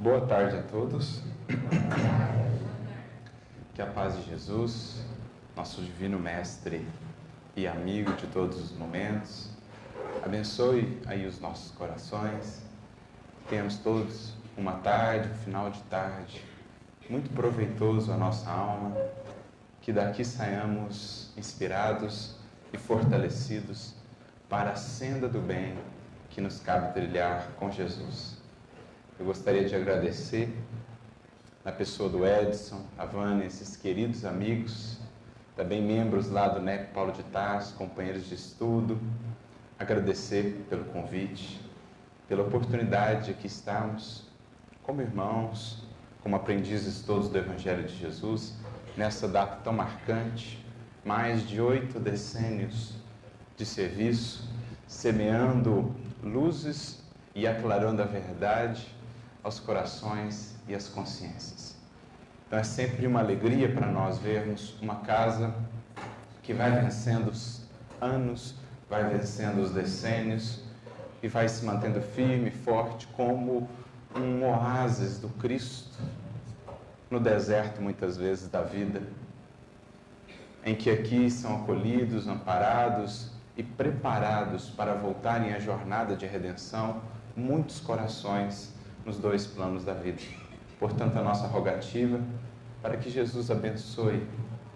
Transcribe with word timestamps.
Boa 0.00 0.22
tarde 0.22 0.56
a 0.56 0.62
todos. 0.62 1.20
Que 3.74 3.82
a 3.82 3.86
paz 3.86 4.16
de 4.16 4.30
Jesus, 4.30 5.04
nosso 5.54 5.82
divino 5.82 6.18
mestre 6.18 6.88
e 7.54 7.66
amigo 7.66 8.10
de 8.14 8.26
todos 8.28 8.58
os 8.58 8.72
momentos, 8.78 9.50
abençoe 10.24 10.98
aí 11.04 11.26
os 11.26 11.38
nossos 11.38 11.72
corações. 11.72 12.62
Tenhamos 13.50 13.76
todos 13.76 14.32
uma 14.56 14.72
tarde, 14.78 15.28
um 15.28 15.34
final 15.34 15.70
de 15.70 15.82
tarde 15.82 16.42
muito 17.10 17.28
proveitoso 17.34 18.10
à 18.10 18.16
nossa 18.16 18.50
alma, 18.50 18.96
que 19.82 19.92
daqui 19.92 20.24
saiamos 20.24 21.30
inspirados 21.36 22.36
e 22.72 22.78
fortalecidos 22.78 23.92
para 24.48 24.70
a 24.70 24.76
senda 24.76 25.28
do 25.28 25.42
bem 25.42 25.76
que 26.30 26.40
nos 26.40 26.58
cabe 26.58 26.94
trilhar 26.94 27.48
com 27.58 27.70
Jesus. 27.70 28.39
Eu 29.20 29.26
gostaria 29.26 29.68
de 29.68 29.76
agradecer 29.76 30.50
na 31.62 31.70
pessoa 31.70 32.08
do 32.08 32.26
Edson, 32.26 32.86
a 32.96 33.04
Vânia, 33.04 33.44
esses 33.44 33.76
queridos 33.76 34.24
amigos, 34.24 34.98
também 35.54 35.82
membros 35.82 36.30
lá 36.30 36.48
do 36.48 36.58
NEP 36.58 36.94
Paulo 36.94 37.12
de 37.12 37.22
Tarso, 37.24 37.74
companheiros 37.74 38.24
de 38.24 38.34
estudo, 38.34 38.98
agradecer 39.78 40.64
pelo 40.70 40.86
convite, 40.86 41.60
pela 42.26 42.44
oportunidade 42.44 43.26
de 43.26 43.32
aqui 43.32 43.46
estarmos 43.46 44.26
como 44.82 45.02
irmãos, 45.02 45.84
como 46.22 46.34
aprendizes 46.34 47.02
todos 47.02 47.28
do 47.28 47.36
Evangelho 47.36 47.82
de 47.86 47.94
Jesus, 47.94 48.54
nessa 48.96 49.28
data 49.28 49.56
tão 49.62 49.74
marcante, 49.74 50.64
mais 51.04 51.46
de 51.46 51.60
oito 51.60 52.00
decênios 52.00 52.94
de 53.54 53.66
serviço, 53.66 54.48
semeando 54.86 55.94
luzes 56.22 57.04
e 57.34 57.46
aclarando 57.46 58.00
a 58.00 58.06
verdade 58.06 58.98
aos 59.42 59.58
corações 59.58 60.54
e 60.68 60.74
às 60.74 60.88
consciências. 60.88 61.76
Então 62.46 62.58
é 62.58 62.64
sempre 62.64 63.06
uma 63.06 63.20
alegria 63.20 63.72
para 63.72 63.86
nós 63.86 64.18
vermos 64.18 64.76
uma 64.82 64.96
casa 64.96 65.54
que 66.42 66.52
vai 66.52 66.70
vencendo 66.70 67.28
os 67.28 67.62
anos, 68.00 68.54
vai 68.88 69.04
vencendo 69.08 69.60
os 69.60 69.70
decênios 69.70 70.62
e 71.22 71.28
vai 71.28 71.48
se 71.48 71.64
mantendo 71.64 72.00
firme 72.00 72.50
forte 72.50 73.06
como 73.08 73.68
um 74.16 74.44
oásis 74.44 75.18
do 75.18 75.28
Cristo 75.28 76.02
no 77.10 77.20
deserto, 77.20 77.80
muitas 77.80 78.16
vezes, 78.16 78.48
da 78.48 78.62
vida, 78.62 79.02
em 80.64 80.74
que 80.74 80.90
aqui 80.90 81.30
são 81.30 81.62
acolhidos, 81.62 82.28
amparados 82.28 83.30
e 83.56 83.62
preparados 83.62 84.70
para 84.70 84.94
voltarem 84.94 85.52
à 85.52 85.58
jornada 85.58 86.16
de 86.16 86.26
redenção 86.26 87.02
muitos 87.36 87.80
corações 87.80 88.72
nos 89.04 89.18
dois 89.18 89.46
planos 89.46 89.84
da 89.84 89.94
vida. 89.94 90.22
Portanto, 90.78 91.16
a 91.16 91.22
nossa 91.22 91.46
rogativa 91.46 92.20
para 92.82 92.96
que 92.96 93.10
Jesus 93.10 93.50
abençoe 93.50 94.26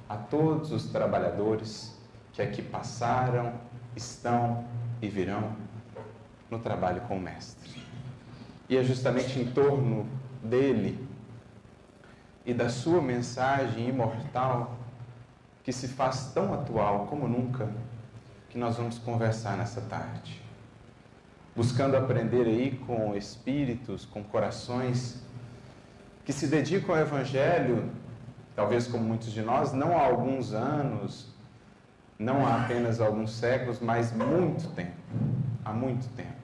a 0.08 0.16
todos 0.16 0.70
os 0.72 0.86
trabalhadores 0.86 1.98
que 2.32 2.42
aqui 2.42 2.60
passaram, 2.60 3.54
estão 3.96 4.64
e 5.00 5.08
virão 5.08 5.56
no 6.50 6.58
trabalho 6.58 7.00
com 7.02 7.16
o 7.16 7.20
Mestre. 7.20 7.82
E 8.68 8.76
é 8.76 8.82
justamente 8.82 9.38
em 9.38 9.50
torno 9.52 10.06
dele 10.42 11.08
e 12.44 12.52
da 12.52 12.68
sua 12.68 13.00
mensagem 13.00 13.88
imortal 13.88 14.76
que 15.62 15.72
se 15.72 15.88
faz 15.88 16.32
tão 16.34 16.52
atual 16.52 17.06
como 17.06 17.26
nunca 17.26 17.70
que 18.50 18.58
nós 18.58 18.76
vamos 18.76 18.98
conversar 18.98 19.56
nessa 19.56 19.80
tarde. 19.80 20.43
Buscando 21.56 21.96
aprender 21.96 22.46
aí 22.46 22.80
com 22.86 23.14
espíritos, 23.16 24.04
com 24.04 24.22
corações 24.24 25.22
que 26.24 26.32
se 26.32 26.46
dedicam 26.46 26.94
ao 26.94 27.00
Evangelho, 27.00 27.90
talvez 28.56 28.86
como 28.86 29.04
muitos 29.04 29.30
de 29.32 29.42
nós, 29.42 29.72
não 29.72 29.96
há 29.96 30.04
alguns 30.04 30.52
anos, 30.52 31.28
não 32.18 32.46
há 32.46 32.62
apenas 32.62 33.00
alguns 33.00 33.32
séculos, 33.32 33.78
mas 33.80 34.12
muito 34.12 34.68
tempo 34.70 35.04
há 35.64 35.72
muito 35.72 36.08
tempo. 36.14 36.34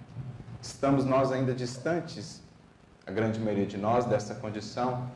Estamos 0.62 1.04
nós 1.04 1.30
ainda 1.30 1.52
distantes, 1.52 2.42
a 3.06 3.10
grande 3.10 3.38
maioria 3.38 3.66
de 3.66 3.76
nós, 3.76 4.04
dessa 4.06 4.34
condição, 4.34 5.08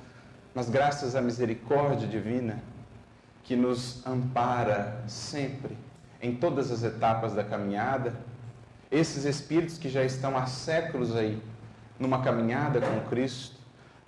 mas 0.54 0.69
graças 0.69 1.16
à 1.16 1.22
misericórdia 1.22 2.06
divina 2.06 2.62
que 3.43 3.56
nos 3.56 4.06
ampara 4.06 5.03
sempre, 5.06 5.77
em 6.21 6.34
todas 6.34 6.71
as 6.71 6.83
etapas 6.83 7.34
da 7.34 7.44
caminhada, 7.44 8.15
esses 8.94 9.25
espíritos 9.25 9.77
que 9.77 9.88
já 9.88 10.05
estão 10.05 10.37
há 10.37 10.47
séculos 10.47 11.16
aí, 11.16 11.43
numa 11.99 12.22
caminhada 12.22 12.81
com 12.81 13.00
Cristo, 13.09 13.56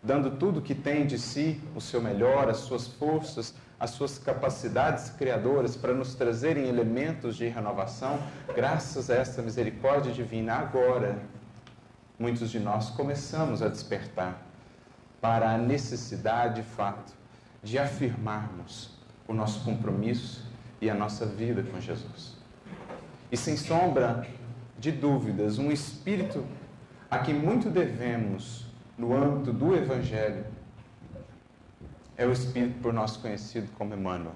dando 0.00 0.30
tudo 0.30 0.62
que 0.62 0.76
tem 0.76 1.04
de 1.04 1.18
si, 1.18 1.60
o 1.74 1.80
seu 1.80 2.00
melhor, 2.00 2.48
as 2.48 2.58
suas 2.58 2.86
forças, 2.86 3.52
as 3.80 3.90
suas 3.90 4.16
capacidades 4.16 5.10
criadoras 5.10 5.76
para 5.76 5.92
nos 5.92 6.14
trazerem 6.14 6.68
elementos 6.68 7.36
de 7.36 7.48
renovação, 7.48 8.20
graças 8.54 9.10
a 9.10 9.16
essa 9.16 9.42
misericórdia 9.42 10.12
divina, 10.12 10.54
agora, 10.54 11.18
muitos 12.16 12.48
de 12.50 12.60
nós 12.60 12.90
começamos 12.90 13.62
a 13.62 13.68
despertar 13.68 14.40
para 15.20 15.50
a 15.50 15.58
necessidade, 15.58 16.62
de 16.62 16.68
fato, 16.68 17.12
de 17.60 17.76
afirmarmos 17.76 18.90
o 19.26 19.34
nosso 19.34 19.64
compromisso 19.64 20.44
e 20.80 20.88
a 20.88 20.94
nossa 20.94 21.26
vida 21.26 21.64
com 21.64 21.80
Jesus. 21.80 22.36
E 23.32 23.36
sem 23.36 23.56
sombra 23.56 24.24
de 24.86 24.92
dúvidas, 24.92 25.58
um 25.58 25.72
espírito 25.72 26.44
a 27.10 27.18
quem 27.18 27.34
muito 27.34 27.68
devemos 27.68 28.66
no 28.96 29.16
âmbito 29.16 29.52
do 29.52 29.74
Evangelho 29.74 30.44
é 32.16 32.24
o 32.24 32.30
Espírito 32.30 32.78
por 32.80 32.92
nós 32.92 33.16
conhecido 33.16 33.68
como 33.76 33.94
Emmanuel. 33.94 34.34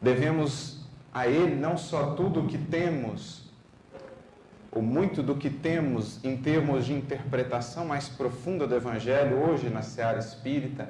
Devemos 0.00 0.86
a 1.12 1.26
Ele 1.26 1.56
não 1.56 1.76
só 1.76 2.14
tudo 2.14 2.40
o 2.40 2.46
que 2.46 2.56
temos, 2.56 3.50
ou 4.70 4.80
muito 4.80 5.24
do 5.24 5.34
que 5.34 5.50
temos 5.50 6.24
em 6.24 6.36
termos 6.36 6.86
de 6.86 6.92
interpretação 6.92 7.84
mais 7.84 8.08
profunda 8.08 8.64
do 8.64 8.76
Evangelho 8.76 9.38
hoje 9.38 9.68
na 9.68 9.82
seara 9.82 10.20
espírita, 10.20 10.88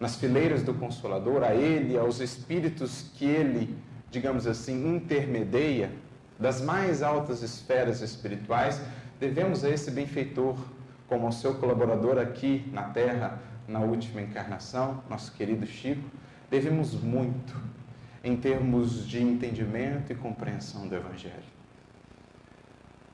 nas 0.00 0.16
fileiras 0.16 0.64
do 0.64 0.74
Consolador, 0.74 1.44
a 1.44 1.54
Ele, 1.54 1.96
aos 1.96 2.18
Espíritos 2.18 3.12
que 3.14 3.24
Ele, 3.24 3.78
digamos 4.10 4.48
assim, 4.48 4.96
intermedia, 4.96 6.01
das 6.42 6.60
mais 6.60 7.02
altas 7.02 7.40
esferas 7.40 8.02
espirituais, 8.02 8.82
devemos 9.20 9.64
a 9.64 9.70
esse 9.70 9.92
benfeitor, 9.92 10.56
como 11.08 11.26
ao 11.26 11.32
seu 11.32 11.54
colaborador 11.54 12.18
aqui 12.18 12.68
na 12.72 12.82
Terra, 12.82 13.38
na 13.68 13.78
última 13.78 14.20
encarnação, 14.20 15.04
nosso 15.08 15.30
querido 15.32 15.64
Chico, 15.64 16.02
devemos 16.50 16.94
muito 16.94 17.56
em 18.24 18.36
termos 18.36 19.06
de 19.06 19.22
entendimento 19.22 20.12
e 20.12 20.16
compreensão 20.16 20.88
do 20.88 20.96
Evangelho. 20.96 21.52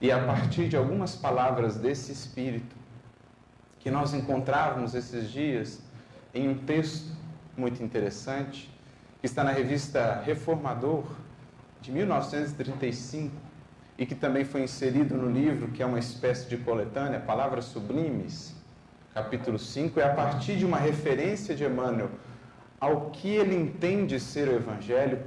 E 0.00 0.10
a 0.10 0.24
partir 0.24 0.68
de 0.68 0.76
algumas 0.76 1.14
palavras 1.14 1.76
desse 1.76 2.10
Espírito, 2.10 2.74
que 3.78 3.90
nós 3.90 4.14
encontrávamos 4.14 4.94
esses 4.94 5.30
dias 5.30 5.82
em 6.32 6.48
um 6.48 6.58
texto 6.58 7.12
muito 7.56 7.82
interessante, 7.82 8.72
que 9.20 9.26
está 9.26 9.44
na 9.44 9.50
revista 9.50 10.22
Reformador, 10.24 11.04
de 11.80 11.92
1935, 11.92 13.34
e 13.96 14.06
que 14.06 14.14
também 14.14 14.44
foi 14.44 14.62
inserido 14.62 15.16
no 15.16 15.30
livro, 15.30 15.68
que 15.68 15.82
é 15.82 15.86
uma 15.86 15.98
espécie 15.98 16.48
de 16.48 16.56
coletânea, 16.56 17.18
Palavras 17.18 17.64
Sublimes, 17.66 18.54
capítulo 19.12 19.58
5, 19.58 19.98
é 19.98 20.04
a 20.04 20.14
partir 20.14 20.56
de 20.56 20.64
uma 20.64 20.78
referência 20.78 21.54
de 21.54 21.64
Emmanuel 21.64 22.10
ao 22.80 23.10
que 23.10 23.28
ele 23.28 23.56
entende 23.56 24.20
ser 24.20 24.48
o 24.48 24.54
Evangelho, 24.54 25.24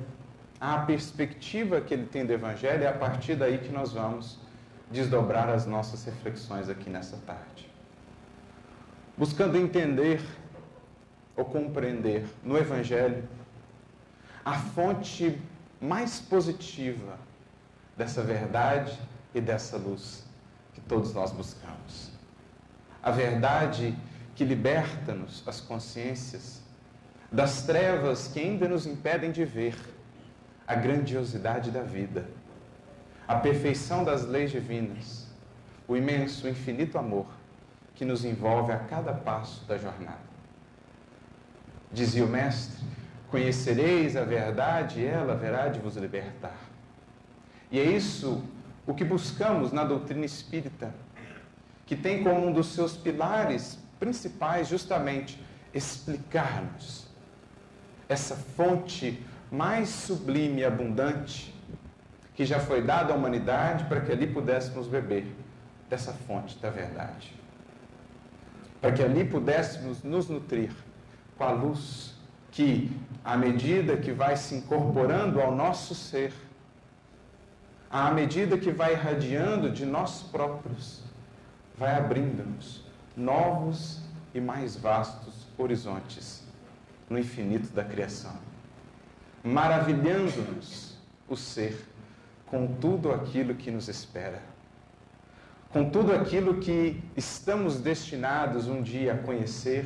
à 0.60 0.78
perspectiva 0.78 1.82
que 1.82 1.94
ele 1.94 2.06
tem 2.06 2.26
do 2.26 2.32
Evangelho, 2.32 2.84
é 2.84 2.88
a 2.88 2.94
partir 2.94 3.36
daí 3.36 3.58
que 3.58 3.70
nós 3.70 3.92
vamos 3.92 4.40
desdobrar 4.90 5.50
as 5.50 5.66
nossas 5.66 6.06
reflexões 6.06 6.70
aqui 6.70 6.90
nessa 6.90 7.18
tarde. 7.26 7.70
Buscando 9.18 9.58
entender 9.58 10.22
ou 11.36 11.44
compreender 11.44 12.26
no 12.44 12.58
Evangelho 12.58 13.24
a 14.46 14.54
fonte 14.54 15.40
mais 15.82 16.20
positiva 16.20 17.18
dessa 17.98 18.22
verdade 18.22 18.98
e 19.34 19.42
dessa 19.42 19.78
luz 19.78 20.24
que 20.74 20.82
todos 20.82 21.14
nós 21.14 21.32
buscamos 21.32 22.12
a 23.02 23.12
verdade 23.12 23.98
que 24.36 24.44
liberta-nos, 24.44 25.44
as 25.48 25.60
consciências, 25.60 26.62
das 27.32 27.64
trevas 27.64 28.28
que 28.28 28.40
ainda 28.40 28.68
nos 28.68 28.86
impedem 28.86 29.32
de 29.32 29.44
ver 29.46 29.76
a 30.68 30.76
grandiosidade 30.76 31.72
da 31.72 31.82
vida, 31.82 32.30
a 33.28 33.36
perfeição 33.36 34.04
das 34.04 34.26
leis 34.26 34.52
divinas, 34.52 35.28
o 35.88 35.96
imenso, 35.96 36.48
infinito 36.48 36.98
amor 36.98 37.28
que 37.96 38.06
nos 38.06 38.24
envolve 38.24 38.72
a 38.72 38.80
cada 38.80 39.14
passo 39.14 39.66
da 39.66 39.78
jornada. 39.78 40.32
Dizia 41.92 42.24
o 42.24 42.28
Mestre: 42.28 42.84
Conhecereis 43.32 44.16
a 44.16 44.24
verdade 44.24 45.00
e 45.00 45.06
ela 45.06 45.34
haverá 45.34 45.70
de 45.70 45.80
vos 45.80 45.96
libertar. 45.96 46.58
E 47.72 47.80
é 47.80 47.84
isso 47.84 48.44
o 48.86 48.94
que 48.94 49.06
buscamos 49.06 49.72
na 49.72 49.84
doutrina 49.84 50.26
espírita 50.26 50.94
que 51.86 51.96
tem 51.96 52.24
como 52.24 52.48
um 52.48 52.54
dos 52.54 52.68
seus 52.68 52.96
pilares 52.96 53.80
principais 54.00 54.68
justamente 54.68 55.42
explicar-nos 55.74 57.08
essa 58.08 58.36
fonte 58.36 59.26
mais 59.52 59.90
sublime 59.90 60.62
e 60.62 60.66
abundante 60.66 61.54
que 62.34 62.46
já 62.46 62.60
foi 62.60 62.82
dada 62.82 63.14
à 63.14 63.16
humanidade 63.16 63.86
para 63.86 64.02
que 64.02 64.12
ali 64.12 64.26
pudéssemos 64.26 64.88
beber 64.88 65.28
dessa 65.90 66.14
fonte 66.14 66.58
da 66.60 66.70
verdade. 66.70 67.34
Para 68.80 68.92
que 68.94 69.04
ali 69.04 69.26
pudéssemos 69.26 70.02
nos 70.02 70.30
nutrir 70.30 70.72
com 71.38 71.44
a 71.44 71.52
luz 71.52 72.16
que, 72.52 72.90
à 73.24 73.38
medida 73.38 73.98
que 73.98 74.12
vai 74.12 74.36
se 74.36 74.56
incorporando 74.56 75.40
ao 75.40 75.56
nosso 75.56 75.94
ser, 75.94 76.34
à 77.90 78.10
medida 78.12 78.58
que 78.58 78.72
vai 78.72 78.94
irradiando 78.94 79.70
de 79.70 79.86
nós 79.86 80.24
próprios, 80.24 81.04
vai 81.78 81.96
abrindo-nos 81.96 82.84
novos 83.16 84.02
e 84.34 84.40
mais 84.40 84.76
vastos 84.76 85.48
horizontes 85.58 86.44
no 87.10 87.20
infinito 87.20 87.72
da 87.74 87.84
criação, 87.84 88.34
maravilhando-nos 89.44 90.98
o 91.28 91.36
ser 91.36 91.86
com 92.46 92.68
tudo 92.68 93.12
aquilo 93.12 93.56
que 93.56 93.70
nos 93.70 93.88
espera, 93.88 94.42
com 95.70 95.90
tudo 95.90 96.14
aquilo 96.14 96.60
que 96.60 97.02
estamos 97.16 97.80
destinados 97.80 98.68
um 98.68 98.82
dia 98.82 99.14
a 99.14 99.18
conhecer, 99.18 99.86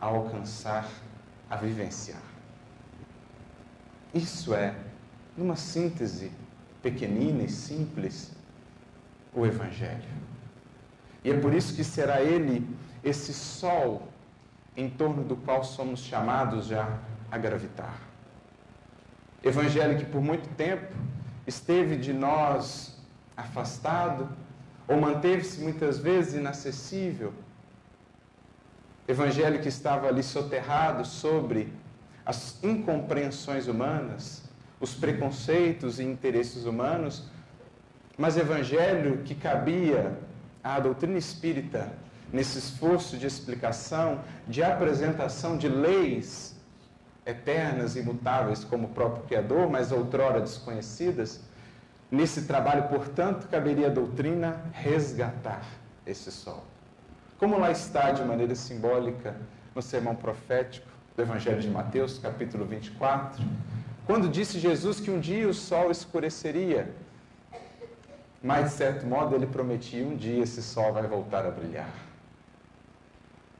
a 0.00 0.06
alcançar, 0.06 0.88
a 1.50 1.56
vivenciar. 1.56 2.27
Isso 4.14 4.54
é, 4.54 4.74
numa 5.36 5.56
síntese 5.56 6.32
pequenina 6.82 7.42
e 7.42 7.48
simples, 7.48 8.32
o 9.34 9.44
Evangelho. 9.44 10.08
E 11.24 11.30
é 11.30 11.38
por 11.38 11.52
isso 11.52 11.74
que 11.74 11.84
será 11.84 12.22
ele 12.22 12.66
esse 13.04 13.34
sol 13.34 14.08
em 14.76 14.88
torno 14.88 15.24
do 15.24 15.36
qual 15.36 15.64
somos 15.64 16.00
chamados 16.00 16.66
já 16.66 16.98
a 17.30 17.36
gravitar. 17.36 17.98
Evangelho 19.42 19.98
que 19.98 20.04
por 20.04 20.20
muito 20.20 20.48
tempo 20.56 20.94
esteve 21.46 21.96
de 21.96 22.12
nós 22.12 22.96
afastado 23.36 24.28
ou 24.86 25.00
manteve-se 25.00 25.60
muitas 25.60 25.98
vezes 25.98 26.34
inacessível. 26.34 27.32
Evangelho 29.06 29.60
que 29.60 29.68
estava 29.68 30.08
ali 30.08 30.22
soterrado 30.22 31.04
sobre 31.04 31.72
as 32.28 32.62
incompreensões 32.62 33.68
humanas, 33.68 34.42
os 34.78 34.94
preconceitos 34.94 35.98
e 35.98 36.04
interesses 36.04 36.66
humanos, 36.66 37.24
mas 38.18 38.36
evangelho 38.36 39.22
que 39.24 39.34
cabia 39.34 40.18
à 40.62 40.78
doutrina 40.78 41.16
espírita 41.16 41.90
nesse 42.30 42.58
esforço 42.58 43.16
de 43.16 43.26
explicação, 43.26 44.20
de 44.46 44.62
apresentação 44.62 45.56
de 45.56 45.70
leis 45.70 46.54
eternas 47.24 47.96
e 47.96 48.00
imutáveis 48.00 48.62
como 48.62 48.88
o 48.88 48.90
próprio 48.90 49.24
Criador, 49.24 49.70
mas 49.70 49.90
outrora 49.90 50.38
desconhecidas. 50.38 51.40
Nesse 52.10 52.42
trabalho, 52.42 52.88
portanto, 52.88 53.48
caberia 53.48 53.86
a 53.86 53.90
doutrina 53.90 54.60
resgatar 54.74 55.64
esse 56.04 56.30
sol. 56.30 56.62
Como 57.38 57.58
lá 57.58 57.70
está 57.70 58.10
de 58.10 58.22
maneira 58.22 58.54
simbólica 58.54 59.34
no 59.74 59.80
sermão 59.80 60.14
profético 60.14 60.97
do 61.18 61.22
Evangelho 61.22 61.60
de 61.60 61.68
Mateus, 61.68 62.16
capítulo 62.16 62.64
24, 62.64 63.44
quando 64.06 64.28
disse 64.28 64.60
Jesus 64.60 65.00
que 65.00 65.10
um 65.10 65.18
dia 65.18 65.48
o 65.48 65.52
sol 65.52 65.90
escureceria, 65.90 66.94
mas 68.40 68.66
de 68.66 68.76
certo 68.76 69.04
modo 69.04 69.34
ele 69.34 69.44
prometia 69.44 70.06
um 70.06 70.14
dia 70.14 70.44
esse 70.44 70.62
sol 70.62 70.92
vai 70.92 71.02
voltar 71.08 71.44
a 71.44 71.50
brilhar. 71.50 71.90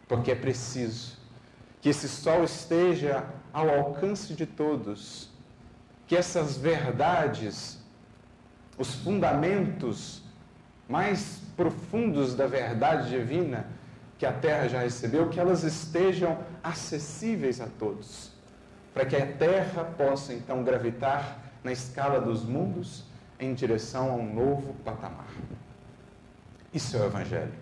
Porque 0.07 0.31
é 0.31 0.37
preciso 0.37 1.19
que 1.81 1.89
esse 1.89 2.09
sol 2.09 2.45
esteja 2.45 3.25
ao 3.53 3.69
alcance 3.69 4.35
de 4.35 4.47
todos, 4.47 5.29
que 6.07 6.15
essas 6.15 6.57
verdades, 6.57 7.81
os 8.79 8.95
fundamentos 8.95 10.23
mais 10.89 11.43
profundos 11.57 12.37
da 12.37 12.47
verdade 12.47 13.11
divina 13.11 13.67
que 14.19 14.27
a 14.27 14.33
terra 14.33 14.69
já 14.69 14.81
recebeu, 14.81 15.29
que 15.29 15.39
elas 15.39 15.63
estejam 15.63 16.39
acessíveis 16.63 17.61
a 17.61 17.69
todos, 17.79 18.33
para 18.93 19.07
que 19.07 19.15
a 19.15 19.25
terra 19.25 19.85
possa 19.85 20.35
então 20.35 20.65
gravitar 20.65 21.39
na 21.63 21.71
escala 21.71 22.21
dos 22.21 22.45
mundos 22.45 23.05
em 23.39 23.55
direção 23.55 24.11
a 24.11 24.15
um 24.15 24.35
novo 24.35 24.75
patamar. 24.85 25.29
Isso 26.75 26.97
é 26.97 27.01
o 27.01 27.05
Evangelho, 27.05 27.55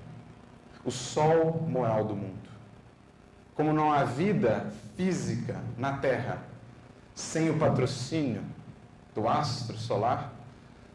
o 0.82 0.90
sol 0.90 1.62
moral 1.68 2.04
do 2.04 2.16
mundo. 2.16 2.48
Como 3.54 3.72
não 3.72 3.92
há 3.92 4.04
vida 4.04 4.72
física 4.96 5.60
na 5.76 5.98
Terra 5.98 6.38
sem 7.14 7.50
o 7.50 7.58
patrocínio 7.58 8.42
do 9.14 9.28
astro 9.28 9.76
solar, 9.76 10.32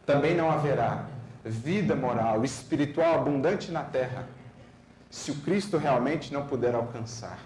também 0.06 0.36
não 0.36 0.52
haverá 0.52 1.06
vida 1.44 1.96
moral, 1.96 2.44
espiritual 2.44 3.16
abundante 3.16 3.72
na 3.72 3.84
Terra 3.84 4.28
se 5.12 5.30
o 5.30 5.36
Cristo 5.36 5.78
realmente 5.78 6.34
não 6.34 6.48
puder 6.48 6.74
alcançar 6.74 7.38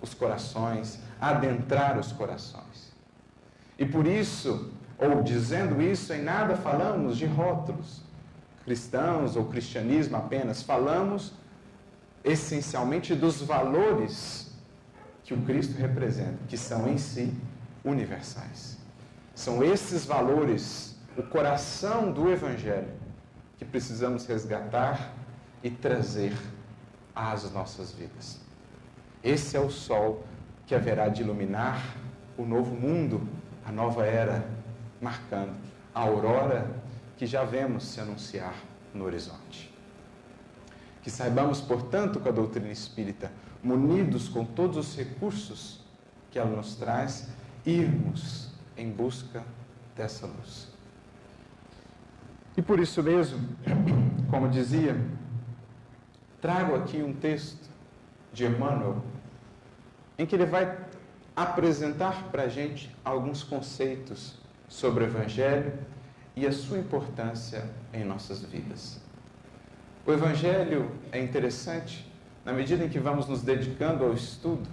os 0.00 0.14
corações, 0.14 1.00
adentrar 1.20 1.98
os 1.98 2.12
corações. 2.12 2.94
E 3.76 3.84
por 3.84 4.06
isso, 4.06 4.70
ou 4.96 5.22
dizendo 5.22 5.82
isso, 5.82 6.12
em 6.12 6.22
nada 6.22 6.56
falamos 6.56 7.18
de 7.18 7.26
rótulos 7.26 8.02
cristãos 8.64 9.36
ou 9.36 9.44
cristianismo 9.44 10.16
apenas, 10.16 10.62
falamos 10.62 11.34
essencialmente 12.24 13.14
dos 13.14 13.42
valores 13.42 14.50
que 15.22 15.34
o 15.34 15.42
Cristo 15.42 15.76
representa, 15.76 16.38
que 16.48 16.56
são 16.56 16.88
em 16.88 16.96
si 16.96 17.34
universais. 17.84 18.78
São 19.34 19.62
esses 19.62 20.06
valores, 20.06 20.96
o 21.16 21.22
coração 21.22 22.10
do 22.10 22.30
Evangelho, 22.30 22.88
que 23.58 23.64
precisamos 23.64 24.26
resgatar 24.26 25.12
e 25.62 25.70
trazer 25.70 26.32
às 27.14 27.50
nossas 27.52 27.92
vidas. 27.92 28.40
Esse 29.22 29.56
é 29.56 29.60
o 29.60 29.70
sol 29.70 30.24
que 30.66 30.74
haverá 30.74 31.08
de 31.08 31.22
iluminar 31.22 31.96
o 32.36 32.44
novo 32.44 32.74
mundo, 32.74 33.26
a 33.64 33.70
nova 33.70 34.04
era, 34.04 34.46
marcando 35.00 35.54
a 35.94 36.00
aurora 36.00 36.82
que 37.16 37.26
já 37.26 37.44
vemos 37.44 37.84
se 37.84 38.00
anunciar 38.00 38.54
no 38.92 39.04
horizonte. 39.04 39.72
Que 41.02 41.10
saibamos, 41.10 41.60
portanto, 41.60 42.18
com 42.18 42.28
a 42.28 42.32
doutrina 42.32 42.70
espírita, 42.70 43.30
munidos 43.62 44.28
com 44.28 44.44
todos 44.44 44.76
os 44.76 44.96
recursos 44.96 45.80
que 46.30 46.38
ela 46.38 46.54
nos 46.54 46.74
traz, 46.74 47.28
irmos 47.64 48.52
em 48.76 48.90
busca 48.90 49.44
dessa 49.96 50.26
luz. 50.26 50.68
E 52.56 52.62
por 52.62 52.80
isso 52.80 53.02
mesmo, 53.02 53.38
como 54.30 54.48
dizia, 54.48 54.96
trago 56.44 56.74
aqui 56.74 57.02
um 57.02 57.14
texto 57.14 57.70
de 58.30 58.44
Emmanuel, 58.44 59.02
em 60.18 60.26
que 60.26 60.34
ele 60.34 60.44
vai 60.44 60.76
apresentar 61.34 62.24
para 62.24 62.42
a 62.42 62.48
gente 62.48 62.94
alguns 63.02 63.42
conceitos 63.42 64.34
sobre 64.68 65.04
o 65.04 65.06
Evangelho 65.06 65.72
e 66.36 66.46
a 66.46 66.52
sua 66.52 66.76
importância 66.76 67.64
em 67.94 68.04
nossas 68.04 68.42
vidas. 68.42 69.00
O 70.04 70.12
Evangelho 70.12 70.90
é 71.10 71.18
interessante 71.18 72.12
na 72.44 72.52
medida 72.52 72.84
em 72.84 72.90
que 72.90 72.98
vamos 72.98 73.26
nos 73.26 73.40
dedicando 73.40 74.04
ao 74.04 74.12
estudo 74.12 74.68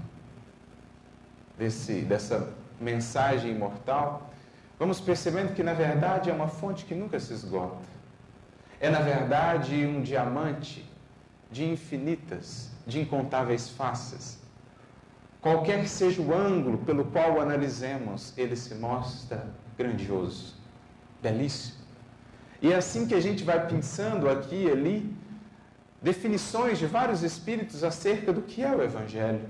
desse, 1.58 2.02
dessa 2.02 2.54
mensagem 2.82 3.52
imortal, 3.52 4.30
vamos 4.78 5.00
percebendo 5.00 5.54
que, 5.54 5.64
na 5.64 5.74
verdade, 5.74 6.30
é 6.30 6.34
uma 6.34 6.50
fonte 6.50 6.84
que 6.84 6.94
nunca 6.94 7.18
se 7.18 7.32
esgota. 7.32 7.88
É, 8.78 8.90
na 8.90 9.00
verdade, 9.00 9.86
um 9.86 10.02
diamante 10.02 10.91
de 11.52 11.66
infinitas, 11.66 12.70
de 12.88 13.02
incontáveis 13.02 13.70
faces. 13.70 14.40
Qualquer 15.42 15.82
que 15.82 15.90
seja 15.90 16.22
o 16.22 16.34
ângulo 16.34 16.78
pelo 16.80 17.06
qual 17.06 17.34
o 17.34 17.42
analisemos, 17.42 18.34
ele 18.38 18.56
se 18.56 18.76
mostra 18.76 19.48
grandioso, 19.78 20.56
belíssimo. 21.22 21.82
E 22.62 22.72
é 22.72 22.76
assim 22.76 23.08
que 23.08 23.16
a 23.16 23.20
gente 23.20 23.44
vai 23.44 23.68
pensando 23.68 24.30
aqui 24.30 24.66
e 24.66 24.72
ali, 24.72 25.16
definições 26.02 26.78
de 26.78 26.86
vários 26.86 27.24
espíritos 27.24 27.84
acerca 27.84 28.32
do 28.32 28.42
que 28.42 28.64
é 28.64 28.76
o 28.76 28.84
Evangelho. 28.84 29.50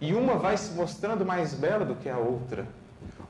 E 0.00 0.12
uma 0.12 0.36
vai 0.36 0.56
se 0.56 0.72
mostrando 0.72 1.24
mais 1.24 1.54
bela 1.54 1.84
do 1.84 1.94
que 1.94 2.08
a 2.08 2.18
outra. 2.18 2.66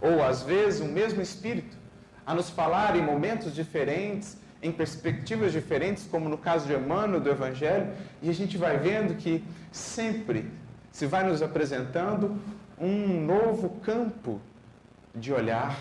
Ou, 0.01 0.25
às 0.25 0.43
vezes, 0.43 0.81
o 0.81 0.87
mesmo 0.87 1.21
espírito 1.21 1.77
a 2.25 2.35
nos 2.35 2.49
falar 2.49 2.97
em 2.97 3.03
momentos 3.03 3.55
diferentes, 3.55 4.39
em 4.63 4.71
perspectivas 4.71 5.53
diferentes, 5.53 6.07
como 6.09 6.29
no 6.29 6.39
caso 6.39 6.67
de 6.67 6.73
Emmanuel 6.73 7.21
do 7.21 7.29
Evangelho, 7.29 7.93
e 8.23 8.31
a 8.31 8.33
gente 8.33 8.57
vai 8.57 8.79
vendo 8.79 9.17
que 9.17 9.45
sempre 9.73 10.49
se 10.93 11.05
vai 11.05 11.25
nos 11.25 11.43
apresentando 11.43 12.37
um 12.79 13.25
novo 13.27 13.71
campo 13.81 14.41
de 15.15 15.33
olhar, 15.33 15.77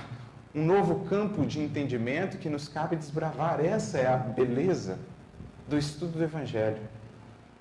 um 0.53 0.65
novo 0.65 1.05
campo 1.05 1.45
de 1.45 1.59
entendimento 1.59 2.37
que 2.37 2.49
nos 2.49 2.67
cabe 2.67 2.95
desbravar. 2.95 3.63
Essa 3.63 3.99
é 3.99 4.07
a 4.07 4.17
beleza 4.17 4.97
do 5.67 5.77
estudo 5.77 6.17
do 6.17 6.23
Evangelho. 6.23 6.81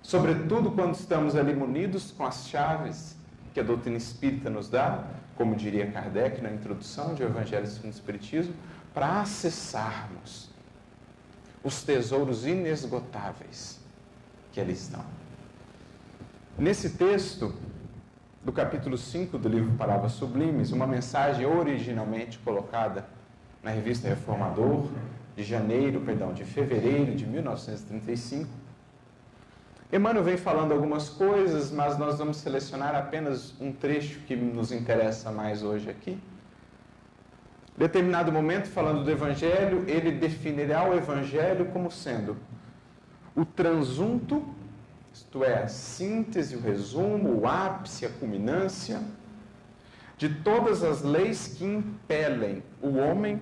sobretudo 0.02 0.70
quando 0.70 0.94
estamos 0.94 1.36
ali 1.36 1.54
munidos 1.54 2.10
com 2.10 2.24
as 2.24 2.48
chaves 2.48 3.14
que 3.52 3.60
a 3.60 3.62
doutrina 3.62 3.98
espírita 3.98 4.48
nos 4.48 4.68
dá, 4.68 5.04
como 5.36 5.54
diria 5.54 5.90
Kardec 5.90 6.40
na 6.40 6.50
introdução 6.50 7.14
de 7.14 7.22
O 7.22 7.26
Evangelho 7.26 7.66
segundo 7.66 7.92
o 7.92 7.94
Espiritismo, 7.94 8.54
para 8.94 9.20
acessarmos 9.20 10.49
os 11.62 11.82
tesouros 11.82 12.46
inesgotáveis 12.46 13.78
que 14.52 14.60
ali 14.60 14.72
estão. 14.72 15.04
Nesse 16.58 16.90
texto 16.90 17.54
do 18.42 18.52
capítulo 18.52 18.96
5 18.96 19.38
do 19.38 19.48
livro 19.48 19.70
Palavras 19.76 20.12
Sublimes, 20.12 20.72
uma 20.72 20.86
mensagem 20.86 21.46
originalmente 21.46 22.38
colocada 22.38 23.06
na 23.62 23.70
revista 23.70 24.08
Reformador, 24.08 24.88
de 25.36 25.42
janeiro, 25.44 26.00
perdão, 26.00 26.32
de 26.32 26.44
fevereiro 26.44 27.14
de 27.14 27.26
1935. 27.26 28.48
Emmanuel 29.92 30.24
vem 30.24 30.36
falando 30.36 30.72
algumas 30.72 31.08
coisas, 31.08 31.70
mas 31.70 31.98
nós 31.98 32.18
vamos 32.18 32.36
selecionar 32.38 32.94
apenas 32.94 33.54
um 33.60 33.72
trecho 33.72 34.20
que 34.20 34.36
nos 34.36 34.70
interessa 34.70 35.30
mais 35.30 35.62
hoje 35.62 35.90
aqui. 35.90 36.18
Determinado 37.80 38.30
momento, 38.30 38.68
falando 38.68 39.02
do 39.04 39.10
Evangelho, 39.10 39.88
ele 39.88 40.12
definirá 40.12 40.86
o 40.86 40.92
Evangelho 40.92 41.64
como 41.72 41.90
sendo 41.90 42.36
o 43.34 43.42
transunto, 43.42 44.44
isto 45.10 45.42
é, 45.42 45.62
a 45.62 45.66
síntese, 45.66 46.56
o 46.56 46.60
resumo, 46.60 47.40
o 47.40 47.46
ápice, 47.46 48.04
a 48.04 48.10
culminância 48.10 49.00
de 50.18 50.28
todas 50.28 50.84
as 50.84 51.00
leis 51.00 51.54
que 51.56 51.64
impelem 51.64 52.62
o 52.82 52.98
homem 52.98 53.40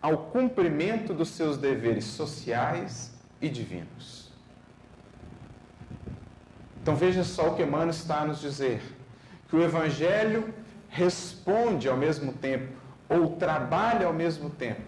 ao 0.00 0.16
cumprimento 0.16 1.12
dos 1.12 1.28
seus 1.28 1.58
deveres 1.58 2.06
sociais 2.06 3.12
e 3.42 3.50
divinos. 3.50 4.32
Então 6.80 6.96
veja 6.96 7.24
só 7.24 7.50
o 7.50 7.56
que 7.56 7.62
Emmanuel 7.62 7.90
está 7.90 8.22
a 8.22 8.24
nos 8.24 8.40
dizer: 8.40 8.80
que 9.50 9.54
o 9.54 9.62
Evangelho 9.62 10.48
responde 10.88 11.90
ao 11.90 11.96
mesmo 11.98 12.32
tempo, 12.32 12.79
ou 13.10 13.36
trabalha 13.36 14.06
ao 14.06 14.12
mesmo 14.12 14.48
tempo, 14.48 14.82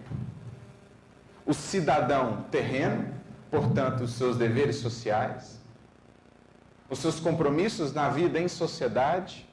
o 1.45 1.53
cidadão 1.53 2.45
terreno, 2.49 3.13
portanto, 3.51 4.05
os 4.05 4.13
seus 4.13 4.37
deveres 4.37 4.77
sociais, 4.77 5.61
os 6.89 6.99
seus 6.99 7.19
compromissos 7.19 7.93
na 7.93 8.09
vida 8.09 8.39
em 8.39 8.47
sociedade, 8.47 9.47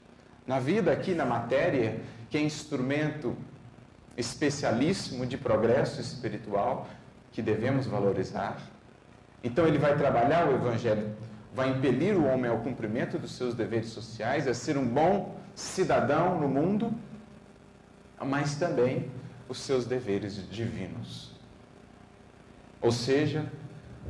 na 0.47 0.61
vida 0.61 0.93
aqui 0.93 1.15
na 1.15 1.27
matéria, 1.27 2.01
que 2.31 2.39
é 2.39 2.41
instrumento 2.41 3.37
especialíssimo 4.17 5.27
de 5.27 5.37
progresso 5.37 6.01
espiritual 6.01 6.87
que 7.33 7.43
devemos 7.43 7.87
valorizar. 7.87 8.57
Então 9.43 9.67
ele 9.67 9.79
vai 9.79 9.97
trabalhar 9.97 10.49
o 10.49 10.55
evangelho, 10.55 11.13
vai 11.53 11.71
impelir 11.71 12.17
o 12.17 12.25
homem 12.25 12.49
ao 12.49 12.59
cumprimento 12.59 13.19
dos 13.19 13.33
seus 13.33 13.55
deveres 13.55 13.89
sociais, 13.89 14.47
a 14.47 14.55
ser 14.55 14.77
um 14.77 14.87
bom 14.87 15.35
cidadão 15.55 16.39
no 16.39 16.49
mundo, 16.49 16.93
mas 18.25 18.55
também 18.57 19.11
os 19.49 19.59
seus 19.59 19.85
deveres 19.85 20.49
divinos. 20.51 21.33
Ou 22.81 22.93
seja, 22.93 23.51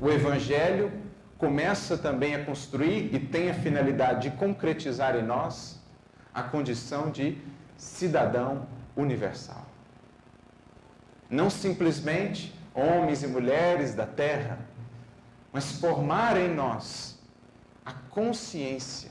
o 0.00 0.10
evangelho 0.10 0.92
começa 1.38 1.96
também 1.96 2.34
a 2.34 2.44
construir 2.44 3.14
e 3.14 3.18
tem 3.18 3.50
a 3.50 3.54
finalidade 3.54 4.28
de 4.28 4.36
concretizar 4.36 5.16
em 5.16 5.22
nós 5.22 5.80
a 6.34 6.42
condição 6.42 7.10
de 7.10 7.38
cidadão 7.76 8.66
universal 8.96 9.70
não 11.30 11.48
simplesmente 11.48 12.52
homens 12.74 13.22
e 13.22 13.26
mulheres 13.28 13.94
da 13.94 14.04
terra, 14.04 14.58
mas 15.52 15.72
formar 15.72 16.36
em 16.36 16.52
nós 16.52 17.18
a 17.86 17.92
consciência 17.92 19.10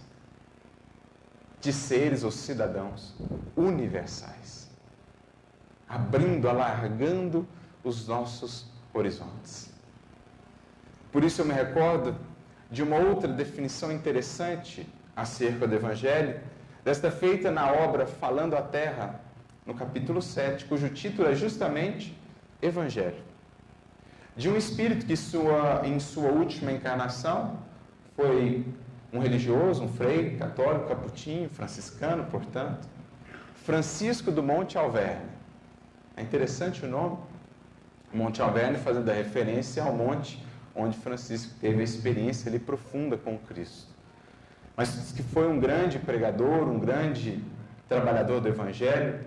de 1.61 1.71
seres 1.71 2.23
ou 2.23 2.31
cidadãos 2.31 3.15
universais, 3.55 4.58
abrindo, 5.89 6.47
alargando 6.47 7.47
os 7.83 8.07
nossos 8.07 8.65
horizontes. 8.93 9.73
Por 11.11 11.23
isso 11.23 11.41
eu 11.41 11.45
me 11.45 11.53
recordo 11.53 12.15
de 12.69 12.83
uma 12.83 12.97
outra 12.97 13.27
definição 13.27 13.91
interessante 13.91 14.87
acerca 15.15 15.67
do 15.67 15.73
Evangelho, 15.73 16.39
desta 16.85 17.09
feita 17.09 17.49
na 17.49 17.71
obra 17.71 18.05
Falando 18.05 18.55
a 18.55 18.61
Terra, 18.61 19.19
no 19.65 19.73
capítulo 19.73 20.21
7, 20.21 20.65
cujo 20.65 20.89
título 20.89 21.27
é 21.27 21.35
justamente 21.35 22.15
Evangelho. 22.61 23.23
De 24.35 24.47
um 24.47 24.55
espírito 24.55 25.05
que 25.05 25.17
sua, 25.17 25.81
em 25.83 25.99
sua 25.99 26.29
última 26.29 26.71
encarnação 26.71 27.57
foi 28.15 28.65
um 29.11 29.19
religioso, 29.19 29.83
um 29.83 29.89
frei 29.89 30.37
católico, 30.37 30.87
caputinho, 30.87 31.49
franciscano, 31.49 32.25
portanto, 32.25 32.87
Francisco 33.65 34.31
do 34.31 34.43
Monte 34.43 34.77
Alverne. 34.77 35.38
É 36.19 36.21
interessante 36.21 36.85
o 36.85 36.89
nome, 36.89 37.17
Monte 38.13 38.41
Alverne 38.41 38.77
fazendo 38.77 39.09
a 39.09 39.13
referência 39.13 39.81
ao 39.81 39.93
monte 39.93 40.45
onde 40.75 40.97
Francisco 40.97 41.53
teve 41.61 41.79
a 41.79 41.83
experiência 41.83 42.49
ali 42.49 42.59
profunda 42.59 43.17
com 43.17 43.37
Cristo. 43.37 43.87
Mas 44.75 45.13
que 45.13 45.23
foi 45.23 45.47
um 45.47 45.61
grande 45.61 45.97
pregador, 45.97 46.67
um 46.67 46.77
grande 46.77 47.41
trabalhador 47.87 48.41
do 48.41 48.49
Evangelho, 48.49 49.21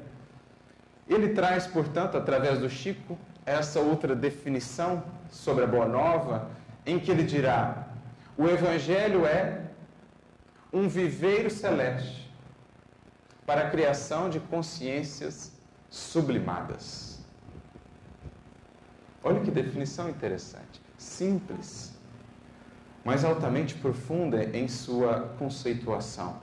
ele 1.09 1.31
traz, 1.31 1.67
portanto, 1.67 2.19
através 2.19 2.59
do 2.59 2.69
Chico, 2.69 3.19
essa 3.47 3.81
outra 3.81 4.15
definição 4.15 5.03
sobre 5.31 5.65
a 5.65 5.67
Boa 5.67 5.87
Nova, 5.87 6.51
em 6.85 6.99
que 6.99 7.11
ele 7.11 7.23
dirá: 7.23 7.89
o 8.37 8.47
Evangelho 8.47 9.25
é 9.25 9.63
um 10.71 10.89
viveiro 10.89 11.49
celeste 11.49 12.31
para 13.47 13.63
a 13.63 13.71
criação 13.71 14.29
de 14.29 14.39
consciências 14.41 15.52
sublimadas. 15.93 17.21
Olha 19.23 19.41
que 19.41 19.51
definição 19.51 20.09
interessante, 20.09 20.81
simples, 20.97 21.95
mas 23.05 23.25
altamente 23.25 23.75
profunda 23.75 24.43
em 24.57 24.67
sua 24.69 25.35
conceituação. 25.39 26.41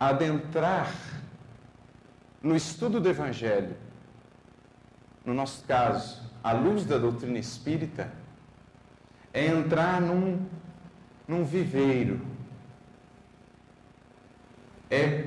Adentrar 0.00 0.90
no 2.42 2.56
estudo 2.56 2.98
do 2.98 3.08
Evangelho, 3.10 3.76
no 5.22 5.34
nosso 5.34 5.62
caso, 5.64 6.22
à 6.42 6.52
luz 6.52 6.86
da 6.86 6.96
doutrina 6.96 7.38
espírita, 7.38 8.10
é 9.34 9.46
entrar 9.46 10.00
num, 10.00 10.46
num 11.28 11.44
viveiro. 11.44 12.20
É, 14.90 15.26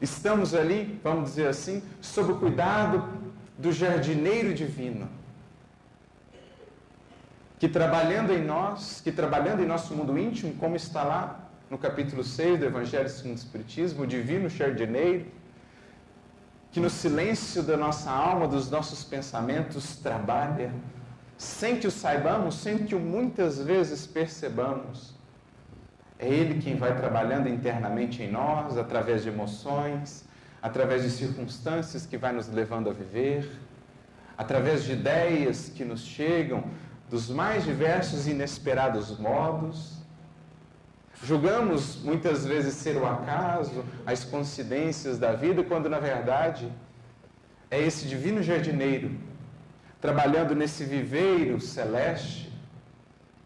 estamos 0.00 0.54
ali, 0.54 1.00
vamos 1.02 1.30
dizer 1.30 1.48
assim, 1.48 1.82
sob 2.00 2.32
o 2.32 2.38
cuidado 2.38 3.08
do 3.58 3.72
jardineiro 3.72 4.54
divino, 4.54 5.08
que 7.58 7.68
trabalhando 7.68 8.32
em 8.32 8.42
nós, 8.42 9.00
que 9.02 9.12
trabalhando 9.12 9.62
em 9.62 9.66
nosso 9.66 9.94
mundo 9.94 10.18
íntimo, 10.18 10.54
como 10.54 10.76
está 10.76 11.02
lá 11.02 11.50
no 11.68 11.76
capítulo 11.76 12.24
6 12.24 12.58
do 12.58 12.64
Evangelho 12.64 13.08
segundo 13.08 13.34
o 13.34 13.38
Espiritismo, 13.38 14.02
o 14.02 14.06
divino 14.06 14.48
jardineiro, 14.48 15.26
que 16.72 16.80
no 16.80 16.88
silêncio 16.88 17.62
da 17.62 17.76
nossa 17.76 18.10
alma, 18.10 18.48
dos 18.48 18.70
nossos 18.70 19.04
pensamentos, 19.04 19.96
trabalha, 19.96 20.72
sem 21.36 21.78
que 21.78 21.86
o 21.86 21.90
saibamos, 21.90 22.54
sem 22.56 22.78
que 22.78 22.94
o 22.94 23.00
muitas 23.00 23.58
vezes 23.58 24.06
percebamos. 24.06 25.14
É 26.20 26.28
Ele 26.28 26.60
quem 26.60 26.76
vai 26.76 26.94
trabalhando 26.94 27.48
internamente 27.48 28.22
em 28.22 28.30
nós, 28.30 28.76
através 28.76 29.22
de 29.22 29.30
emoções, 29.30 30.28
através 30.60 31.02
de 31.02 31.10
circunstâncias 31.10 32.04
que 32.04 32.18
vai 32.18 32.30
nos 32.30 32.46
levando 32.48 32.90
a 32.90 32.92
viver, 32.92 33.50
através 34.36 34.84
de 34.84 34.92
ideias 34.92 35.70
que 35.74 35.82
nos 35.82 36.02
chegam 36.02 36.64
dos 37.08 37.30
mais 37.30 37.64
diversos 37.64 38.26
e 38.26 38.32
inesperados 38.32 39.18
modos. 39.18 39.98
Julgamos 41.22 42.02
muitas 42.02 42.44
vezes 42.44 42.74
ser 42.74 42.98
o 42.98 43.06
acaso, 43.06 43.82
as 44.04 44.22
coincidências 44.22 45.18
da 45.18 45.32
vida, 45.32 45.64
quando 45.64 45.88
na 45.88 45.98
verdade 45.98 46.70
é 47.70 47.80
esse 47.80 48.06
divino 48.06 48.42
jardineiro 48.42 49.18
trabalhando 50.02 50.54
nesse 50.54 50.84
viveiro 50.84 51.58
celeste, 51.60 52.52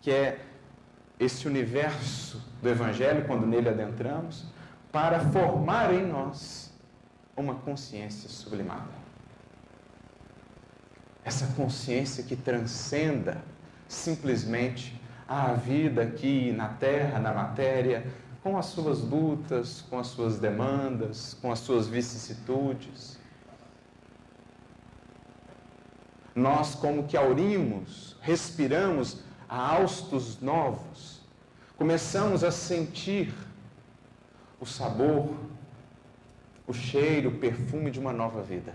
que 0.00 0.10
é 0.10 0.40
esse 1.18 1.46
universo 1.46 2.42
do 2.60 2.68
Evangelho, 2.68 3.26
quando 3.26 3.46
nele 3.46 3.68
adentramos, 3.68 4.44
para 4.90 5.20
formar 5.30 5.92
em 5.92 6.06
nós 6.06 6.72
uma 7.36 7.54
consciência 7.54 8.28
sublimada. 8.28 9.04
Essa 11.24 11.46
consciência 11.56 12.22
que 12.22 12.36
transcenda 12.36 13.42
simplesmente 13.88 15.00
a 15.26 15.52
vida 15.54 16.02
aqui 16.02 16.52
na 16.52 16.68
terra, 16.68 17.18
na 17.18 17.32
matéria, 17.32 18.06
com 18.42 18.58
as 18.58 18.66
suas 18.66 19.00
lutas, 19.00 19.82
com 19.88 19.98
as 19.98 20.08
suas 20.08 20.38
demandas, 20.38 21.34
com 21.40 21.50
as 21.50 21.60
suas 21.60 21.88
vicissitudes. 21.88 23.18
Nós, 26.34 26.74
como 26.74 27.04
que 27.04 27.16
aurimos, 27.16 28.16
respiramos 28.20 29.22
a 29.54 29.76
haustos 29.76 30.40
novos, 30.40 31.20
começamos 31.76 32.42
a 32.42 32.50
sentir 32.50 33.32
o 34.58 34.66
sabor, 34.66 35.32
o 36.66 36.72
cheiro, 36.72 37.28
o 37.28 37.38
perfume 37.38 37.88
de 37.88 38.00
uma 38.00 38.12
nova 38.12 38.42
vida. 38.42 38.72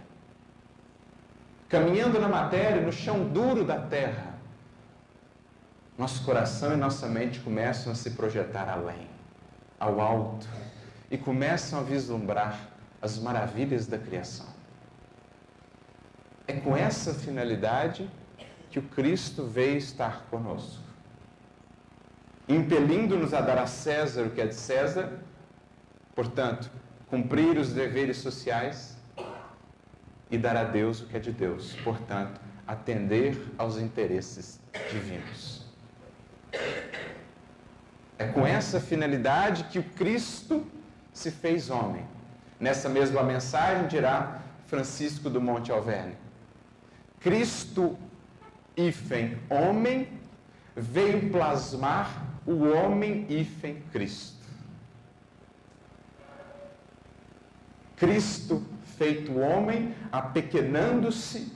Caminhando 1.67 2.17
na 2.17 2.29
matéria, 2.29 2.81
no 2.81 2.93
chão 2.93 3.27
duro 3.27 3.65
da 3.65 3.77
terra, 3.77 4.35
nosso 5.97 6.23
coração 6.23 6.71
e 6.71 6.77
nossa 6.77 7.09
mente 7.09 7.41
começam 7.41 7.91
a 7.91 7.95
se 7.95 8.11
projetar 8.11 8.69
além, 8.69 9.05
ao 9.77 9.99
alto, 9.99 10.47
e 11.11 11.17
começam 11.17 11.77
a 11.77 11.83
vislumbrar 11.83 12.57
as 13.01 13.19
maravilhas 13.19 13.85
da 13.85 13.97
criação. 13.97 14.47
É 16.47 16.53
com 16.53 16.77
essa 16.77 17.13
finalidade 17.13 18.09
que 18.69 18.79
o 18.79 18.83
Cristo 18.83 19.45
veio 19.45 19.77
estar 19.77 20.25
conosco, 20.29 20.83
impelindo-nos 22.47 23.33
a 23.33 23.41
dar 23.41 23.57
a 23.57 23.67
César 23.67 24.23
o 24.23 24.31
que 24.31 24.41
é 24.41 24.47
de 24.47 24.55
César, 24.55 25.19
portanto, 26.15 26.69
cumprir 27.07 27.57
os 27.57 27.73
deveres 27.73 28.17
sociais 28.17 28.97
e 30.29 30.37
dar 30.37 30.55
a 30.55 30.63
Deus 30.63 31.01
o 31.01 31.07
que 31.07 31.17
é 31.17 31.19
de 31.19 31.31
Deus, 31.31 31.75
portanto, 31.83 32.39
atender 32.67 33.35
aos 33.57 33.77
interesses 33.77 34.59
divinos. 34.91 35.65
É 38.17 38.27
com 38.27 38.45
essa 38.45 38.79
finalidade 38.79 39.63
que 39.65 39.79
o 39.79 39.83
Cristo 39.83 40.67
se 41.11 41.31
fez 41.31 41.69
homem. 41.69 42.05
Nessa 42.59 42.89
mesma 42.89 43.23
mensagem 43.23 43.87
dirá 43.87 44.41
Francisco 44.67 45.29
do 45.29 45.41
Monte 45.41 45.71
Alverne. 45.71 46.15
Cristo, 47.19 47.97
hífen 48.79 49.37
homem, 49.49 50.07
veio 50.75 51.29
plasmar 51.29 52.25
o 52.45 52.63
homem, 52.69 53.25
hífen 53.29 53.83
Cristo. 53.91 54.39
Cristo, 57.97 58.63
feito 58.97 59.37
homem, 59.37 59.93
apequenando-se, 60.09 61.51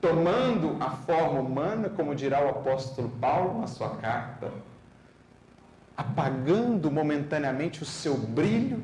tomando 0.00 0.78
a 0.80 0.90
forma 0.90 1.40
humana, 1.40 1.90
como 1.90 2.14
dirá 2.14 2.42
o 2.42 2.48
apóstolo 2.48 3.10
Paulo 3.20 3.60
na 3.60 3.66
sua 3.66 3.96
carta, 3.96 4.50
apagando 5.94 6.90
momentaneamente 6.90 7.82
o 7.82 7.86
seu 7.86 8.16
brilho, 8.16 8.82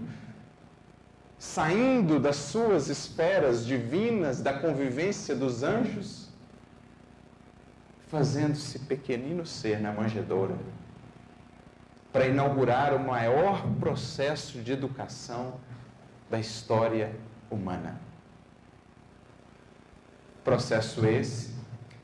saindo 1.39 2.21
das 2.21 2.37
suas 2.37 2.89
esferas 2.89 3.65
divinas, 3.65 4.43
da 4.43 4.53
convivência 4.53 5.35
dos 5.35 5.63
anjos, 5.63 6.26
fazendo-se 8.07 8.79
pequenino 8.81 9.45
ser 9.45 9.81
na 9.81 9.93
manjedoura, 9.93 10.57
para 12.13 12.27
inaugurar 12.27 12.95
o 12.95 13.01
maior 13.01 13.63
processo 13.79 14.61
de 14.63 14.73
educação 14.73 15.61
da 16.31 16.39
história 16.39 17.15
humana. 17.51 18.01
Processo 20.43 21.05
esse 21.05 21.55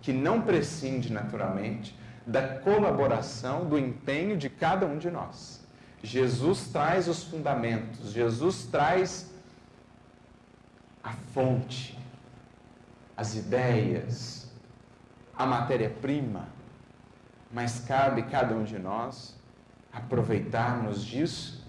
que 0.01 0.13
não 0.13 0.43
prescinde 0.43 1.13
naturalmente 1.13 1.97
da 2.27 2.59
colaboração, 2.59 3.67
do 3.67 3.79
empenho 3.79 4.37
de 4.37 4.49
cada 4.49 4.85
um 4.87 4.99
de 4.99 5.11
nós. 5.11 5.63
Jesus 6.03 6.69
traz 6.69 7.07
os 7.07 7.23
fundamentos, 7.23 8.11
Jesus 8.11 8.67
traz 8.67 9.31
a 11.03 11.13
fonte, 11.33 11.99
as 13.17 13.37
ideias, 13.37 14.42
a 15.37 15.47
matéria-prima, 15.47 16.49
mas 17.51 17.81
cabe 17.81 18.23
cada 18.25 18.55
um 18.55 18.65
de 18.65 18.79
nós 18.79 19.37
aproveitarmos 19.93 21.05
disso 21.05 21.67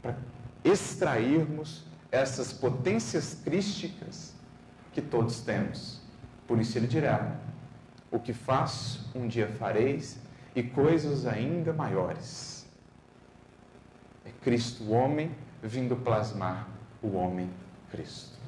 para 0.00 0.16
extrairmos 0.64 1.84
essas 2.10 2.52
potências 2.52 3.40
crísticas 3.42 4.34
que 4.92 5.00
todos 5.00 5.40
temos. 5.40 6.00
Por 6.46 6.58
isso 6.58 6.76
ele 6.76 6.86
dirá: 6.86 7.36
O 8.10 8.18
que 8.18 8.32
faço, 8.32 9.10
um 9.14 9.26
dia 9.26 9.48
fareis, 9.48 10.18
e 10.54 10.62
coisas 10.62 11.26
ainda 11.26 11.72
maiores. 11.72 12.66
É 14.24 14.30
Cristo 14.42 14.84
o 14.84 14.90
homem 14.90 15.34
vindo 15.62 15.96
plasmar 15.96 16.68
o 17.02 17.16
homem 17.16 17.50
Cristo. 17.90 18.41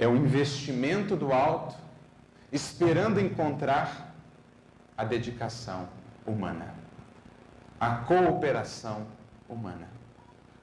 É 0.00 0.08
o 0.08 0.16
investimento 0.16 1.14
do 1.14 1.32
alto, 1.32 1.76
esperando 2.50 3.20
encontrar 3.20 4.12
a 4.96 5.04
dedicação 5.04 5.88
humana 6.26 6.80
a 7.80 7.94
cooperação 7.96 9.06
humana. 9.48 9.88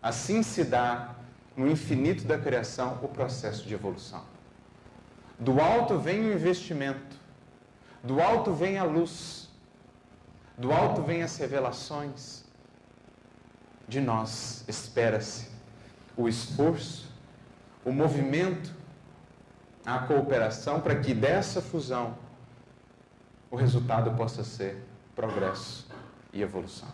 Assim 0.02 0.44
se 0.44 0.64
dá 0.64 1.16
no 1.56 1.68
infinito 1.68 2.26
da 2.26 2.38
criação 2.38 3.00
o 3.02 3.08
processo 3.08 3.68
de 3.68 3.74
evolução. 3.74 4.24
Do 5.40 5.60
alto 5.60 5.98
vem 5.98 6.22
o 6.22 6.34
investimento, 6.34 7.18
do 8.04 8.22
alto 8.22 8.54
vem 8.54 8.78
a 8.78 8.84
luz, 8.84 9.50
do 10.56 10.72
alto 10.72 11.02
vem 11.02 11.24
as 11.24 11.36
revelações. 11.38 12.46
De 13.88 14.00
nós 14.00 14.64
espera-se 14.68 15.50
o 16.16 16.28
esforço, 16.28 17.12
o 17.84 17.92
movimento, 17.92 18.72
a 19.88 20.00
cooperação 20.00 20.82
para 20.82 21.00
que 21.00 21.14
dessa 21.14 21.62
fusão 21.62 22.18
o 23.50 23.56
resultado 23.56 24.12
possa 24.18 24.44
ser 24.44 24.84
progresso 25.16 25.88
e 26.34 26.42
evolução. 26.42 26.90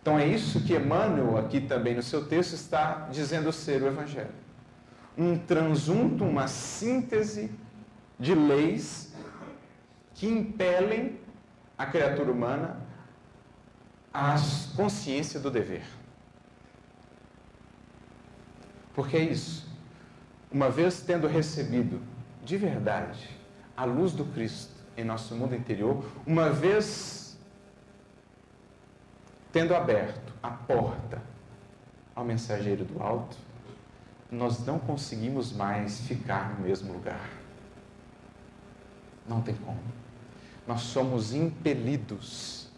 Então 0.00 0.18
é 0.18 0.26
isso 0.26 0.62
que 0.62 0.74
Emmanuel, 0.74 1.36
aqui 1.36 1.60
também 1.60 1.94
no 1.94 2.02
seu 2.02 2.26
texto, 2.26 2.54
está 2.54 3.08
dizendo 3.10 3.52
ser 3.52 3.82
o 3.82 3.86
Evangelho. 3.86 4.32
Um 5.18 5.36
transunto, 5.36 6.24
uma 6.24 6.48
síntese 6.48 7.52
de 8.18 8.34
leis 8.34 9.12
que 10.14 10.26
impelem 10.26 11.20
a 11.76 11.84
criatura 11.84 12.32
humana 12.32 12.80
à 14.14 14.36
consciência 14.74 15.38
do 15.38 15.50
dever. 15.50 15.84
Porque 18.94 19.18
é 19.18 19.20
isso. 19.20 19.75
Uma 20.56 20.70
vez 20.70 21.02
tendo 21.02 21.26
recebido 21.26 22.00
de 22.42 22.56
verdade 22.56 23.28
a 23.76 23.84
luz 23.84 24.12
do 24.12 24.24
Cristo 24.24 24.72
em 24.96 25.04
nosso 25.04 25.34
mundo 25.34 25.54
interior, 25.54 26.02
uma 26.26 26.48
vez 26.48 27.38
tendo 29.52 29.74
aberto 29.74 30.32
a 30.42 30.48
porta 30.48 31.20
ao 32.14 32.24
mensageiro 32.24 32.86
do 32.86 33.02
alto, 33.02 33.36
nós 34.30 34.64
não 34.64 34.78
conseguimos 34.78 35.52
mais 35.52 36.00
ficar 36.00 36.54
no 36.54 36.64
mesmo 36.64 36.90
lugar. 36.90 37.28
Não 39.28 39.42
tem 39.42 39.56
como. 39.56 39.78
Nós 40.66 40.80
somos 40.80 41.34
impelidos. 41.34 42.70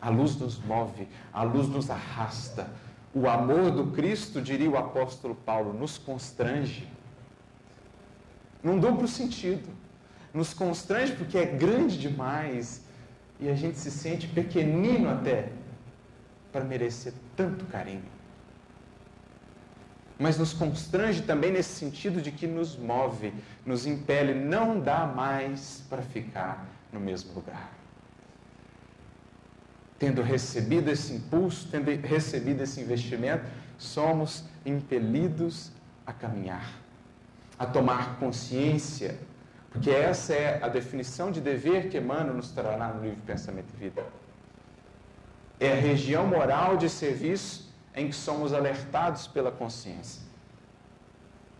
A 0.00 0.08
luz 0.10 0.36
nos 0.36 0.60
move, 0.60 1.08
a 1.32 1.42
luz 1.42 1.66
nos 1.66 1.90
arrasta. 1.90 2.70
O 3.14 3.28
amor 3.28 3.70
do 3.70 3.88
Cristo, 3.88 4.40
diria 4.40 4.70
o 4.70 4.76
apóstolo 4.76 5.34
Paulo, 5.34 5.72
nos 5.72 5.98
constrange. 5.98 6.88
Num 8.62 8.78
duplo 8.78 9.06
sentido. 9.06 9.68
Nos 10.32 10.54
constrange 10.54 11.12
porque 11.12 11.36
é 11.36 11.44
grande 11.44 11.98
demais 11.98 12.82
e 13.38 13.50
a 13.50 13.54
gente 13.54 13.78
se 13.78 13.90
sente 13.90 14.26
pequenino 14.26 15.10
até 15.10 15.50
para 16.50 16.64
merecer 16.64 17.12
tanto 17.36 17.66
carinho. 17.66 18.04
Mas 20.18 20.38
nos 20.38 20.52
constrange 20.54 21.22
também 21.22 21.50
nesse 21.50 21.74
sentido 21.74 22.22
de 22.22 22.30
que 22.30 22.46
nos 22.46 22.76
move, 22.76 23.34
nos 23.66 23.84
impele, 23.84 24.32
não 24.32 24.80
dá 24.80 25.06
mais 25.06 25.82
para 25.90 26.00
ficar 26.00 26.66
no 26.92 27.00
mesmo 27.00 27.34
lugar. 27.34 27.81
Tendo 30.02 30.20
recebido 30.20 30.90
esse 30.90 31.12
impulso, 31.14 31.68
tendo 31.70 31.88
recebido 32.04 32.60
esse 32.62 32.80
investimento, 32.80 33.44
somos 33.78 34.44
impelidos 34.66 35.70
a 36.04 36.12
caminhar, 36.12 36.68
a 37.56 37.64
tomar 37.64 38.18
consciência 38.18 39.16
porque 39.72 39.90
essa 39.90 40.34
é 40.34 40.62
a 40.62 40.68
definição 40.68 41.32
de 41.32 41.40
dever 41.40 41.88
que 41.88 41.96
Emmanuel 41.96 42.34
nos 42.34 42.50
trará 42.50 42.88
no 42.88 43.02
livro 43.02 43.20
Pensamento 43.22 43.68
e 43.74 43.80
Vida. 43.80 44.04
É 45.58 45.72
a 45.72 45.76
região 45.76 46.26
moral 46.26 46.76
de 46.76 46.90
serviço 46.90 47.72
em 47.96 48.08
que 48.08 48.14
somos 48.14 48.52
alertados 48.52 49.26
pela 49.26 49.50
consciência. 49.50 50.20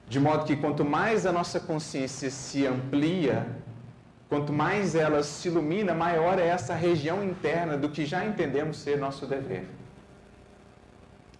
De 0.06 0.20
modo 0.20 0.44
que 0.44 0.54
quanto 0.54 0.84
mais 0.84 1.24
a 1.24 1.32
nossa 1.32 1.58
consciência 1.58 2.30
se 2.30 2.66
amplia, 2.66 3.46
quanto 4.32 4.50
mais 4.50 4.94
ela 4.94 5.22
se 5.22 5.48
ilumina, 5.48 5.92
maior 5.92 6.38
é 6.38 6.46
essa 6.46 6.74
região 6.74 7.22
interna 7.22 7.76
do 7.76 7.90
que 7.90 8.06
já 8.06 8.24
entendemos 8.24 8.78
ser 8.78 8.96
nosso 8.96 9.26
dever. 9.26 9.68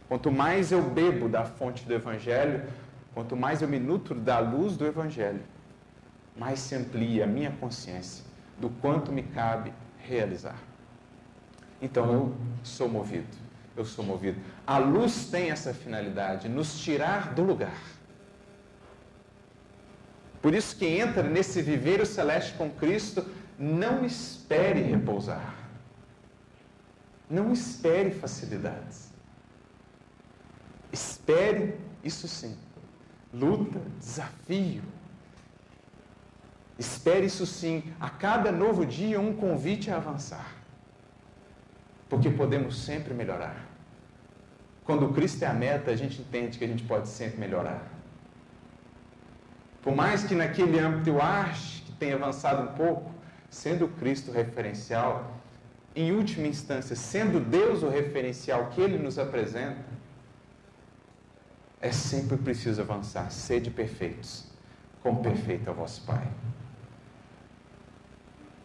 Quanto 0.07 0.31
mais 0.31 0.71
eu 0.73 0.83
bebo 0.83 1.27
da 1.27 1.43
fonte 1.43 1.87
do 1.87 1.95
Evangelho, 1.95 2.63
quanto 3.15 3.35
mais 3.35 3.63
eu 3.63 3.69
me 3.69 3.79
nutro 3.79 4.15
da 4.15 4.39
luz 4.41 4.77
do 4.77 4.85
Evangelho, 4.87 5.41
mais 6.37 6.59
se 6.59 6.75
amplia 6.75 7.25
a 7.25 7.27
minha 7.27 7.51
consciência 7.53 8.27
do 8.59 8.69
quanto 8.69 9.11
me 9.11 9.23
cabe 9.23 9.73
realizar. 9.99 10.59
Então 11.81 12.13
eu 12.13 12.35
sou 12.63 12.91
movido, 12.91 13.39
eu 13.75 13.87
sou 13.87 14.05
movido. 14.05 14.39
A 14.67 14.77
luz 14.77 15.31
tem 15.31 15.51
essa 15.51 15.73
finalidade, 15.73 16.47
nos 16.47 16.79
tirar 16.79 17.33
do 17.33 17.43
lugar. 17.43 17.81
Por 20.43 20.55
isso 20.55 20.77
que 20.77 20.85
entra 20.85 21.23
nesse 21.23 21.63
viveiro 21.63 22.05
celeste 22.05 22.55
com 22.55 22.69
Cristo, 22.69 23.25
não 23.57 24.05
espere 24.05 24.83
repousar. 24.83 25.55
Não 27.31 27.53
espere 27.53 28.11
facilidades. 28.11 29.13
Espere, 30.93 31.79
isso 32.03 32.27
sim, 32.27 32.59
luta, 33.33 33.81
desafio. 33.99 34.83
Espere 36.77 37.27
isso 37.27 37.47
sim, 37.47 37.95
a 38.01 38.11
cada 38.11 38.51
novo 38.51 38.85
dia 38.85 39.21
um 39.21 39.35
convite 39.35 39.91
a 39.91 39.97
avançar. 39.97 40.57
Porque 42.09 42.29
podemos 42.29 42.85
sempre 42.85 43.15
melhorar. 43.15 43.65
Quando 44.85 45.13
Cristo 45.15 45.45
é 45.45 45.47
a 45.47 45.55
meta, 45.55 45.93
a 45.93 45.97
gente 45.97 46.21
entende 46.21 46.59
que 46.59 46.65
a 46.65 46.69
gente 46.69 46.83
pode 46.83 47.09
sempre 47.09 47.39
melhorar. 47.39 47.92
Por 49.83 49.95
mais 49.95 50.23
que 50.23 50.35
naquele 50.35 50.79
âmbito 50.79 51.11
eu 51.11 51.21
ache 51.21 51.83
que 51.83 51.93
tenha 51.93 52.15
avançado 52.15 52.63
um 52.63 52.75
pouco, 52.75 53.13
sendo 53.51 53.89
Cristo 53.89 54.31
o 54.31 54.35
referencial, 54.35 55.37
em 55.95 56.13
última 56.13 56.47
instância, 56.47 56.95
sendo 56.97 57.41
Deus 57.41 57.83
o 57.83 57.89
referencial 57.89 58.69
que 58.69 58.81
Ele 58.81 58.97
nos 58.97 59.19
apresenta, 59.19 59.85
é 61.81 61.91
sempre 61.91 62.37
preciso 62.37 62.81
avançar. 62.81 63.31
Sede 63.33 63.71
perfeitos, 63.71 64.47
como 65.03 65.21
perfeito 65.21 65.69
é 65.69 65.73
o 65.73 65.75
vosso 65.75 66.03
Pai. 66.03 66.29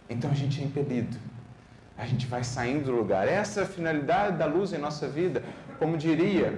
Então 0.07 0.29
a 0.29 0.35
gente 0.35 0.61
é 0.61 0.63
impelido, 0.63 1.17
a 1.97 2.05
gente 2.05 2.27
vai 2.27 2.43
saindo 2.43 2.85
do 2.85 2.91
lugar. 2.91 3.27
Essa 3.27 3.61
é 3.61 3.63
a 3.63 3.67
finalidade 3.67 4.37
da 4.37 4.45
luz 4.45 4.71
em 4.71 4.77
nossa 4.77 5.07
vida. 5.07 5.43
Como 5.79 5.97
diria 5.97 6.57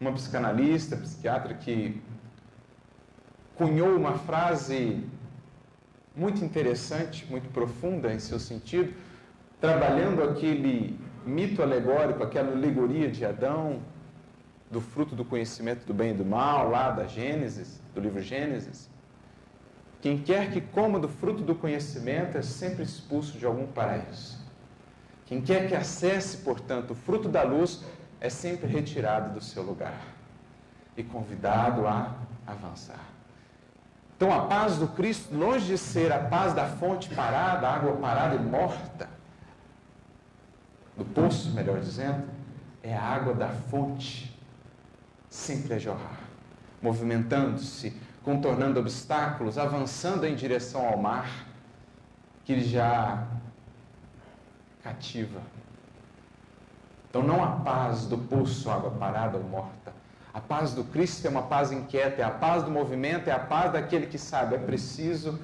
uma 0.00 0.12
psicanalista, 0.12 0.96
psiquiatra 0.96 1.54
que 1.54 2.02
cunhou 3.56 3.96
uma 3.96 4.18
frase 4.18 5.04
muito 6.14 6.44
interessante, 6.44 7.26
muito 7.28 7.48
profunda 7.50 8.12
em 8.12 8.18
seu 8.18 8.38
sentido, 8.38 8.94
trabalhando 9.60 10.22
aquele 10.22 10.98
mito 11.24 11.62
alegórico, 11.62 12.22
aquela 12.22 12.52
alegoria 12.52 13.10
de 13.10 13.24
Adão, 13.24 13.80
do 14.70 14.80
fruto 14.80 15.14
do 15.14 15.24
conhecimento 15.24 15.86
do 15.86 15.94
bem 15.94 16.10
e 16.10 16.14
do 16.14 16.24
mal, 16.24 16.68
lá 16.68 16.90
da 16.90 17.06
Gênesis, 17.06 17.80
do 17.94 18.00
livro 18.00 18.20
Gênesis. 18.20 18.90
Quem 20.00 20.18
quer 20.18 20.50
que 20.52 20.60
coma 20.60 20.98
do 20.98 21.08
fruto 21.08 21.42
do 21.42 21.54
conhecimento 21.54 22.36
é 22.36 22.42
sempre 22.42 22.82
expulso 22.82 23.38
de 23.38 23.46
algum 23.46 23.66
paraíso. 23.66 24.38
Quem 25.26 25.40
quer 25.40 25.68
que 25.68 25.74
acesse, 25.74 26.38
portanto, 26.38 26.90
o 26.90 26.94
fruto 26.94 27.28
da 27.28 27.42
luz 27.42 27.82
é 28.20 28.28
sempre 28.28 28.66
retirado 28.66 29.32
do 29.32 29.42
seu 29.42 29.62
lugar 29.62 30.00
e 30.96 31.02
convidado 31.02 31.86
a 31.86 32.14
avançar. 32.46 33.13
Então, 34.16 34.32
a 34.32 34.46
paz 34.46 34.76
do 34.76 34.88
Cristo, 34.88 35.34
longe 35.34 35.66
de 35.66 35.78
ser 35.78 36.12
a 36.12 36.18
paz 36.18 36.52
da 36.52 36.66
fonte 36.66 37.12
parada, 37.14 37.68
água 37.68 37.96
parada 37.96 38.36
e 38.36 38.38
morta, 38.38 39.08
do 40.96 41.04
poço, 41.04 41.50
melhor 41.50 41.80
dizendo, 41.80 42.24
é 42.82 42.94
a 42.94 43.02
água 43.02 43.34
da 43.34 43.48
fonte, 43.48 44.38
sempre 45.28 45.74
a 45.74 45.78
jorrar, 45.78 46.20
movimentando-se, 46.80 47.98
contornando 48.22 48.78
obstáculos, 48.78 49.58
avançando 49.58 50.24
em 50.24 50.34
direção 50.34 50.86
ao 50.86 50.96
mar, 50.96 51.46
que 52.44 52.60
já 52.60 53.26
cativa. 54.82 55.40
Então, 57.08 57.22
não 57.22 57.42
a 57.42 57.52
paz 57.52 58.06
do 58.06 58.18
poço, 58.18 58.70
água 58.70 58.90
parada 58.90 59.38
ou 59.38 59.44
morta, 59.44 59.93
a 60.34 60.40
paz 60.40 60.74
do 60.74 60.82
Cristo 60.82 61.24
é 61.28 61.30
uma 61.30 61.42
paz 61.42 61.70
inquieta, 61.70 62.20
é 62.20 62.24
a 62.24 62.30
paz 62.30 62.64
do 62.64 62.70
movimento, 62.70 63.28
é 63.28 63.32
a 63.32 63.38
paz 63.38 63.72
daquele 63.72 64.08
que 64.08 64.18
sabe, 64.18 64.56
é 64.56 64.58
preciso 64.58 65.38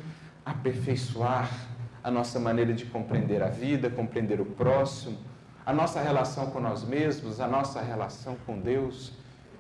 aperfeiçoar 0.45 1.49
a 2.03 2.11
nossa 2.11 2.41
maneira 2.41 2.75
de 2.75 2.85
compreender 2.87 3.41
a 3.41 3.49
vida, 3.49 3.89
compreender 3.89 4.41
o 4.41 4.45
próximo, 4.45 5.17
a 5.65 5.73
nossa 5.73 6.01
relação 6.01 6.51
com 6.51 6.59
nós 6.59 6.83
mesmos, 6.83 7.41
a 7.41 7.47
nossa 7.47 7.81
relação 7.81 8.37
com 8.45 8.59
Deus. 8.59 9.13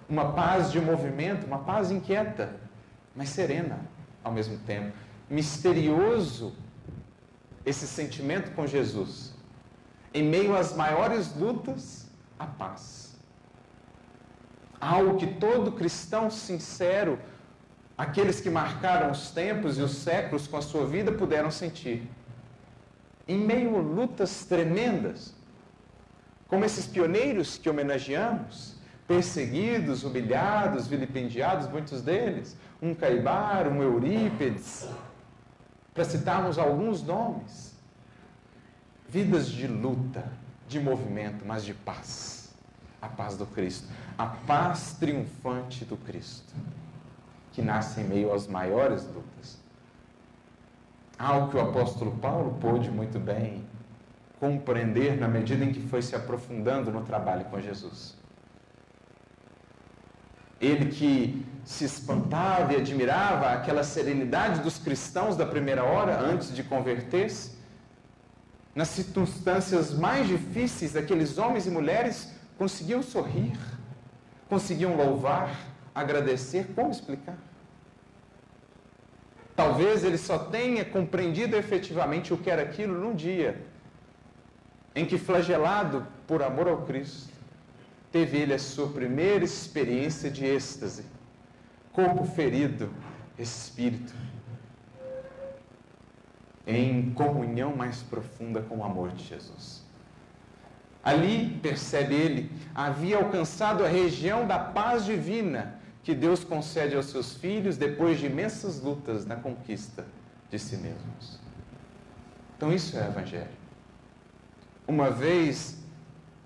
Uma 0.08 0.32
paz 0.32 0.72
de 0.72 0.80
movimento, 0.80 1.46
uma 1.46 1.60
paz 1.60 1.92
inquieta, 1.92 2.56
mas 3.14 3.28
serena 3.28 3.78
ao 4.24 4.32
mesmo 4.32 4.58
tempo. 4.58 4.92
Misterioso 5.28 6.52
esse 7.64 7.86
sentimento 7.86 8.50
com 8.56 8.66
Jesus. 8.66 9.32
Em 10.12 10.24
meio 10.24 10.56
às 10.56 10.74
maiores 10.74 11.32
lutas, 11.36 12.10
a 12.36 12.46
paz 12.46 13.09
algo 14.80 15.18
que 15.18 15.26
todo 15.26 15.72
cristão 15.72 16.30
sincero, 16.30 17.18
aqueles 17.98 18.40
que 18.40 18.48
marcaram 18.48 19.10
os 19.10 19.30
tempos 19.30 19.78
e 19.78 19.82
os 19.82 19.96
séculos 19.96 20.46
com 20.46 20.56
a 20.56 20.62
sua 20.62 20.86
vida, 20.86 21.12
puderam 21.12 21.50
sentir. 21.50 22.08
Em 23.28 23.38
meio 23.38 23.76
a 23.76 23.80
lutas 23.80 24.44
tremendas, 24.46 25.34
como 26.48 26.64
esses 26.64 26.86
pioneiros 26.86 27.58
que 27.58 27.68
homenageamos, 27.68 28.76
perseguidos, 29.06 30.02
humilhados, 30.02 30.88
vilipendiados, 30.88 31.68
muitos 31.68 32.00
deles, 32.00 32.56
um 32.80 32.94
Caibar, 32.94 33.68
um 33.68 33.82
Eurípedes, 33.82 34.88
para 35.92 36.04
citarmos 36.04 36.58
alguns 36.58 37.02
nomes. 37.02 37.78
Vidas 39.08 39.48
de 39.48 39.66
luta, 39.66 40.24
de 40.68 40.78
movimento, 40.80 41.44
mas 41.44 41.64
de 41.64 41.74
paz 41.74 42.40
a 43.00 43.08
paz 43.08 43.36
do 43.36 43.46
Cristo, 43.46 43.88
a 44.20 44.26
paz 44.26 44.96
triunfante 45.00 45.82
do 45.86 45.96
Cristo, 45.96 46.52
que 47.52 47.62
nasce 47.62 48.02
em 48.02 48.04
meio 48.04 48.34
às 48.34 48.46
maiores 48.46 49.06
lutas. 49.06 49.58
Algo 51.18 51.48
que 51.48 51.56
o 51.56 51.60
apóstolo 51.62 52.12
Paulo 52.18 52.58
pôde 52.60 52.90
muito 52.90 53.18
bem 53.18 53.64
compreender 54.38 55.18
na 55.18 55.26
medida 55.26 55.64
em 55.64 55.72
que 55.72 55.80
foi 55.88 56.02
se 56.02 56.14
aprofundando 56.14 56.92
no 56.92 57.02
trabalho 57.02 57.46
com 57.46 57.58
Jesus. 57.62 58.14
Ele 60.60 60.90
que 60.90 61.46
se 61.64 61.86
espantava 61.86 62.74
e 62.74 62.76
admirava 62.76 63.48
aquela 63.52 63.82
serenidade 63.82 64.60
dos 64.60 64.76
cristãos 64.76 65.34
da 65.34 65.46
primeira 65.46 65.82
hora, 65.82 66.20
antes 66.20 66.54
de 66.54 66.62
converter-se, 66.62 67.56
nas 68.74 68.88
circunstâncias 68.88 69.94
mais 69.94 70.28
difíceis, 70.28 70.92
daqueles 70.92 71.38
homens 71.38 71.66
e 71.66 71.70
mulheres 71.70 72.34
conseguiam 72.58 73.02
sorrir, 73.02 73.58
conseguiam 74.50 74.96
louvar, 74.96 75.56
agradecer. 75.94 76.66
Como 76.74 76.90
explicar? 76.90 77.38
Talvez 79.54 80.02
ele 80.02 80.18
só 80.18 80.38
tenha 80.38 80.84
compreendido 80.84 81.56
efetivamente 81.56 82.34
o 82.34 82.36
que 82.36 82.50
era 82.50 82.62
aquilo 82.62 82.98
num 82.98 83.14
dia 83.14 83.64
em 84.94 85.06
que, 85.06 85.16
flagelado 85.16 86.06
por 86.26 86.42
amor 86.42 86.66
ao 86.66 86.82
Cristo, 86.82 87.32
teve 88.10 88.38
ele 88.38 88.52
a 88.52 88.58
sua 88.58 88.88
primeira 88.88 89.44
experiência 89.44 90.28
de 90.28 90.44
êxtase, 90.44 91.04
corpo 91.92 92.24
ferido, 92.24 92.90
espírito, 93.38 94.12
em 96.66 97.10
comunhão 97.12 97.76
mais 97.76 98.02
profunda 98.02 98.62
com 98.62 98.78
o 98.78 98.84
amor 98.84 99.10
de 99.10 99.24
Jesus. 99.24 99.79
Ali, 101.02 101.58
percebe 101.62 102.14
ele, 102.14 102.50
havia 102.74 103.16
alcançado 103.16 103.84
a 103.84 103.88
região 103.88 104.46
da 104.46 104.58
paz 104.58 105.04
divina 105.04 105.80
que 106.02 106.14
Deus 106.14 106.44
concede 106.44 106.94
aos 106.94 107.06
seus 107.06 107.34
filhos 107.34 107.76
depois 107.76 108.18
de 108.18 108.26
imensas 108.26 108.80
lutas 108.80 109.24
na 109.24 109.36
conquista 109.36 110.06
de 110.50 110.58
si 110.58 110.76
mesmos. 110.76 111.40
Então, 112.56 112.72
isso 112.72 112.96
é 112.98 113.02
o 113.02 113.08
Evangelho. 113.08 113.60
Uma 114.86 115.10
vez 115.10 115.78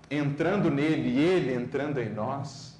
entrando 0.09 0.69
nele 0.69 1.09
e 1.09 1.19
ele 1.19 1.53
entrando 1.53 1.99
em 1.99 2.09
nós, 2.09 2.77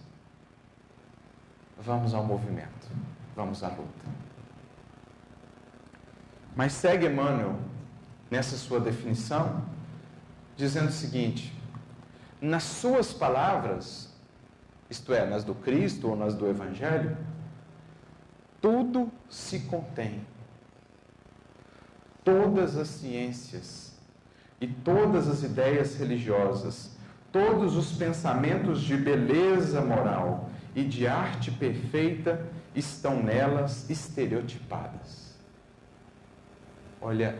vamos 1.77 2.13
ao 2.13 2.23
movimento, 2.23 2.87
vamos 3.35 3.63
à 3.63 3.69
luta. 3.69 4.05
Mas 6.55 6.73
segue 6.73 7.07
Emmanuel 7.07 7.59
nessa 8.31 8.55
sua 8.55 8.79
definição, 8.79 9.65
dizendo 10.55 10.89
o 10.89 10.91
seguinte: 10.91 11.54
nas 12.45 12.63
suas 12.63 13.11
palavras, 13.11 14.13
isto 14.89 15.13
é, 15.13 15.25
nas 15.25 15.43
do 15.43 15.55
Cristo 15.55 16.09
ou 16.09 16.15
nas 16.15 16.35
do 16.35 16.47
Evangelho, 16.47 17.17
tudo 18.61 19.11
se 19.29 19.61
contém. 19.61 20.21
Todas 22.23 22.77
as 22.77 22.87
ciências 22.87 23.95
e 24.59 24.67
todas 24.67 25.27
as 25.27 25.43
ideias 25.43 25.95
religiosas, 25.95 26.95
todos 27.31 27.75
os 27.75 27.91
pensamentos 27.91 28.81
de 28.81 28.95
beleza 28.95 29.81
moral 29.81 30.49
e 30.75 30.83
de 30.83 31.07
arte 31.07 31.51
perfeita 31.51 32.45
estão 32.73 33.21
nelas 33.21 33.89
estereotipadas. 33.89 35.35
Olha, 37.01 37.37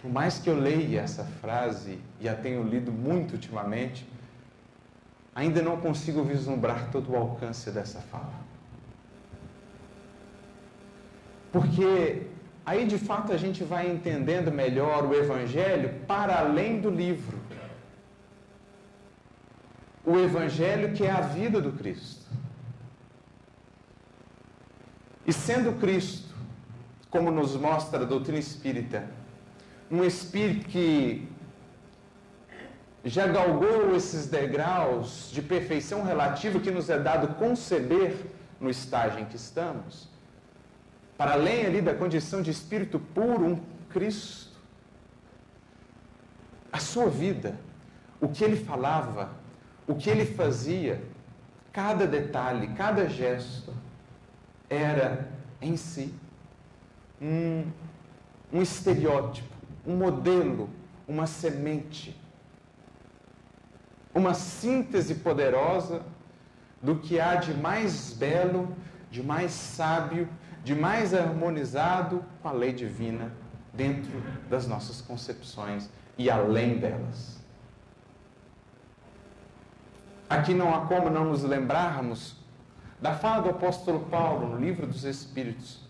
por 0.00 0.10
mais 0.10 0.38
que 0.38 0.48
eu 0.48 0.58
leia 0.58 1.00
essa 1.00 1.24
frase 1.24 1.98
e 2.18 2.28
a 2.28 2.34
tenho 2.34 2.62
lido 2.62 2.90
muito 2.90 3.32
ultimamente, 3.32 4.06
ainda 5.34 5.60
não 5.62 5.76
consigo 5.76 6.22
vislumbrar 6.22 6.90
todo 6.90 7.12
o 7.12 7.16
alcance 7.16 7.70
dessa 7.70 8.00
fala. 8.00 8.40
Porque 11.52 12.26
aí 12.64 12.86
de 12.86 12.96
fato 12.96 13.32
a 13.32 13.36
gente 13.36 13.62
vai 13.62 13.90
entendendo 13.90 14.50
melhor 14.50 15.04
o 15.04 15.14
Evangelho 15.14 16.00
para 16.06 16.38
além 16.38 16.80
do 16.80 16.88
livro. 16.88 17.38
O 20.04 20.16
Evangelho 20.16 20.94
que 20.94 21.04
é 21.04 21.10
a 21.10 21.20
vida 21.20 21.60
do 21.60 21.72
Cristo. 21.72 22.30
E 25.26 25.32
sendo 25.32 25.78
Cristo, 25.78 26.34
como 27.10 27.30
nos 27.30 27.54
mostra 27.54 28.02
a 28.02 28.06
doutrina 28.06 28.38
espírita, 28.38 29.19
um 29.90 30.04
espírito 30.04 30.68
que 30.68 31.28
já 33.04 33.26
galgou 33.26 33.96
esses 33.96 34.26
degraus 34.26 35.30
de 35.32 35.42
perfeição 35.42 36.04
relativa 36.04 36.60
que 36.60 36.70
nos 36.70 36.88
é 36.90 36.98
dado 36.98 37.34
conceber 37.34 38.14
no 38.60 38.68
estágio 38.68 39.20
em 39.20 39.24
que 39.24 39.36
estamos, 39.36 40.08
para 41.16 41.32
além 41.32 41.66
ali 41.66 41.80
da 41.80 41.94
condição 41.94 42.42
de 42.42 42.50
espírito 42.50 42.98
puro, 42.98 43.46
um 43.46 43.60
Cristo. 43.88 44.50
A 46.72 46.78
sua 46.78 47.08
vida, 47.08 47.58
o 48.20 48.28
que 48.28 48.44
ele 48.44 48.56
falava, 48.56 49.30
o 49.86 49.94
que 49.94 50.08
ele 50.08 50.24
fazia, 50.24 51.02
cada 51.72 52.06
detalhe, 52.06 52.68
cada 52.68 53.08
gesto, 53.08 53.74
era 54.68 55.28
em 55.60 55.76
si 55.76 56.14
um, 57.20 57.64
um 58.52 58.62
estereótipo, 58.62 59.54
um 59.86 59.96
modelo, 59.96 60.68
uma 61.06 61.26
semente, 61.26 62.18
uma 64.14 64.34
síntese 64.34 65.16
poderosa 65.16 66.02
do 66.82 66.96
que 66.96 67.20
há 67.20 67.36
de 67.36 67.54
mais 67.54 68.12
belo, 68.12 68.74
de 69.10 69.22
mais 69.22 69.52
sábio, 69.52 70.28
de 70.62 70.74
mais 70.74 71.14
harmonizado 71.14 72.24
com 72.42 72.48
a 72.48 72.52
lei 72.52 72.72
divina 72.72 73.32
dentro 73.72 74.22
das 74.48 74.66
nossas 74.66 75.00
concepções 75.00 75.88
e 76.18 76.30
além 76.30 76.78
delas. 76.78 77.40
Aqui 80.28 80.54
não 80.54 80.74
há 80.74 80.86
como 80.86 81.10
não 81.10 81.24
nos 81.24 81.42
lembrarmos 81.42 82.36
da 83.00 83.14
fala 83.14 83.42
do 83.42 83.48
apóstolo 83.48 84.00
Paulo 84.06 84.48
no 84.48 84.58
livro 84.58 84.86
dos 84.86 85.04
Espíritos, 85.04 85.80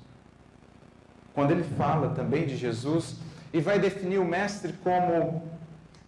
quando 1.35 1.50
ele 1.50 1.64
fala 1.64 2.11
também 2.11 2.46
de 2.46 2.57
Jesus 2.57 3.16
e 3.52 3.60
vai 3.60 3.78
definir 3.78 4.18
o 4.18 4.24
Mestre 4.24 4.72
como 4.72 5.48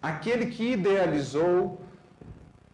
aquele 0.01 0.47
que 0.47 0.73
idealizou 0.73 1.81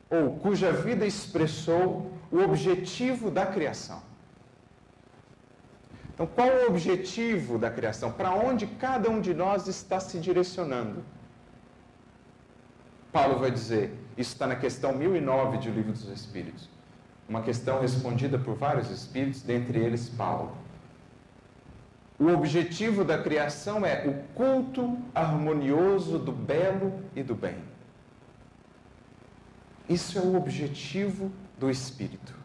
ou 0.09 0.37
cuja 0.37 0.71
vida 0.71 1.05
expressou 1.05 2.11
o 2.31 2.39
objetivo 2.39 3.29
da 3.31 3.45
criação. 3.45 4.01
Então, 6.13 6.27
qual 6.27 6.49
o 6.49 6.67
objetivo 6.67 7.57
da 7.57 7.71
criação? 7.71 8.11
Para 8.11 8.33
onde 8.33 8.67
cada 8.67 9.09
um 9.09 9.21
de 9.21 9.33
nós 9.33 9.67
está 9.67 9.99
se 9.99 10.19
direcionando? 10.19 11.03
Paulo 13.11 13.39
vai 13.39 13.49
dizer, 13.49 13.93
isso 14.17 14.33
está 14.33 14.45
na 14.45 14.55
questão 14.55 14.93
1009 14.93 15.57
do 15.57 15.69
Livro 15.71 15.93
dos 15.93 16.09
Espíritos. 16.09 16.69
Uma 17.27 17.41
questão 17.41 17.79
respondida 17.79 18.37
por 18.37 18.55
vários 18.55 18.89
espíritos, 18.89 19.41
dentre 19.41 19.79
eles 19.79 20.09
Paulo. 20.09 20.51
O 22.19 22.27
objetivo 22.27 23.05
da 23.05 23.17
criação 23.17 23.85
é 23.85 24.05
o 24.05 24.13
culto 24.35 24.97
harmonioso 25.15 26.19
do 26.19 26.33
belo 26.33 27.01
e 27.15 27.23
do 27.23 27.33
bem. 27.33 27.55
Isso 29.87 30.19
é 30.19 30.21
o 30.21 30.35
objetivo 30.35 31.31
do 31.57 31.71
espírito. 31.71 32.35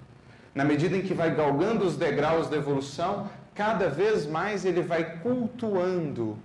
Na 0.55 0.65
medida 0.65 0.97
em 0.97 1.03
que 1.03 1.13
vai 1.13 1.35
galgando 1.35 1.85
os 1.85 1.97
degraus 1.97 2.49
da 2.49 2.57
evolução, 2.57 3.29
cada 3.53 3.89
vez 3.89 4.27
mais 4.27 4.65
ele 4.65 4.81
vai 4.81 5.19
cultuando. 5.19 6.39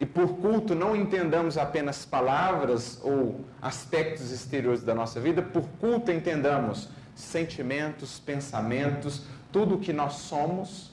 E 0.00 0.04
por 0.04 0.38
culto 0.38 0.74
não 0.74 0.96
entendamos 0.96 1.56
apenas 1.56 2.04
palavras 2.04 3.00
ou 3.04 3.44
aspectos 3.62 4.32
exteriores 4.32 4.82
da 4.82 4.92
nossa 4.92 5.20
vida, 5.20 5.40
por 5.40 5.62
culto 5.80 6.10
entendamos 6.10 6.88
sentimentos, 7.14 8.18
pensamentos, 8.18 9.22
tudo 9.52 9.76
o 9.76 9.78
que 9.78 9.92
nós 9.92 10.14
somos 10.14 10.91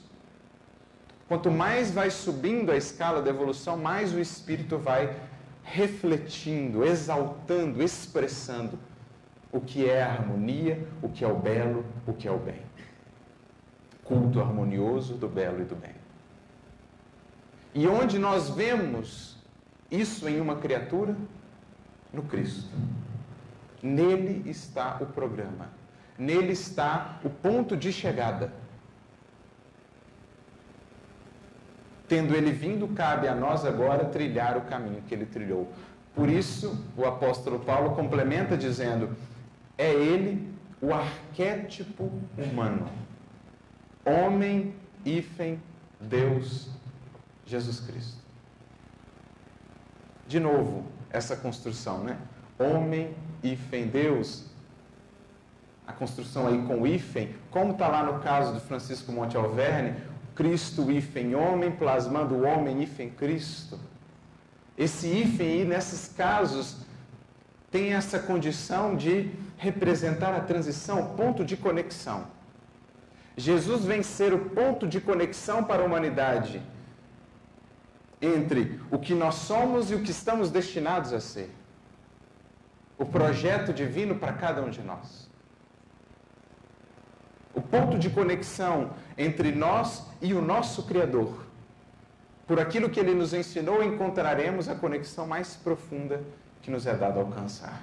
Quanto 1.30 1.48
mais 1.48 1.92
vai 1.92 2.10
subindo 2.10 2.72
a 2.72 2.76
escala 2.76 3.22
da 3.22 3.30
evolução, 3.30 3.76
mais 3.76 4.12
o 4.12 4.18
espírito 4.18 4.76
vai 4.76 5.16
refletindo, 5.62 6.84
exaltando, 6.84 7.80
expressando 7.80 8.76
o 9.52 9.60
que 9.60 9.88
é 9.88 10.02
a 10.02 10.10
harmonia, 10.10 10.84
o 11.00 11.08
que 11.08 11.24
é 11.24 11.28
o 11.28 11.38
belo, 11.38 11.84
o 12.04 12.12
que 12.12 12.26
é 12.26 12.32
o 12.32 12.36
bem. 12.36 12.60
Culto 14.02 14.40
harmonioso 14.40 15.14
do 15.14 15.28
belo 15.28 15.60
e 15.60 15.64
do 15.64 15.76
bem. 15.76 15.94
E 17.76 17.86
onde 17.86 18.18
nós 18.18 18.50
vemos 18.50 19.36
isso 19.88 20.28
em 20.28 20.40
uma 20.40 20.56
criatura? 20.56 21.14
No 22.12 22.24
Cristo. 22.24 22.74
Nele 23.80 24.50
está 24.50 24.98
o 25.00 25.06
programa. 25.06 25.70
Nele 26.18 26.54
está 26.54 27.20
o 27.22 27.30
ponto 27.30 27.76
de 27.76 27.92
chegada. 27.92 28.52
Tendo 32.10 32.34
ele 32.34 32.50
vindo, 32.50 32.88
cabe 32.88 33.28
a 33.28 33.36
nós 33.36 33.64
agora 33.64 34.04
trilhar 34.04 34.56
o 34.56 34.62
caminho 34.62 35.00
que 35.02 35.14
ele 35.14 35.26
trilhou. 35.26 35.70
Por 36.12 36.28
isso, 36.28 36.84
o 36.96 37.04
apóstolo 37.04 37.60
Paulo 37.60 37.94
complementa 37.94 38.56
dizendo: 38.56 39.16
é 39.78 39.92
ele 39.92 40.52
o 40.82 40.92
arquétipo 40.92 42.10
humano. 42.36 42.88
Homem, 44.04 44.74
hífen, 45.04 45.62
Deus, 46.00 46.68
Jesus 47.46 47.78
Cristo. 47.78 48.18
De 50.26 50.40
novo, 50.40 50.84
essa 51.10 51.36
construção, 51.36 52.02
né? 52.02 52.18
Homem, 52.58 53.14
hífen, 53.40 53.86
Deus. 53.86 54.46
A 55.86 55.92
construção 55.92 56.48
aí 56.48 56.60
com 56.66 56.84
hífen, 56.84 57.36
como 57.52 57.70
está 57.70 57.86
lá 57.86 58.02
no 58.02 58.18
caso 58.18 58.52
do 58.52 58.60
Francisco 58.60 59.12
Monte 59.12 59.36
Alverne, 59.36 60.09
Cristo 60.40 60.90
hífen 60.90 61.34
homem, 61.34 61.70
plasmando 61.70 62.34
o 62.34 62.44
homem 62.44 62.82
hífen 62.82 63.10
Cristo. 63.10 63.78
Esse 64.78 65.06
hífen 65.06 65.66
nesses 65.66 66.14
casos, 66.16 66.78
tem 67.70 67.92
essa 67.92 68.18
condição 68.18 68.96
de 68.96 69.30
representar 69.58 70.34
a 70.34 70.40
transição, 70.40 70.98
o 70.98 71.14
ponto 71.14 71.44
de 71.44 71.58
conexão. 71.58 72.26
Jesus 73.36 73.84
vem 73.84 74.02
ser 74.02 74.32
o 74.32 74.38
ponto 74.38 74.86
de 74.86 74.98
conexão 74.98 75.62
para 75.62 75.82
a 75.82 75.84
humanidade 75.84 76.62
entre 78.22 78.80
o 78.90 78.98
que 78.98 79.12
nós 79.12 79.34
somos 79.34 79.90
e 79.90 79.94
o 79.94 80.00
que 80.00 80.10
estamos 80.10 80.50
destinados 80.50 81.12
a 81.12 81.20
ser. 81.20 81.50
O 82.96 83.04
projeto 83.04 83.74
divino 83.74 84.14
para 84.14 84.32
cada 84.32 84.62
um 84.62 84.70
de 84.70 84.80
nós. 84.80 85.28
O 87.54 87.60
ponto 87.60 87.98
de 87.98 88.08
conexão 88.08 88.92
entre 89.18 89.52
nós 89.52 90.08
e 90.20 90.34
o 90.34 90.42
nosso 90.42 90.84
Criador. 90.84 91.46
Por 92.46 92.58
aquilo 92.58 92.90
que 92.90 92.98
ele 92.98 93.14
nos 93.14 93.32
ensinou, 93.32 93.82
encontraremos 93.82 94.68
a 94.68 94.74
conexão 94.74 95.26
mais 95.26 95.54
profunda 95.56 96.20
que 96.62 96.70
nos 96.70 96.86
é 96.86 96.94
dado 96.94 97.20
alcançar. 97.20 97.80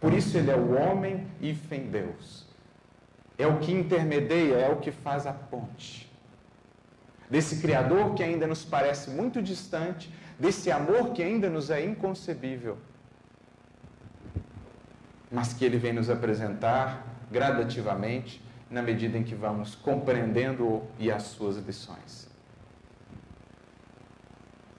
Por 0.00 0.12
isso 0.12 0.36
ele 0.36 0.50
é 0.50 0.56
o 0.56 0.74
homem 0.74 1.26
e 1.40 1.54
fem 1.54 1.88
Deus. 1.88 2.46
É 3.38 3.46
o 3.46 3.58
que 3.58 3.72
intermedia, 3.72 4.56
é 4.56 4.70
o 4.70 4.76
que 4.76 4.90
faz 4.90 5.26
a 5.26 5.32
ponte. 5.32 6.10
Desse 7.28 7.60
Criador 7.60 8.14
que 8.14 8.22
ainda 8.22 8.46
nos 8.46 8.64
parece 8.64 9.10
muito 9.10 9.42
distante, 9.42 10.12
desse 10.38 10.70
amor 10.70 11.12
que 11.12 11.22
ainda 11.22 11.50
nos 11.50 11.70
é 11.70 11.84
inconcebível, 11.84 12.78
mas 15.30 15.52
que 15.52 15.64
ele 15.64 15.76
vem 15.76 15.92
nos 15.92 16.08
apresentar 16.08 17.04
gradativamente 17.30 18.40
na 18.70 18.82
medida 18.82 19.16
em 19.16 19.22
que 19.22 19.34
vamos 19.34 19.74
compreendendo 19.74 20.82
e 20.98 21.10
as 21.10 21.22
suas 21.22 21.56
lições. 21.56 22.28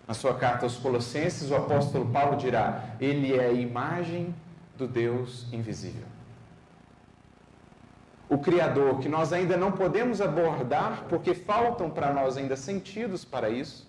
Na 0.07 0.13
sua 0.13 0.33
carta 0.33 0.65
aos 0.65 0.77
Colossenses, 0.77 1.51
o 1.51 1.55
apóstolo 1.55 2.09
Paulo 2.09 2.37
dirá: 2.37 2.95
Ele 2.99 3.35
é 3.35 3.47
a 3.47 3.51
imagem 3.51 4.33
do 4.77 4.87
Deus 4.87 5.51
invisível. 5.51 6.05
O 8.29 8.37
Criador, 8.37 8.99
que 8.99 9.07
nós 9.07 9.31
ainda 9.31 9.55
não 9.55 9.71
podemos 9.71 10.21
abordar 10.21 11.05
porque 11.09 11.33
faltam 11.33 11.89
para 11.89 12.13
nós 12.13 12.37
ainda 12.37 12.55
sentidos 12.55 13.23
para 13.23 13.49
isso, 13.49 13.87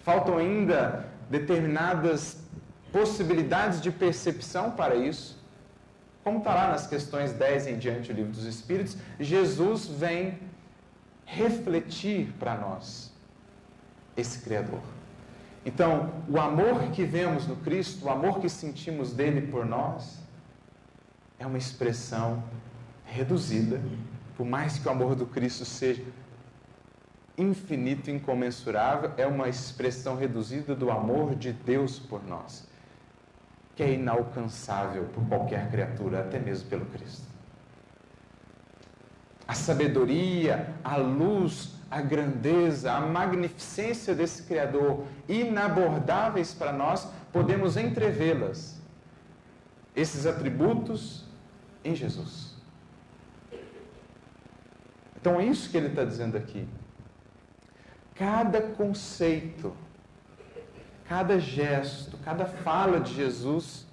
faltam 0.00 0.38
ainda 0.38 1.06
determinadas 1.28 2.44
possibilidades 2.92 3.80
de 3.80 3.90
percepção 3.90 4.70
para 4.70 4.94
isso. 4.94 5.42
Como 6.24 6.38
está 6.38 6.54
lá 6.54 6.68
nas 6.70 6.86
questões 6.86 7.32
10 7.32 7.66
em 7.66 7.78
diante 7.78 8.10
do 8.10 8.16
livro 8.16 8.32
dos 8.32 8.46
Espíritos, 8.46 8.96
Jesus 9.20 9.86
vem 9.86 10.38
refletir 11.26 12.32
para 12.38 12.56
nós 12.56 13.12
esse 14.16 14.40
Criador. 14.40 14.80
Então, 15.66 16.10
o 16.28 16.40
amor 16.40 16.90
que 16.92 17.04
vemos 17.04 17.46
no 17.46 17.56
Cristo, 17.56 18.06
o 18.06 18.10
amor 18.10 18.40
que 18.40 18.48
sentimos 18.48 19.12
dele 19.12 19.42
por 19.48 19.66
nós, 19.66 20.18
é 21.38 21.46
uma 21.46 21.58
expressão 21.58 22.42
reduzida, 23.04 23.80
por 24.36 24.46
mais 24.46 24.78
que 24.78 24.88
o 24.88 24.90
amor 24.90 25.14
do 25.14 25.26
Cristo 25.26 25.64
seja 25.64 26.02
infinito, 27.36 28.10
incomensurável, 28.10 29.12
é 29.16 29.26
uma 29.26 29.48
expressão 29.48 30.16
reduzida 30.16 30.74
do 30.74 30.90
amor 30.90 31.34
de 31.34 31.52
Deus 31.52 31.98
por 31.98 32.22
nós, 32.24 32.66
que 33.74 33.82
é 33.82 33.92
inalcançável 33.92 35.04
por 35.12 35.26
qualquer 35.26 35.70
criatura, 35.70 36.20
até 36.20 36.38
mesmo 36.38 36.68
pelo 36.68 36.86
Cristo. 36.86 37.26
A 39.46 39.54
sabedoria, 39.54 40.74
a 40.82 40.96
luz, 40.96 41.74
a 41.90 42.00
grandeza, 42.00 42.92
a 42.92 43.00
magnificência 43.00 44.14
desse 44.14 44.44
Criador, 44.44 45.04
inabordáveis 45.28 46.54
para 46.54 46.72
nós, 46.72 47.08
podemos 47.32 47.76
entrevê-las. 47.76 48.80
Esses 49.94 50.26
atributos 50.26 51.24
em 51.84 51.94
Jesus. 51.94 52.54
Então 55.20 55.40
é 55.40 55.44
isso 55.44 55.70
que 55.70 55.76
ele 55.76 55.88
está 55.88 56.04
dizendo 56.04 56.36
aqui. 56.36 56.68
Cada 58.14 58.60
conceito, 58.60 59.74
cada 61.08 61.38
gesto, 61.38 62.13
cada 62.24 62.46
fala 62.46 62.98
de 63.00 63.14
Jesus 63.14 63.86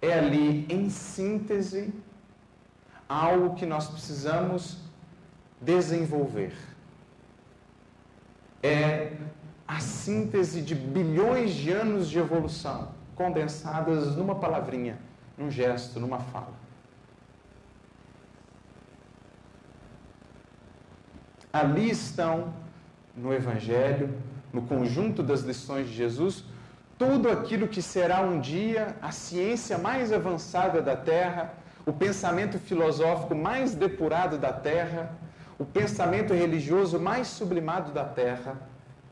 é 0.00 0.18
ali, 0.18 0.66
em 0.68 0.90
síntese, 0.90 1.94
algo 3.08 3.54
que 3.54 3.64
nós 3.64 3.88
precisamos 3.88 4.78
desenvolver. 5.60 6.52
É 8.60 9.16
a 9.68 9.78
síntese 9.78 10.60
de 10.60 10.74
bilhões 10.74 11.54
de 11.54 11.70
anos 11.70 12.10
de 12.10 12.18
evolução 12.18 12.92
condensadas 13.14 14.16
numa 14.16 14.34
palavrinha, 14.34 14.98
num 15.38 15.50
gesto, 15.50 16.00
numa 16.00 16.18
fala. 16.18 16.54
Ali 21.52 21.90
estão 21.90 22.52
no 23.14 23.32
Evangelho, 23.32 24.18
no 24.52 24.62
conjunto 24.62 25.22
das 25.22 25.42
lições 25.42 25.86
de 25.86 25.94
Jesus, 25.94 26.44
tudo 27.02 27.28
aquilo 27.28 27.66
que 27.66 27.82
será 27.82 28.20
um 28.20 28.38
dia 28.38 28.94
a 29.02 29.10
ciência 29.10 29.76
mais 29.76 30.12
avançada 30.12 30.80
da 30.80 30.96
Terra, 30.96 31.52
o 31.84 31.92
pensamento 31.92 32.60
filosófico 32.60 33.34
mais 33.34 33.74
depurado 33.74 34.38
da 34.38 34.52
Terra, 34.52 35.10
o 35.58 35.64
pensamento 35.64 36.32
religioso 36.32 37.00
mais 37.00 37.26
sublimado 37.26 37.90
da 37.90 38.04
Terra, 38.04 38.56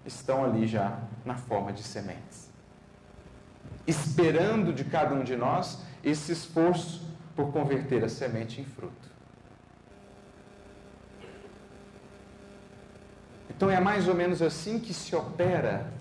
estão 0.07 0.45
ali 0.45 0.69
já 0.69 1.01
na 1.25 1.35
forma 1.35 1.73
de 1.73 1.83
sementes. 1.83 2.49
Esperando 3.85 4.73
de 4.73 4.85
cada 4.85 5.13
um 5.13 5.25
de 5.25 5.35
nós 5.35 5.83
esse 6.05 6.31
esforço 6.31 7.05
por 7.35 7.51
converter 7.51 8.05
a 8.05 8.09
semente 8.09 8.61
em 8.61 8.65
fruto. 8.65 9.11
Então 13.51 13.69
é 13.69 13.81
mais 13.81 14.07
ou 14.07 14.15
menos 14.15 14.41
assim 14.41 14.79
que 14.79 14.95
se 14.95 15.17
opera 15.17 15.99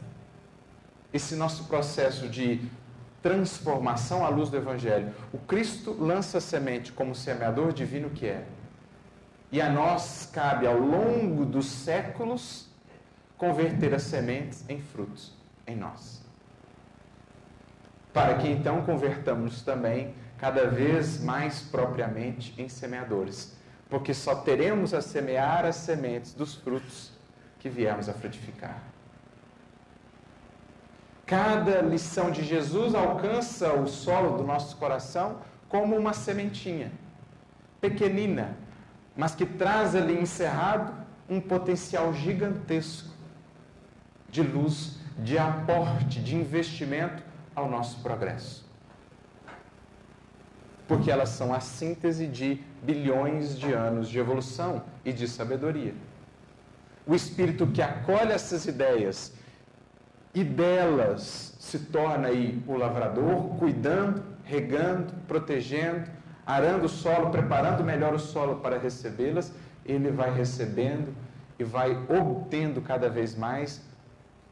esse 1.14 1.36
nosso 1.36 1.66
processo 1.66 2.28
de 2.28 2.62
transformação 3.22 4.26
à 4.26 4.30
luz 4.30 4.50
do 4.50 4.58
Evangelho. 4.58 5.14
O 5.34 5.38
Cristo 5.38 5.96
lança 6.00 6.38
a 6.38 6.42
semente 6.42 6.92
como 6.92 7.14
semeador 7.14 7.74
divino 7.74 8.10
que 8.10 8.26
é. 8.26 8.46
E 9.52 9.62
a 9.62 9.70
nós 9.70 10.30
cabe, 10.32 10.68
ao 10.68 10.78
longo 10.78 11.46
dos 11.46 11.66
séculos, 11.66 12.68
converter 13.38 13.94
as 13.96 14.04
sementes 14.04 14.64
em 14.70 14.80
frutos 14.80 15.34
em 15.66 15.76
nós. 15.76 16.22
Para 18.14 18.36
que 18.36 18.48
então 18.48 18.84
convertamos 18.84 19.62
também 19.62 20.14
cada 20.38 20.68
vez 20.68 21.22
mais 21.22 21.62
propriamente 21.62 22.54
em 22.62 22.70
semeadores. 22.70 23.58
Porque 23.90 24.14
só 24.14 24.36
teremos 24.36 24.94
a 24.94 25.02
semear 25.02 25.66
as 25.66 25.78
sementes 25.78 26.34
dos 26.34 26.56
frutos 26.56 27.12
que 27.60 27.70
viemos 27.70 28.08
a 28.08 28.14
frutificar. 28.14 28.89
Cada 31.30 31.84
lição 31.84 32.32
de 32.32 32.44
Jesus 32.44 32.96
alcança 32.96 33.72
o 33.74 33.86
solo 33.88 34.36
do 34.36 34.44
nosso 34.44 34.76
coração 34.78 35.42
como 35.68 35.96
uma 35.96 36.12
sementinha, 36.12 36.92
pequenina, 37.80 38.58
mas 39.16 39.36
que 39.36 39.46
traz 39.46 39.94
ali 39.94 40.20
encerrado 40.20 40.92
um 41.30 41.40
potencial 41.40 42.12
gigantesco 42.16 43.10
de 44.28 44.42
luz, 44.42 44.98
de 45.20 45.38
aporte, 45.38 46.20
de 46.20 46.36
investimento 46.36 47.22
ao 47.56 47.70
nosso 47.70 48.00
progresso. 48.00 48.68
Porque 50.88 51.12
elas 51.12 51.30
são 51.30 51.54
a 51.54 51.60
síntese 51.60 52.26
de 52.26 52.60
bilhões 52.82 53.56
de 53.56 53.72
anos 53.72 54.10
de 54.10 54.18
evolução 54.18 54.82
e 55.06 55.14
de 55.14 55.28
sabedoria 55.28 55.94
o 57.10 57.16
espírito 57.16 57.66
que 57.66 57.82
acolhe 57.82 58.32
essas 58.32 58.68
ideias 58.68 59.34
e 60.34 60.44
delas 60.44 61.56
se 61.60 61.80
torna 61.80 62.28
aí 62.28 62.62
o 62.68 62.76
lavrador, 62.76 63.56
cuidando, 63.58 64.24
regando, 64.44 65.14
protegendo, 65.28 66.10
arando 66.46 66.86
o 66.86 66.90
solo, 66.90 67.30
preparando 67.30 67.84
melhor 67.84 68.14
o 68.14 68.20
solo 68.20 68.58
para 68.58 68.78
recebê-las, 68.78 69.52
ele 69.86 70.12
vai 70.12 70.34
recebendo 70.34 71.14
e 71.58 71.64
vai 71.64 71.92
obtendo 72.10 72.82
cada 72.82 73.10
vez 73.10 73.36
mais 73.36 73.82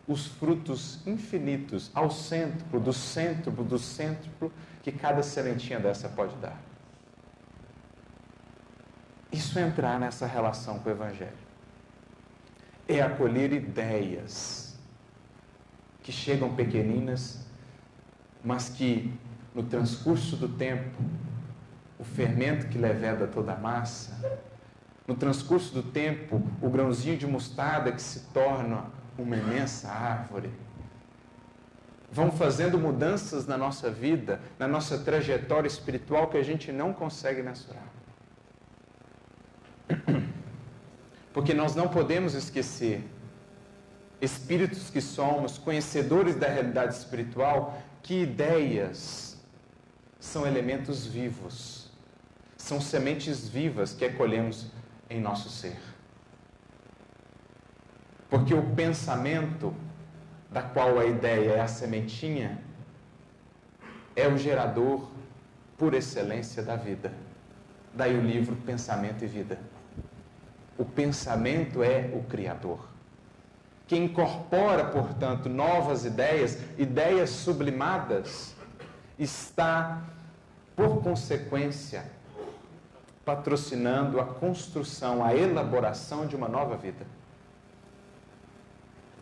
os 0.07 0.25
frutos 0.25 1.05
infinitos 1.05 1.91
ao 1.93 2.09
centro 2.09 2.79
do 2.79 2.93
centro 2.93 3.51
do 3.51 3.77
centro 3.77 4.51
que 4.81 4.91
cada 4.91 5.21
sementinha 5.21 5.79
dessa 5.79 6.07
pode 6.07 6.35
dar. 6.37 6.59
Isso 9.31 9.59
é 9.59 9.63
entrar 9.63 9.99
nessa 9.99 10.25
relação 10.25 10.79
com 10.79 10.89
o 10.89 10.91
Evangelho. 10.91 11.47
É 12.87 13.01
acolher 13.01 13.51
ideias 13.51 14.66
que 16.07 16.11
chegam 16.13 16.55
pequeninas, 16.55 17.45
mas 18.41 18.69
que 18.69 19.13
no 19.53 19.61
transcurso 19.61 20.37
do 20.37 20.47
tempo, 20.47 20.97
o 21.99 22.05
fermento 22.05 22.67
que 22.67 22.77
leveda 22.77 23.27
toda 23.27 23.51
a 23.51 23.57
massa, 23.57 24.39
no 25.05 25.15
transcurso 25.15 25.73
do 25.73 25.83
tempo, 25.83 26.41
o 26.61 26.69
grãozinho 26.69 27.17
de 27.17 27.27
mostarda 27.27 27.91
que 27.91 28.01
se 28.01 28.21
torna 28.29 28.85
uma 29.17 29.35
imensa 29.35 29.89
árvore, 29.89 30.49
vão 32.09 32.31
fazendo 32.31 32.77
mudanças 32.77 33.45
na 33.45 33.57
nossa 33.57 33.91
vida, 33.91 34.39
na 34.57 34.65
nossa 34.65 34.97
trajetória 34.99 35.67
espiritual 35.67 36.29
que 36.29 36.37
a 36.37 36.43
gente 36.43 36.71
não 36.71 36.93
consegue 36.93 37.43
mensurar. 37.43 37.83
Porque 41.33 41.53
nós 41.53 41.75
não 41.75 41.89
podemos 41.89 42.33
esquecer, 42.33 43.03
espíritos 44.19 44.89
que 44.89 45.01
somos, 45.01 45.57
conhecedores 45.57 46.35
da 46.35 46.47
realidade 46.47 46.95
espiritual, 46.95 47.81
que 48.01 48.21
ideias 48.21 49.37
são 50.19 50.45
elementos 50.45 51.05
vivos, 51.05 51.89
são 52.57 52.81
sementes 52.81 53.47
vivas 53.47 53.93
que 53.93 54.05
acolhemos 54.05 54.67
em 55.09 55.21
nosso 55.21 55.49
ser. 55.49 55.77
Porque 58.29 58.53
o 58.53 58.75
pensamento, 58.75 59.73
da 60.49 60.61
qual 60.61 60.99
a 60.99 61.05
ideia 61.05 61.51
é 61.51 61.61
a 61.61 61.67
sementinha, 61.67 62.59
é 64.15 64.27
o 64.27 64.37
gerador 64.37 65.09
por 65.77 65.93
excelência 65.93 66.63
da 66.63 66.75
vida. 66.75 67.13
Daí 67.93 68.17
o 68.17 68.21
livro 68.21 68.55
Pensamento 68.55 69.23
e 69.23 69.27
Vida. 69.27 69.59
O 70.77 70.83
pensamento 70.83 71.81
é 71.83 72.11
o 72.13 72.23
Criador. 72.23 72.96
Que 73.87 73.95
incorpora, 73.95 74.85
portanto, 74.85 75.47
novas 75.47 76.03
ideias, 76.03 76.59
ideias 76.77 77.29
sublimadas, 77.29 78.53
está, 79.17 80.01
por 80.75 81.01
consequência, 81.01 82.05
patrocinando 83.25 84.19
a 84.19 84.25
construção, 84.25 85.23
a 85.23 85.35
elaboração 85.35 86.27
de 86.27 86.35
uma 86.35 86.47
nova 86.47 86.77
vida. 86.77 87.05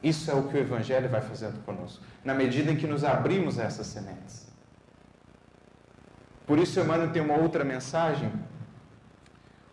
Isso 0.03 0.29
é 0.29 0.33
o 0.35 0.43
que 0.43 0.55
o 0.55 0.59
Evangelho 0.59 1.09
vai 1.09 1.21
fazendo 1.21 1.63
conosco, 1.65 2.03
na 2.23 2.33
medida 2.33 2.71
em 2.71 2.75
que 2.75 2.85
nos 2.85 3.03
abrimos 3.03 3.57
a 3.57 3.63
essas 3.63 3.87
sementes. 3.87 4.45
Por 6.45 6.59
isso, 6.59 6.79
Emmanuel 6.79 7.11
tem 7.11 7.21
uma 7.21 7.35
outra 7.35 7.63
mensagem 7.63 8.31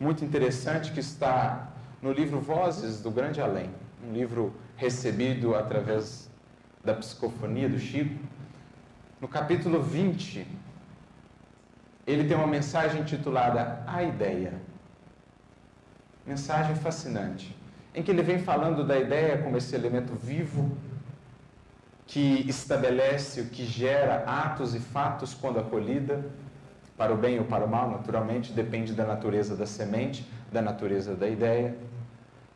muito 0.01 0.25
interessante 0.25 0.91
que 0.91 1.01
está 1.01 1.69
no 2.01 2.11
livro 2.11 2.41
Vozes 2.41 3.01
do 3.01 3.11
Grande 3.11 3.41
Além, 3.43 3.71
um 4.03 4.13
livro 4.13 4.55
recebido 4.83 5.55
através 5.55 6.29
da 6.85 6.93
psicofonia 6.93 7.69
do 7.69 7.79
Chico. 7.79 8.19
No 9.21 9.29
capítulo 9.29 9.81
20, 9.81 10.45
ele 12.05 12.25
tem 12.27 12.37
uma 12.37 12.49
mensagem 12.49 13.03
intitulada 13.03 13.85
A 13.87 14.03
Ideia. 14.03 14.55
Mensagem 16.27 16.75
fascinante. 16.75 17.57
em 17.95 18.03
que 18.03 18.11
ele 18.11 18.23
vem 18.23 18.39
falando 18.39 18.87
da 18.87 18.99
ideia 18.99 19.37
como 19.43 19.57
esse 19.59 19.75
elemento 19.75 20.15
vivo 20.15 20.75
que 22.07 22.45
estabelece 22.49 23.43
o 23.43 23.47
que 23.51 23.67
gera 23.67 24.25
atos 24.25 24.75
e 24.75 24.81
fatos 24.81 25.35
quando 25.35 25.61
acolhida, 25.61 26.25
para 26.97 27.13
o 27.13 27.17
bem 27.19 27.39
ou 27.39 27.45
para 27.45 27.67
o 27.67 27.69
mal, 27.69 27.91
naturalmente, 27.91 28.51
depende 28.53 28.95
da 28.95 29.05
natureza 29.05 29.55
da 29.55 29.67
semente, 29.67 30.27
da 30.51 30.63
natureza 30.63 31.15
da 31.15 31.29
ideia. 31.29 31.77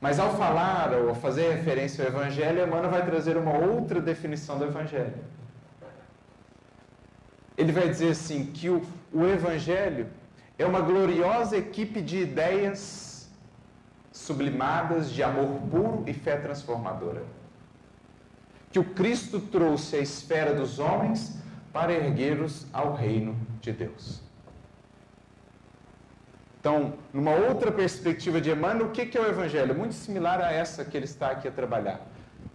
Mas 0.00 0.18
ao 0.18 0.36
falar 0.36 0.92
ou 0.92 1.14
fazer 1.14 1.54
referência 1.54 2.04
ao 2.04 2.10
Evangelho, 2.10 2.62
Emmanuel 2.62 2.90
vai 2.90 3.04
trazer 3.04 3.36
uma 3.36 3.56
outra 3.56 4.00
definição 4.00 4.58
do 4.58 4.64
Evangelho. 4.64 5.14
Ele 7.56 7.72
vai 7.72 7.88
dizer 7.88 8.10
assim 8.10 8.46
que 8.46 8.68
o, 8.68 8.82
o 9.12 9.26
Evangelho 9.26 10.08
é 10.58 10.66
uma 10.66 10.80
gloriosa 10.80 11.56
equipe 11.56 12.02
de 12.02 12.18
ideias 12.18 13.30
sublimadas 14.12 15.10
de 15.10 15.22
amor 15.22 15.60
puro 15.70 16.04
e 16.06 16.12
fé 16.12 16.36
transformadora. 16.36 17.24
Que 18.70 18.78
o 18.78 18.84
Cristo 18.84 19.40
trouxe 19.40 19.96
à 19.96 20.00
esfera 20.00 20.54
dos 20.54 20.78
homens 20.78 21.38
para 21.72 21.92
erguê-los 21.92 22.66
ao 22.72 22.94
reino 22.94 23.36
de 23.60 23.72
Deus. 23.72 24.25
Então, 26.66 26.94
numa 27.12 27.30
outra 27.30 27.70
perspectiva 27.70 28.40
de 28.40 28.50
Emmanuel, 28.50 28.88
o 28.88 28.90
que 28.90 29.16
é 29.16 29.20
o 29.20 29.28
Evangelho? 29.28 29.72
Muito 29.72 29.94
similar 29.94 30.40
a 30.40 30.50
essa 30.50 30.84
que 30.84 30.96
ele 30.96 31.04
está 31.04 31.30
aqui 31.30 31.46
a 31.46 31.50
trabalhar. 31.52 32.00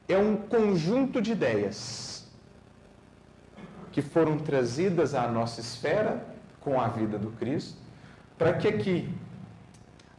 É 0.05 0.18
um 0.18 0.36
conjunto 0.36 1.22
de 1.22 1.32
ideias 1.32 2.30
que 3.89 4.01
foram 4.01 4.38
trazidas 4.38 5.16
à 5.16 5.30
nossa 5.30 5.62
esfera 5.62 6.26
com 6.59 6.78
a 6.78 6.89
vida 6.89 7.18
do 7.18 7.32
Cristo, 7.32 7.80
para 8.38 8.51
que 8.51 8.68
aqui, 8.68 9.16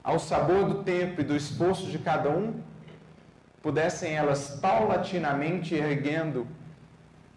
ao 0.03 0.19
sabor 0.19 0.65
do 0.65 0.83
tempo 0.83 1.21
e 1.21 1.25
do 1.25 1.37
esforço 1.37 1.85
de 1.91 1.99
cada 1.99 2.31
um, 2.31 2.63
pudessem 3.61 4.15
elas 4.15 4.59
paulatinamente 4.59 5.75
erguendo 5.75 6.47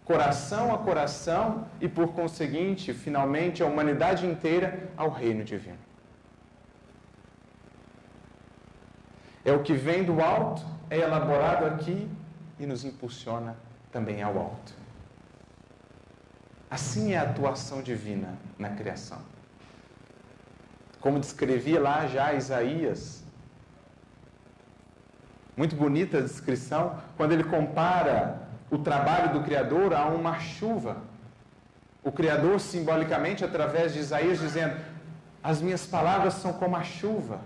coração 0.06 0.74
a 0.74 0.78
coração 0.78 1.66
e, 1.82 1.86
por 1.86 2.14
conseguinte, 2.14 2.94
finalmente, 2.94 3.62
a 3.62 3.66
humanidade 3.66 4.24
inteira 4.24 4.88
ao 4.96 5.10
reino 5.10 5.44
divino. 5.44 5.84
É 9.46 9.52
o 9.52 9.62
que 9.62 9.74
vem 9.74 10.02
do 10.02 10.20
alto, 10.20 10.60
é 10.90 10.98
elaborado 10.98 11.66
aqui 11.66 12.10
e 12.58 12.66
nos 12.66 12.84
impulsiona 12.84 13.56
também 13.92 14.20
ao 14.20 14.36
alto. 14.36 14.74
Assim 16.68 17.12
é 17.12 17.18
a 17.18 17.22
atuação 17.22 17.80
divina 17.80 18.36
na 18.58 18.70
criação. 18.70 19.20
Como 21.00 21.20
descrevia 21.20 21.80
lá 21.80 22.08
já 22.08 22.34
Isaías, 22.34 23.22
muito 25.56 25.76
bonita 25.76 26.18
a 26.18 26.22
descrição, 26.22 27.00
quando 27.16 27.30
ele 27.30 27.44
compara 27.44 28.48
o 28.68 28.78
trabalho 28.78 29.32
do 29.32 29.44
Criador 29.44 29.94
a 29.94 30.06
uma 30.06 30.40
chuva. 30.40 30.96
O 32.02 32.10
Criador, 32.10 32.58
simbolicamente, 32.58 33.44
através 33.44 33.92
de 33.92 34.00
Isaías, 34.00 34.40
dizendo: 34.40 34.76
As 35.40 35.62
minhas 35.62 35.86
palavras 35.86 36.34
são 36.34 36.52
como 36.52 36.74
a 36.74 36.82
chuva 36.82 37.40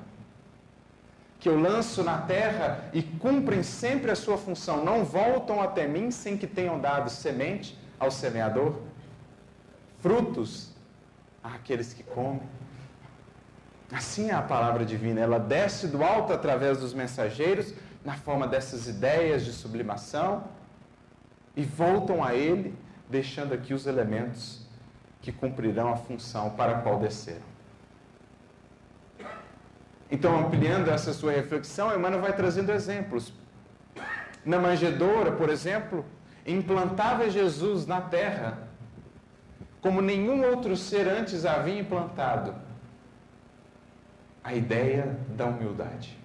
que 1.41 1.49
eu 1.49 1.59
lanço 1.59 2.05
na 2.05 2.19
terra 2.19 2.85
e 2.93 3.03
cumprem 3.03 3.63
sempre 3.63 4.11
a 4.11 4.15
sua 4.15 4.37
função, 4.37 4.85
não 4.85 5.05
voltam 5.05 5.63
até 5.63 5.89
mim 5.89 6.11
sem 6.11 6.37
que 6.37 6.47
tenham 6.47 6.79
dado 6.79 7.09
semente 7.09 7.79
ao 7.99 8.11
semeador, 8.11 8.77
frutos 10.01 10.71
àqueles 11.43 11.95
que 11.95 12.03
comem. 12.03 12.43
Assim 13.91 14.29
é 14.29 14.35
a 14.35 14.43
palavra 14.43 14.85
divina, 14.85 15.21
ela 15.21 15.41
desce 15.41 15.89
do 15.89 16.05
alto 16.05 16.33
através 16.33 16.79
dos 16.79 16.93
mensageiros, 16.93 17.75
na 18.05 18.15
forma 18.15 18.47
dessas 18.47 18.87
ideias 18.87 19.45
de 19.45 19.53
sublimação, 19.53 20.45
e 21.57 21.65
voltam 21.65 22.23
a 22.23 22.35
ele, 22.35 22.75
deixando 23.09 23.55
aqui 23.55 23.73
os 23.73 23.87
elementos 23.87 24.61
que 25.23 25.33
cumprirão 25.33 25.93
a 25.93 25.97
função 25.97 26.51
para 26.51 26.79
a 26.79 26.81
qual 26.83 26.99
desceram. 26.99 27.51
Então, 30.11 30.39
ampliando 30.39 30.89
essa 30.89 31.13
sua 31.13 31.33
reflexão, 31.33 31.95
Emmanuel 31.95 32.23
vai 32.23 32.33
trazendo 32.33 32.73
exemplos. 32.73 33.33
Na 34.45 34.59
manjedoura, 34.59 35.33
por 35.33 35.49
exemplo, 35.49 36.05
implantava 36.47 37.31
Jesus 37.31 37.87
na 37.87 38.01
terra 38.01 38.71
como 39.81 40.03
nenhum 40.03 40.45
outro 40.45 40.77
ser 40.77 41.09
antes 41.09 41.45
havia 41.45 41.79
implantado 41.79 42.55
a 44.45 44.55
ideia 44.55 45.17
da 45.29 45.47
humildade. 45.47 46.19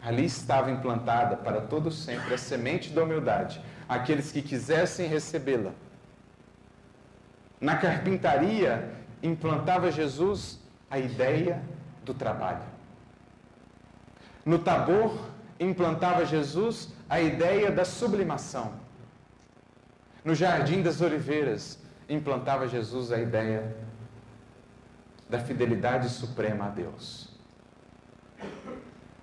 Ali 0.00 0.24
estava 0.24 0.70
implantada 0.70 1.36
para 1.36 1.60
todo 1.60 1.90
sempre 1.90 2.34
a 2.34 2.38
semente 2.38 2.92
da 2.92 3.02
humildade, 3.02 3.60
aqueles 3.88 4.30
que 4.30 4.40
quisessem 4.40 5.08
recebê-la. 5.08 5.72
Na 7.60 7.76
carpintaria 7.76 8.88
implantava 9.22 9.90
Jesus 9.90 10.60
a 10.90 10.98
ideia 10.98 11.62
do 12.04 12.14
trabalho. 12.14 12.62
No 14.44 14.58
Tabor, 14.58 15.18
implantava 15.58 16.24
Jesus 16.24 16.92
a 17.08 17.20
ideia 17.20 17.70
da 17.70 17.84
sublimação. 17.84 18.74
No 20.24 20.34
Jardim 20.34 20.82
das 20.82 21.00
Oliveiras, 21.00 21.78
implantava 22.08 22.68
Jesus 22.68 23.10
a 23.10 23.18
ideia 23.18 23.76
da 25.28 25.40
fidelidade 25.40 26.08
suprema 26.08 26.66
a 26.66 26.68
Deus. 26.68 27.28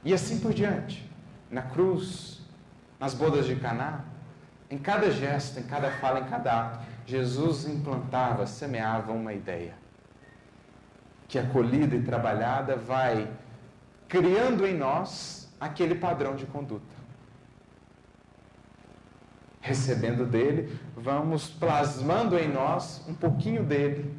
E 0.04 0.14
assim 0.14 0.40
por 0.40 0.54
diante. 0.54 1.10
Na 1.50 1.62
cruz, 1.62 2.42
nas 3.00 3.14
bodas 3.14 3.46
de 3.46 3.56
Caná, 3.56 4.04
em 4.70 4.78
cada 4.78 5.12
gesto, 5.12 5.60
em 5.60 5.64
cada 5.64 5.92
fala, 5.92 6.22
em 6.22 6.26
cada 6.26 6.60
ato, 6.60 6.86
Jesus 7.06 7.66
implantava, 7.66 8.48
semeava 8.48 9.12
uma 9.12 9.34
ideia 9.34 9.83
que 11.34 11.40
acolhida 11.40 11.96
e 11.96 12.04
trabalhada 12.04 12.76
vai 12.76 13.28
criando 14.08 14.68
em 14.68 14.78
nós 14.78 15.52
aquele 15.60 15.96
padrão 15.96 16.36
de 16.36 16.46
conduta. 16.46 16.96
Recebendo 19.60 20.28
dele, 20.28 20.80
vamos 20.96 21.50
plasmando 21.50 22.38
em 22.38 22.48
nós 22.48 23.04
um 23.08 23.16
pouquinho 23.16 23.64
dele. 23.64 24.16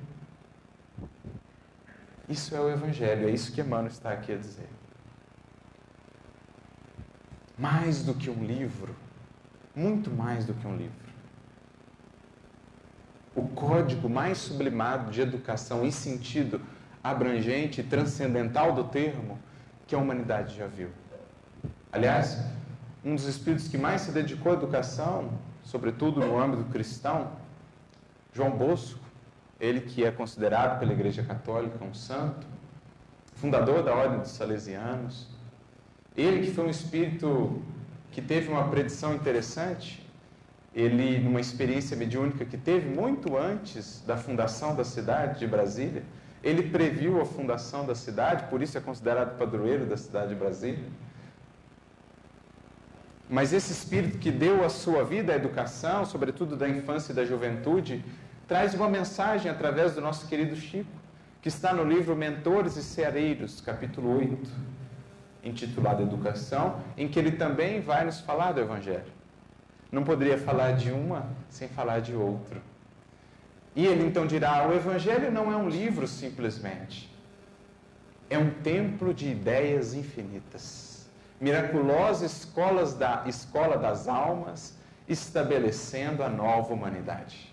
Isso 2.28 2.52
é 2.56 2.60
o 2.60 2.68
Evangelho, 2.68 3.28
é 3.28 3.30
isso 3.30 3.52
que 3.52 3.60
Emmanuel 3.60 3.92
está 3.92 4.10
aqui 4.10 4.32
a 4.32 4.36
dizer. 4.36 4.68
Mais 7.56 8.02
do 8.02 8.12
que 8.12 8.28
um 8.28 8.44
livro, 8.44 8.92
muito 9.72 10.10
mais 10.10 10.44
do 10.44 10.52
que 10.52 10.66
um 10.66 10.76
livro. 10.76 11.06
O 13.36 13.46
código 13.50 14.08
mais 14.08 14.38
sublimado 14.38 15.12
de 15.12 15.20
educação 15.20 15.86
e 15.86 15.92
sentido 15.92 16.73
abrangente 17.04 17.82
e 17.82 17.84
transcendental 17.84 18.72
do 18.72 18.84
termo 18.84 19.38
que 19.86 19.94
a 19.94 19.98
humanidade 19.98 20.56
já 20.56 20.66
viu. 20.66 20.88
Aliás, 21.92 22.42
um 23.04 23.14
dos 23.14 23.26
espíritos 23.26 23.68
que 23.68 23.76
mais 23.76 24.00
se 24.00 24.10
dedicou 24.10 24.52
à 24.52 24.54
educação, 24.54 25.30
sobretudo 25.62 26.20
no 26.20 26.40
âmbito 26.40 26.64
cristão, 26.64 27.32
João 28.32 28.50
Bosco, 28.50 28.98
ele 29.60 29.82
que 29.82 30.02
é 30.02 30.10
considerado 30.10 30.80
pela 30.80 30.92
Igreja 30.92 31.22
Católica 31.22 31.84
um 31.84 31.92
santo, 31.92 32.46
fundador 33.34 33.82
da 33.82 33.94
Ordem 33.94 34.20
dos 34.20 34.30
Salesianos, 34.30 35.28
ele 36.16 36.46
que 36.46 36.52
foi 36.52 36.64
um 36.64 36.70
espírito 36.70 37.62
que 38.10 38.22
teve 38.22 38.48
uma 38.48 38.68
predição 38.68 39.14
interessante, 39.14 40.08
ele, 40.74 41.18
numa 41.18 41.40
experiência 41.40 41.96
mediúnica 41.96 42.44
que 42.44 42.56
teve 42.56 42.88
muito 42.88 43.36
antes 43.36 44.02
da 44.06 44.16
fundação 44.16 44.74
da 44.74 44.84
cidade 44.84 45.40
de 45.40 45.46
Brasília, 45.46 46.02
ele 46.44 46.68
previu 46.68 47.22
a 47.22 47.24
fundação 47.24 47.86
da 47.86 47.94
cidade, 47.94 48.44
por 48.50 48.60
isso 48.60 48.76
é 48.76 48.80
considerado 48.80 49.38
padroeiro 49.38 49.86
da 49.86 49.96
cidade 49.96 50.28
de 50.28 50.34
Brasília. 50.34 50.84
Mas 53.30 53.54
esse 53.54 53.72
espírito 53.72 54.18
que 54.18 54.30
deu 54.30 54.62
a 54.62 54.68
sua 54.68 55.02
vida 55.02 55.32
à 55.32 55.36
educação, 55.36 56.04
sobretudo 56.04 56.54
da 56.54 56.68
infância 56.68 57.12
e 57.12 57.14
da 57.14 57.24
juventude, 57.24 58.04
traz 58.46 58.74
uma 58.74 58.90
mensagem 58.90 59.50
através 59.50 59.94
do 59.94 60.02
nosso 60.02 60.28
querido 60.28 60.54
Chico, 60.54 60.90
que 61.40 61.48
está 61.48 61.72
no 61.72 61.82
livro 61.82 62.14
Mentores 62.14 62.76
e 62.76 62.82
Ceareiros, 62.82 63.62
capítulo 63.62 64.18
8, 64.18 64.50
intitulado 65.42 66.02
Educação, 66.02 66.82
em 66.94 67.08
que 67.08 67.18
ele 67.18 67.32
também 67.32 67.80
vai 67.80 68.04
nos 68.04 68.20
falar 68.20 68.52
do 68.52 68.60
Evangelho. 68.60 69.12
Não 69.90 70.04
poderia 70.04 70.36
falar 70.36 70.72
de 70.72 70.90
uma 70.90 71.26
sem 71.48 71.68
falar 71.68 72.00
de 72.00 72.14
outra. 72.14 72.60
E 73.74 73.86
ele 73.86 74.06
então 74.06 74.26
dirá: 74.26 74.66
o 74.66 74.72
Evangelho 74.72 75.30
não 75.30 75.52
é 75.52 75.56
um 75.56 75.68
livro 75.68 76.06
simplesmente, 76.06 77.10
é 78.30 78.38
um 78.38 78.50
templo 78.50 79.12
de 79.12 79.28
ideias 79.28 79.94
infinitas, 79.94 81.08
miraculosa 81.40 82.24
escolas 82.24 82.94
da, 82.94 83.24
escola 83.26 83.76
das 83.76 84.08
almas, 84.08 84.76
estabelecendo 85.08 86.22
a 86.22 86.28
nova 86.28 86.72
humanidade. 86.72 87.52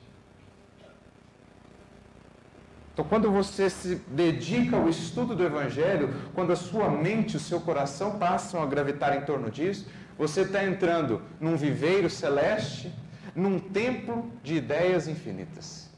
Então, 2.93 3.05
quando 3.05 3.31
você 3.31 3.69
se 3.69 3.95
dedica 4.07 4.75
ao 4.75 4.89
estudo 4.89 5.33
do 5.33 5.43
Evangelho, 5.43 6.13
quando 6.35 6.51
a 6.51 6.57
sua 6.57 6.89
mente 6.89 7.37
o 7.37 7.39
seu 7.39 7.61
coração 7.61 8.19
passam 8.19 8.61
a 8.61 8.65
gravitar 8.65 9.17
em 9.17 9.21
torno 9.21 9.49
disso, 9.49 9.87
você 10.17 10.41
está 10.41 10.63
entrando 10.63 11.21
num 11.39 11.55
viveiro 11.55 12.09
celeste, 12.09 12.93
num 13.33 13.59
templo 13.59 14.29
de 14.43 14.55
ideias 14.55 15.07
infinitas, 15.07 15.90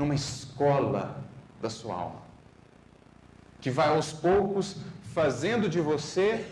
numa 0.00 0.14
escola 0.14 1.22
da 1.60 1.68
sua 1.68 1.94
alma, 1.94 2.22
que 3.60 3.68
vai 3.68 3.88
aos 3.88 4.14
poucos 4.14 4.78
fazendo 5.12 5.68
de 5.68 5.78
você 5.78 6.46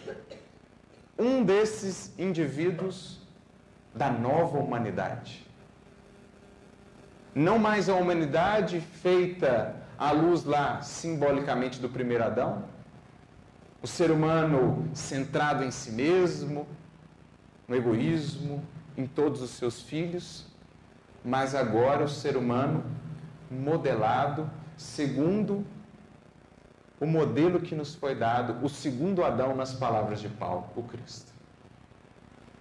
um 1.18 1.42
desses 1.42 2.12
indivíduos 2.18 3.26
da 3.94 4.10
nova 4.10 4.58
humanidade. 4.58 5.46
Não 7.34 7.58
mais 7.58 7.88
a 7.88 7.94
humanidade 7.94 8.82
feita 8.82 9.74
à 9.96 10.10
luz 10.10 10.44
lá 10.44 10.82
simbolicamente 10.82 11.80
do 11.80 11.88
primeiro 11.88 12.24
Adão, 12.24 12.64
o 13.80 13.86
ser 13.86 14.10
humano 14.10 14.90
centrado 14.92 15.64
em 15.64 15.70
si 15.70 15.90
mesmo, 15.90 16.68
no 17.66 17.74
egoísmo, 17.74 18.62
em 18.94 19.06
todos 19.06 19.40
os 19.40 19.52
seus 19.52 19.80
filhos, 19.80 20.46
mas 21.24 21.54
agora 21.54 22.04
o 22.04 22.08
ser 22.08 22.36
humano 22.36 22.84
modelado 23.50 24.50
segundo 24.76 25.66
o 27.00 27.06
modelo 27.06 27.60
que 27.60 27.74
nos 27.74 27.94
foi 27.94 28.14
dado, 28.14 28.64
o 28.64 28.68
segundo 28.68 29.24
Adão, 29.24 29.54
nas 29.54 29.72
palavras 29.72 30.20
de 30.20 30.28
Paulo, 30.28 30.68
o 30.74 30.82
Cristo. 30.82 31.32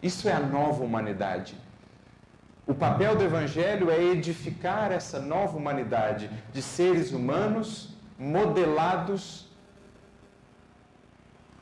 Isso 0.02 0.30
é 0.30 0.34
a 0.34 0.40
nova 0.40 0.84
humanidade. 0.84 1.56
O 2.68 2.74
papel 2.74 3.16
do 3.16 3.24
Evangelho 3.24 3.90
é 3.90 4.04
edificar 4.04 4.92
essa 4.92 5.20
nova 5.20 5.58
humanidade 5.58 6.30
de 6.52 6.62
seres 6.62 7.12
humanos 7.12 7.96
modelados, 8.20 9.48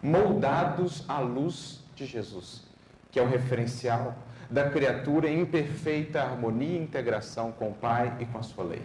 moldados 0.02 1.06
à 1.08 1.20
luz 1.20 1.84
de 1.96 2.06
Jesus, 2.06 2.64
que 3.12 3.20
é 3.20 3.22
o 3.22 3.28
referencial 3.28 4.16
da 4.50 4.70
criatura 4.70 5.30
em 5.30 5.46
perfeita 5.46 6.22
harmonia 6.22 6.78
e 6.78 6.84
integração 6.84 7.52
com 7.52 7.70
o 7.70 7.74
Pai 7.74 8.18
e 8.20 8.26
com 8.26 8.38
a 8.38 8.44
sua 8.44 8.64
lei. 8.64 8.84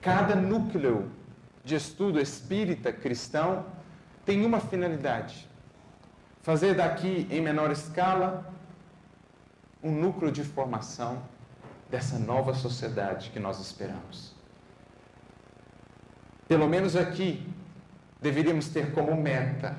Cada 0.00 0.34
núcleo 0.34 1.10
de 1.62 1.74
estudo 1.74 2.18
espírita 2.20 2.92
cristão 2.92 3.66
tem 4.24 4.44
uma 4.44 4.60
finalidade: 4.60 5.48
fazer 6.40 6.74
daqui, 6.74 7.26
em 7.30 7.40
menor 7.40 7.70
escala, 7.70 8.50
um 9.82 9.90
núcleo 9.90 10.32
de 10.32 10.42
formação 10.42 11.22
dessa 11.90 12.18
nova 12.18 12.54
sociedade 12.54 13.30
que 13.30 13.38
nós 13.38 13.60
esperamos. 13.60 14.34
Pelo 16.48 16.68
menos 16.68 16.96
aqui, 16.96 17.46
deveríamos 18.20 18.68
ter 18.68 18.92
como 18.92 19.14
meta, 19.14 19.76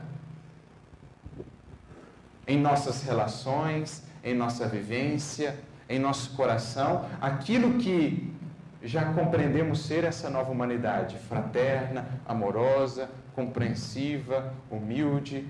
em 2.47 2.59
nossas 2.59 3.03
relações, 3.03 4.03
em 4.23 4.35
nossa 4.35 4.67
vivência, 4.67 5.59
em 5.89 5.99
nosso 5.99 6.35
coração, 6.35 7.09
aquilo 7.19 7.77
que 7.77 8.33
já 8.81 9.13
compreendemos 9.13 9.85
ser 9.85 10.03
essa 10.03 10.29
nova 10.29 10.51
humanidade 10.51 11.17
fraterna, 11.17 12.07
amorosa, 12.25 13.09
compreensiva, 13.35 14.53
humilde. 14.69 15.47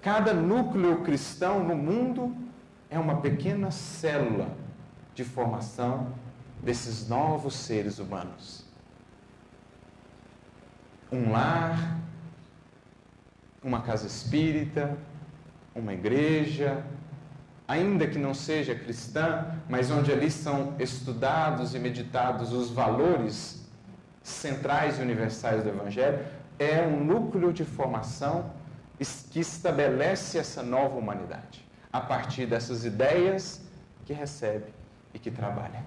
Cada 0.00 0.32
núcleo 0.32 1.02
cristão 1.02 1.62
no 1.62 1.76
mundo 1.76 2.34
é 2.90 2.98
uma 2.98 3.20
pequena 3.20 3.70
célula 3.70 4.48
de 5.14 5.24
formação 5.24 6.14
desses 6.62 7.08
novos 7.08 7.54
seres 7.54 7.98
humanos. 7.98 8.64
Um 11.10 11.30
lar, 11.30 11.98
uma 13.62 13.82
casa 13.82 14.06
espírita, 14.06 14.96
uma 15.74 15.92
igreja, 15.92 16.84
ainda 17.72 18.06
que 18.06 18.18
não 18.18 18.34
seja 18.34 18.74
cristã, 18.74 19.46
mas 19.66 19.90
onde 19.90 20.12
ali 20.12 20.30
são 20.30 20.74
estudados 20.78 21.74
e 21.74 21.78
meditados 21.78 22.52
os 22.52 22.70
valores 22.70 23.66
centrais 24.22 24.98
e 24.98 25.02
universais 25.02 25.62
do 25.62 25.70
Evangelho, 25.70 26.20
é 26.58 26.82
um 26.82 27.02
núcleo 27.02 27.50
de 27.50 27.64
formação 27.64 28.50
que 29.30 29.40
estabelece 29.40 30.38
essa 30.38 30.62
nova 30.62 30.96
humanidade, 30.96 31.66
a 31.90 32.00
partir 32.00 32.44
dessas 32.46 32.84
ideias 32.84 33.62
que 34.04 34.12
recebe 34.12 34.66
e 35.14 35.18
que 35.18 35.30
trabalha. 35.30 35.82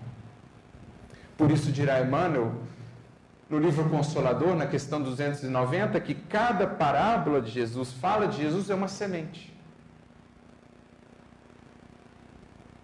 Por 1.38 1.51
isso 1.51 1.71
dirá 1.71 2.01
Emmanuel, 2.01 2.51
no 3.47 3.59
livro 3.59 3.88
Consolador, 3.89 4.55
na 4.55 4.65
questão 4.65 5.01
290, 5.03 5.99
que 6.01 6.15
cada 6.15 6.65
parábola 6.65 7.39
de 7.39 7.51
Jesus, 7.51 7.93
fala 7.93 8.27
de 8.27 8.38
Jesus, 8.38 8.71
é 8.71 8.75
uma 8.75 8.88
semente. 8.88 9.55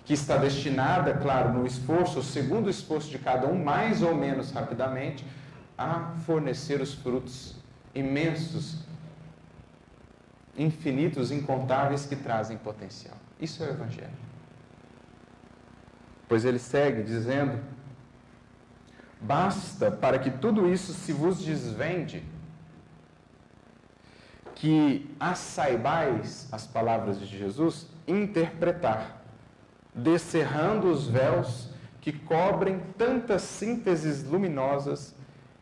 Que 0.06 0.14
está 0.14 0.38
destinada, 0.38 1.14
claro, 1.14 1.54
no 1.54 1.66
esforço, 1.66 2.24
segundo 2.24 2.68
o 2.68 2.70
esforço 2.70 3.10
de 3.10 3.20
cada 3.20 3.48
um, 3.48 3.64
mais 3.64 4.02
ou 4.02 4.16
menos 4.16 4.52
rapidamente, 4.52 5.26
a 5.78 6.14
fornecer 6.26 6.82
os 6.82 6.94
frutos 6.94 7.56
imensos, 7.94 8.80
infinitos, 10.58 11.32
incontáveis 11.32 12.06
que 12.06 12.16
trazem 12.16 12.58
potencial. 12.58 13.16
Isso 13.40 13.64
é 13.64 13.68
o 13.68 13.70
Evangelho. 13.72 14.32
Pois 16.28 16.46
ele 16.46 16.60
segue 16.60 17.04
dizendo: 17.04 17.60
basta 19.20 19.92
para 19.92 20.20
que 20.20 20.32
tudo 20.32 20.72
isso 20.72 20.94
se 20.94 21.14
vos 21.14 21.44
desvende, 21.44 22.24
que 24.56 25.14
as 25.20 25.40
saibais, 25.40 26.48
as 26.52 26.68
palavras 26.68 27.20
de 27.20 27.26
Jesus, 27.26 27.88
interpretar 28.08 29.21
descerrando 29.94 30.90
os 30.90 31.08
véus 31.08 31.70
que 32.00 32.12
cobrem 32.12 32.80
tantas 32.98 33.42
sínteses 33.44 34.24
luminosas 34.24 35.14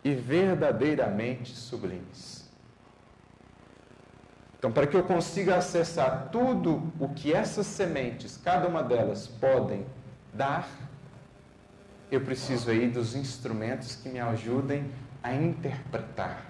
e 0.04 0.14
verdadeiramente 0.14 1.56
sublimes. 1.56 2.48
Então, 4.58 4.72
para 4.72 4.88
que 4.88 4.96
eu 4.96 5.04
consiga 5.04 5.56
acessar 5.56 6.30
tudo 6.32 6.92
o 7.00 7.10
que 7.10 7.34
essas 7.34 7.66
sementes, 7.66 8.38
cada 8.38 8.68
uma 8.68 8.84
delas, 8.84 9.28
podem 9.28 9.86
dar, 10.34 10.68
eu 12.12 12.22
preciso 12.22 12.70
aí 12.70 12.90
dos 12.90 13.16
instrumentos 13.16 13.96
que 13.96 14.10
me 14.10 14.20
ajudem 14.20 14.92
a 15.24 15.34
interpretar 15.34 16.46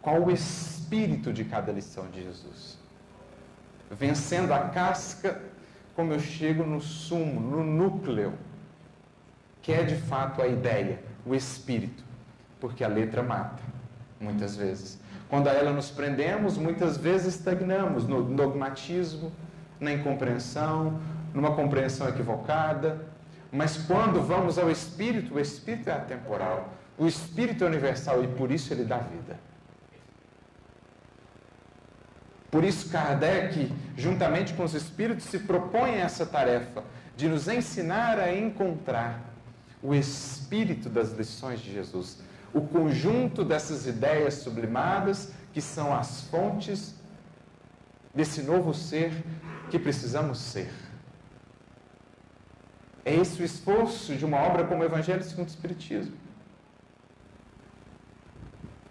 qual 0.00 0.22
o 0.22 0.30
espírito 0.30 1.32
de 1.32 1.44
cada 1.44 1.70
lição 1.70 2.08
de 2.10 2.22
Jesus. 2.22 2.78
Vencendo 3.90 4.52
a 4.52 4.68
casca 4.68 5.40
como 5.98 6.12
eu 6.12 6.20
chego 6.20 6.64
no 6.64 6.80
sumo, 6.80 7.40
no 7.40 7.64
núcleo, 7.64 8.32
que 9.60 9.72
é 9.72 9.82
de 9.82 9.96
fato 9.96 10.40
a 10.40 10.46
ideia, 10.46 11.00
o 11.26 11.34
espírito, 11.34 12.04
porque 12.60 12.84
a 12.84 12.88
letra 12.88 13.20
mata, 13.20 13.60
muitas 14.20 14.54
vezes. 14.54 15.00
Quando 15.28 15.48
a 15.48 15.52
ela 15.52 15.72
nos 15.72 15.90
prendemos, 15.90 16.56
muitas 16.56 16.96
vezes 16.96 17.34
estagnamos 17.34 18.06
no 18.06 18.22
dogmatismo, 18.22 19.32
na 19.80 19.92
incompreensão, 19.92 21.00
numa 21.34 21.56
compreensão 21.56 22.08
equivocada. 22.08 23.04
Mas 23.50 23.76
quando 23.78 24.22
vamos 24.22 24.56
ao 24.56 24.70
espírito, 24.70 25.34
o 25.34 25.40
espírito 25.40 25.90
é 25.90 25.94
atemporal, 25.94 26.74
o 26.96 27.08
espírito 27.08 27.64
é 27.64 27.66
universal 27.66 28.22
e 28.22 28.28
por 28.28 28.52
isso 28.52 28.72
ele 28.72 28.84
dá 28.84 28.98
vida. 28.98 29.47
Por 32.50 32.64
isso, 32.64 32.88
Kardec, 32.88 33.70
juntamente 33.96 34.54
com 34.54 34.64
os 34.64 34.74
espíritos, 34.74 35.26
se 35.26 35.38
propõe 35.40 35.96
essa 35.96 36.24
tarefa 36.24 36.82
de 37.16 37.28
nos 37.28 37.46
ensinar 37.48 38.18
a 38.18 38.34
encontrar 38.34 39.20
o 39.82 39.94
espírito 39.94 40.88
das 40.88 41.12
lições 41.12 41.60
de 41.60 41.72
Jesus, 41.72 42.18
o 42.52 42.62
conjunto 42.62 43.44
dessas 43.44 43.86
ideias 43.86 44.34
sublimadas 44.34 45.32
que 45.52 45.60
são 45.60 45.94
as 45.94 46.22
fontes 46.22 46.94
desse 48.14 48.42
novo 48.42 48.72
ser 48.72 49.12
que 49.70 49.78
precisamos 49.78 50.38
ser. 50.38 50.70
É 53.04 53.14
esse 53.14 53.40
o 53.40 53.44
esforço 53.44 54.14
de 54.14 54.24
uma 54.24 54.38
obra 54.38 54.64
como 54.64 54.82
o 54.82 54.84
Evangelho 54.84 55.22
segundo 55.22 55.48
o 55.48 55.50
Espiritismo. 55.50 56.16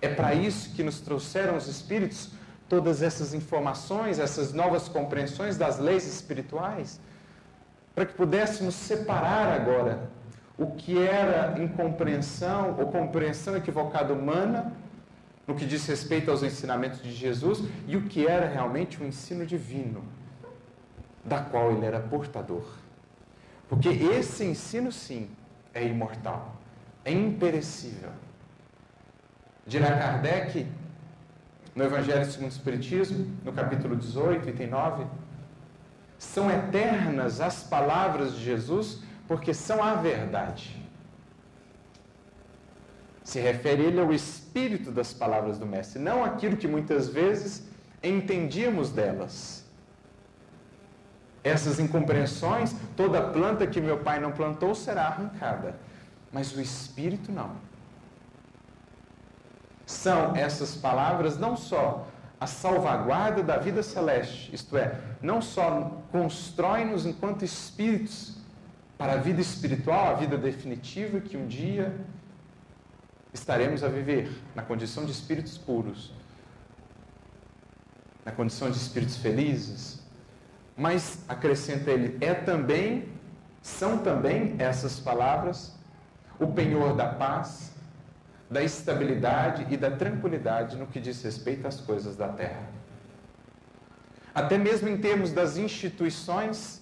É 0.01 0.09
para 0.09 0.33
isso 0.33 0.73
que 0.73 0.83
nos 0.83 0.99
trouxeram 1.01 1.57
os 1.57 1.67
Espíritos 1.67 2.29
todas 2.69 3.01
essas 3.01 3.33
informações, 3.33 4.19
essas 4.19 4.53
novas 4.53 4.87
compreensões 4.87 5.57
das 5.57 5.79
leis 5.79 6.05
espirituais, 6.05 6.99
para 7.95 8.05
que 8.05 8.13
pudéssemos 8.13 8.75
separar 8.75 9.53
agora 9.53 10.09
o 10.57 10.67
que 10.71 10.97
era 10.97 11.61
incompreensão 11.61 12.75
ou 12.77 12.87
compreensão 12.87 13.55
equivocada 13.55 14.13
humana, 14.13 14.73
no 15.45 15.55
que 15.55 15.65
diz 15.65 15.85
respeito 15.87 16.29
aos 16.29 16.43
ensinamentos 16.43 17.01
de 17.01 17.11
Jesus, 17.11 17.63
e 17.87 17.95
o 17.95 18.03
que 18.03 18.27
era 18.27 18.47
realmente 18.47 19.01
um 19.01 19.07
ensino 19.07 19.45
divino, 19.45 20.03
da 21.23 21.39
qual 21.39 21.71
ele 21.71 21.85
era 21.85 21.99
portador. 21.99 22.65
Porque 23.69 23.89
esse 23.89 24.43
ensino, 24.43 24.91
sim, 24.91 25.29
é 25.73 25.85
imortal, 25.85 26.55
é 27.05 27.11
imperecível. 27.11 28.09
Dirá 29.65 29.97
Kardec, 29.97 30.67
no 31.77 31.83
Evangelho 31.83 32.25
segundo 32.25 32.49
o 32.49 32.53
Espiritismo, 32.53 33.31
no 33.45 33.53
capítulo 33.53 33.95
18, 33.95 34.49
item 34.49 34.67
9, 34.67 35.05
são 36.17 36.49
eternas 36.49 37.39
as 37.39 37.61
palavras 37.61 38.33
de 38.33 38.43
Jesus 38.43 39.03
porque 39.27 39.53
são 39.53 39.83
a 39.83 39.93
verdade. 39.93 40.75
Se 43.23 43.39
refere 43.39 43.83
ele 43.83 43.99
ao 43.99 44.11
espírito 44.11 44.89
das 44.89 45.13
palavras 45.13 45.59
do 45.59 45.67
Mestre, 45.67 46.01
não 46.01 46.23
aquilo 46.23 46.57
que 46.57 46.67
muitas 46.67 47.09
vezes 47.09 47.67
entendíamos 48.01 48.89
delas. 48.89 49.63
Essas 51.43 51.79
incompreensões, 51.79 52.75
toda 52.95 53.21
planta 53.21 53.67
que 53.67 53.79
meu 53.79 53.99
pai 53.99 54.19
não 54.19 54.31
plantou 54.31 54.73
será 54.73 55.03
arrancada, 55.03 55.75
mas 56.31 56.55
o 56.55 56.59
espírito 56.59 57.31
não. 57.31 57.51
São 59.87 60.35
essas 60.35 60.75
palavras 60.75 61.39
não 61.39 61.55
só 61.55 62.05
a 62.39 62.45
salvaguarda 62.45 63.41
da 63.41 63.57
vida 63.57 63.81
celeste, 63.81 64.53
isto 64.53 64.77
é, 64.77 64.99
não 65.21 65.41
só 65.41 66.03
constrói-nos 66.11 67.05
enquanto 67.05 67.43
espíritos 67.43 68.35
para 68.97 69.13
a 69.13 69.15
vida 69.15 69.39
espiritual, 69.39 70.11
a 70.11 70.13
vida 70.15 70.37
definitiva 70.37 71.21
que 71.21 71.37
um 71.37 71.47
dia 71.47 71.95
estaremos 73.33 73.81
a 73.81 73.87
viver 73.87 74.29
na 74.53 74.61
condição 74.61 75.05
de 75.05 75.11
espíritos 75.11 75.57
puros, 75.57 76.11
na 78.25 78.33
condição 78.33 78.69
de 78.69 78.75
espíritos 78.75 79.15
felizes. 79.15 80.01
Mas 80.75 81.23
acrescenta 81.29 81.91
ele, 81.91 82.17
é 82.19 82.33
também, 82.33 83.07
são 83.61 83.99
também 83.99 84.55
essas 84.59 84.99
palavras 84.99 85.73
o 86.39 86.47
penhor 86.47 86.93
da 86.93 87.07
paz, 87.07 87.71
da 88.49 88.63
estabilidade 88.63 89.65
e 89.69 89.77
da 89.77 89.91
tranquilidade 89.91 90.77
no 90.77 90.87
que 90.87 90.99
diz 90.99 91.21
respeito 91.21 91.67
às 91.67 91.79
coisas 91.81 92.15
da 92.15 92.29
terra. 92.29 92.63
Até 94.33 94.57
mesmo 94.57 94.87
em 94.87 94.97
termos 94.97 95.31
das 95.31 95.57
instituições, 95.57 96.81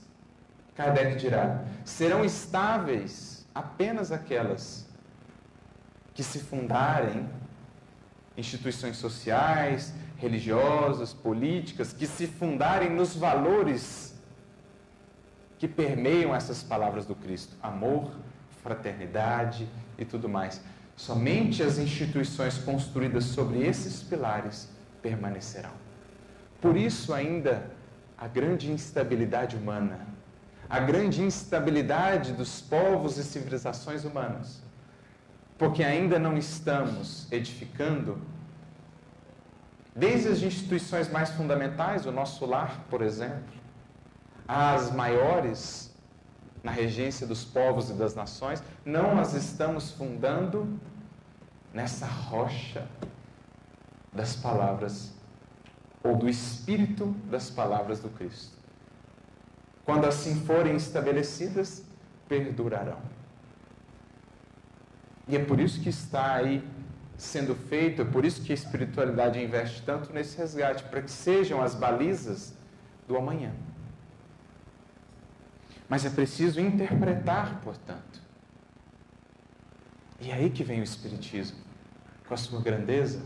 Kardec 0.76 1.16
dirá, 1.16 1.64
serão 1.84 2.24
estáveis 2.24 3.48
apenas 3.54 4.12
aquelas 4.12 4.86
que 6.14 6.22
se 6.22 6.40
fundarem 6.40 7.30
instituições 8.38 8.98
sociais, 8.98 9.94
religiosas, 10.18 11.14
políticas, 11.14 11.94
que 11.94 12.06
se 12.06 12.28
fundarem 12.28 12.90
nos 12.90 13.16
valores 13.16 14.14
que 15.58 15.68
permeiam 15.68 16.36
essas 16.36 16.62
palavras 16.62 17.06
do 17.06 17.16
Cristo: 17.16 17.56
amor, 17.62 18.12
fraternidade 18.62 19.68
e 19.98 20.06
tudo 20.06 20.28
mais. 20.28 20.62
Somente 20.96 21.62
as 21.62 21.78
instituições 21.78 22.58
construídas 22.58 23.26
sobre 23.26 23.66
esses 23.66 24.02
pilares 24.02 24.70
permanecerão. 25.02 25.74
Por 26.62 26.78
isso, 26.78 27.14
ainda, 27.14 27.70
a 28.18 28.28
grande 28.28 28.72
instabilidade 28.72 29.56
humana, 29.56 30.08
a 30.70 30.80
grande 30.80 31.22
instabilidade 31.22 32.34
dos 32.34 32.62
povos 32.62 33.18
e 33.18 33.24
civilizações 33.24 34.06
humanas 34.06 34.66
porque 35.58 35.84
ainda 35.84 36.20
não 36.20 36.38
estamos 36.38 37.32
edificando, 37.32 38.22
desde 39.96 40.28
as 40.28 40.42
instituições 40.42 41.10
mais 41.10 41.30
fundamentais, 41.30 42.06
o 42.06 42.12
nosso 42.12 42.46
lar, 42.46 42.86
por 42.90 43.02
exemplo, 43.02 43.54
as 44.48 44.92
maiores 44.92 45.85
na 46.66 46.72
regência 46.72 47.28
dos 47.28 47.46
povos 47.46 47.92
e 47.92 47.94
das 47.94 48.16
nações, 48.16 48.64
não 48.84 49.20
as 49.20 49.36
estamos 49.36 49.92
fundando 49.92 50.80
nessa 51.72 52.08
rocha 52.08 52.88
das 54.12 54.36
palavras 54.36 55.14
ou 56.04 56.18
do 56.18 56.28
espírito 56.28 57.16
das 57.30 57.52
palavras 57.52 58.00
do 58.00 58.10
Cristo. 58.10 58.58
Quando 59.84 60.06
assim 60.06 60.44
forem 60.44 60.76
estabelecidas, 60.76 61.84
perdurarão. 62.28 62.98
E 65.28 65.36
é 65.36 65.46
por 65.46 65.60
isso 65.60 65.80
que 65.82 65.90
está 65.90 66.34
aí 66.34 66.68
sendo 67.16 67.54
feito, 67.54 68.02
é 68.02 68.06
por 68.06 68.26
isso 68.26 68.42
que 68.42 68.52
a 68.52 68.56
espiritualidade 68.56 69.40
investe 69.40 69.84
tanto 69.84 70.12
nesse 70.12 70.36
resgate, 70.36 70.84
para 70.86 71.04
que 71.04 71.12
sejam 71.12 71.62
as 71.62 71.76
balizas 71.76 72.56
do 73.08 73.16
amanhã. 73.16 73.54
Mas 75.88 76.06
é 76.06 76.10
preciso 76.10 76.60
interpretar, 76.60 77.60
portanto. 77.62 78.22
E 80.20 80.32
é 80.32 80.34
aí 80.34 80.50
que 80.50 80.64
vem 80.64 80.80
o 80.80 80.84
Espiritismo, 80.84 81.58
com 82.28 82.34
a 82.34 82.38
sua 82.38 82.60
grandeza, 82.62 83.22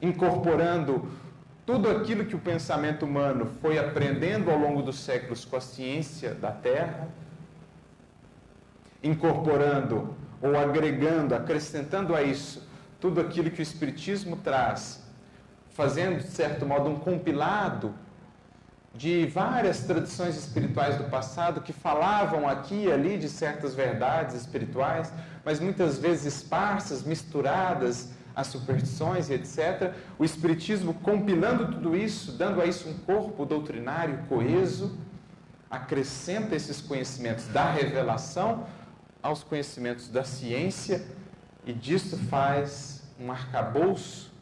incorporando 0.00 1.10
tudo 1.64 1.90
aquilo 1.90 2.26
que 2.26 2.36
o 2.36 2.38
pensamento 2.38 3.04
humano 3.04 3.46
foi 3.60 3.78
aprendendo 3.78 4.50
ao 4.50 4.58
longo 4.58 4.82
dos 4.82 4.98
séculos 4.98 5.44
com 5.44 5.56
a 5.56 5.60
ciência 5.60 6.34
da 6.34 6.52
Terra, 6.52 7.08
incorporando 9.02 10.14
ou 10.42 10.56
agregando, 10.56 11.34
acrescentando 11.34 12.14
a 12.14 12.22
isso 12.22 12.66
tudo 13.00 13.20
aquilo 13.20 13.50
que 13.50 13.60
o 13.60 13.62
Espiritismo 13.62 14.36
traz, 14.36 15.02
fazendo, 15.70 16.18
de 16.18 16.28
certo 16.28 16.66
modo, 16.66 16.88
um 16.88 16.98
compilado 16.98 17.94
de 18.96 19.26
várias 19.26 19.80
tradições 19.80 20.36
espirituais 20.36 20.96
do 20.96 21.04
passado 21.04 21.60
que 21.60 21.72
falavam 21.72 22.48
aqui 22.48 22.84
e 22.84 22.92
ali 22.92 23.18
de 23.18 23.28
certas 23.28 23.74
verdades 23.74 24.34
espirituais, 24.34 25.12
mas 25.44 25.60
muitas 25.60 25.98
vezes 25.98 26.34
esparsas, 26.34 27.02
misturadas 27.02 28.10
às 28.34 28.46
superstições 28.46 29.28
e 29.28 29.34
etc. 29.34 29.92
O 30.18 30.24
Espiritismo 30.24 30.94
compilando 30.94 31.72
tudo 31.72 31.94
isso, 31.94 32.32
dando 32.32 32.60
a 32.60 32.66
isso 32.66 32.88
um 32.88 32.94
corpo 32.98 33.44
doutrinário 33.44 34.18
coeso, 34.28 34.98
acrescenta 35.70 36.54
esses 36.54 36.80
conhecimentos 36.80 37.46
da 37.48 37.70
revelação 37.70 38.66
aos 39.22 39.42
conhecimentos 39.42 40.08
da 40.08 40.24
ciência 40.24 41.04
e 41.66 41.72
disso 41.72 42.16
faz 42.30 43.02
um 43.20 43.30
arcabouço, 43.30 44.32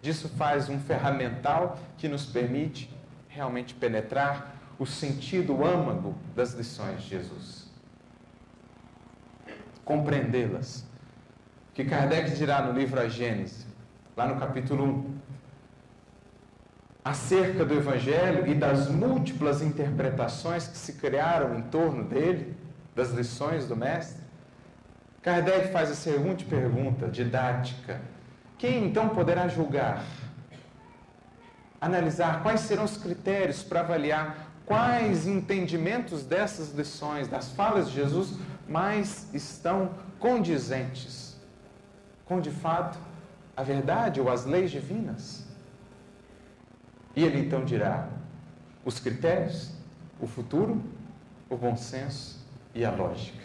disso 0.00 0.28
faz 0.28 0.68
um 0.68 0.78
ferramental 0.78 1.78
que 1.96 2.06
nos 2.06 2.26
permite 2.26 2.90
realmente 3.34 3.74
penetrar 3.74 4.54
o 4.78 4.86
sentido 4.86 5.64
âmago 5.64 6.14
das 6.34 6.52
lições 6.54 7.02
de 7.02 7.08
Jesus. 7.08 7.68
Compreendê-las. 9.84 10.86
Que 11.74 11.84
Kardec 11.84 12.30
dirá 12.36 12.62
no 12.62 12.72
livro 12.78 13.00
A 13.00 13.08
Gênese, 13.08 13.66
lá 14.16 14.28
no 14.28 14.38
capítulo 14.38 14.84
1, 14.84 15.18
acerca 17.04 17.64
do 17.64 17.74
Evangelho 17.74 18.46
e 18.46 18.54
das 18.54 18.88
múltiplas 18.88 19.60
interpretações 19.60 20.68
que 20.68 20.78
se 20.78 20.92
criaram 20.94 21.58
em 21.58 21.62
torno 21.62 22.04
dele, 22.04 22.56
das 22.94 23.10
lições 23.10 23.66
do 23.66 23.76
Mestre? 23.76 24.22
Kardec 25.20 25.72
faz 25.72 25.90
a 25.90 25.94
seguinte 25.94 26.44
pergunta, 26.44 27.08
didática: 27.08 28.00
quem 28.56 28.86
então 28.86 29.08
poderá 29.08 29.48
julgar, 29.48 30.04
analisar 31.84 32.42
quais 32.42 32.60
serão 32.60 32.84
os 32.84 32.96
critérios 32.96 33.62
para 33.62 33.80
avaliar 33.80 34.48
quais 34.64 35.26
entendimentos 35.26 36.24
dessas 36.24 36.72
lições, 36.72 37.28
das 37.28 37.50
falas 37.52 37.88
de 37.90 37.96
Jesus, 37.96 38.38
mais 38.66 39.28
estão 39.34 39.90
condizentes 40.18 41.36
com 42.24 42.40
de 42.40 42.50
fato 42.50 42.98
a 43.54 43.62
verdade 43.62 44.20
ou 44.20 44.30
as 44.30 44.46
leis 44.46 44.70
divinas? 44.70 45.46
E 47.14 47.22
ele 47.22 47.38
então 47.38 47.64
dirá: 47.64 48.08
os 48.84 48.98
critérios, 48.98 49.70
o 50.18 50.26
futuro, 50.26 50.82
o 51.50 51.56
bom 51.56 51.76
senso 51.76 52.42
e 52.74 52.84
a 52.84 52.90
lógica. 52.90 53.44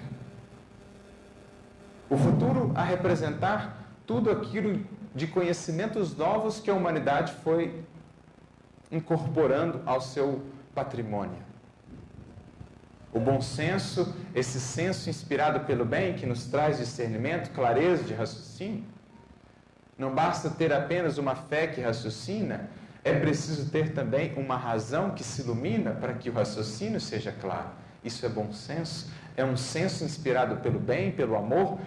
O 2.09 2.17
futuro 2.17 2.71
a 2.73 2.83
representar 2.83 3.85
tudo 4.07 4.31
aquilo 4.31 4.83
de 5.13 5.27
conhecimentos 5.27 6.15
novos 6.15 6.59
que 6.59 6.71
a 6.71 6.73
humanidade 6.73 7.33
foi 7.43 7.83
incorporando 8.91 9.81
ao 9.85 10.01
seu 10.01 10.41
patrimônio. 10.73 11.49
O 13.11 13.19
bom 13.19 13.41
senso, 13.41 14.13
esse 14.35 14.59
senso 14.59 15.09
inspirado 15.09 15.61
pelo 15.61 15.83
bem 15.83 16.13
que 16.13 16.25
nos 16.25 16.45
traz 16.45 16.77
discernimento, 16.77 17.51
clareza 17.51 18.03
de 18.03 18.13
raciocínio. 18.13 18.83
Não 19.97 20.13
basta 20.13 20.49
ter 20.49 20.71
apenas 20.71 21.17
uma 21.17 21.35
fé 21.35 21.67
que 21.67 21.81
raciocina, 21.81 22.69
é 23.03 23.17
preciso 23.17 23.71
ter 23.71 23.93
também 23.93 24.33
uma 24.35 24.55
razão 24.55 25.11
que 25.11 25.23
se 25.23 25.41
ilumina 25.41 25.91
para 25.91 26.13
que 26.13 26.29
o 26.29 26.33
raciocínio 26.33 27.01
seja 27.01 27.31
claro. 27.31 27.69
Isso 28.03 28.25
é 28.25 28.29
bom 28.29 28.53
senso, 28.53 29.11
é 29.35 29.43
um 29.43 29.57
senso 29.57 30.03
inspirado 30.03 30.57
pelo 30.57 30.79
bem, 30.79 31.11
pelo 31.11 31.35
amor, 31.35 31.79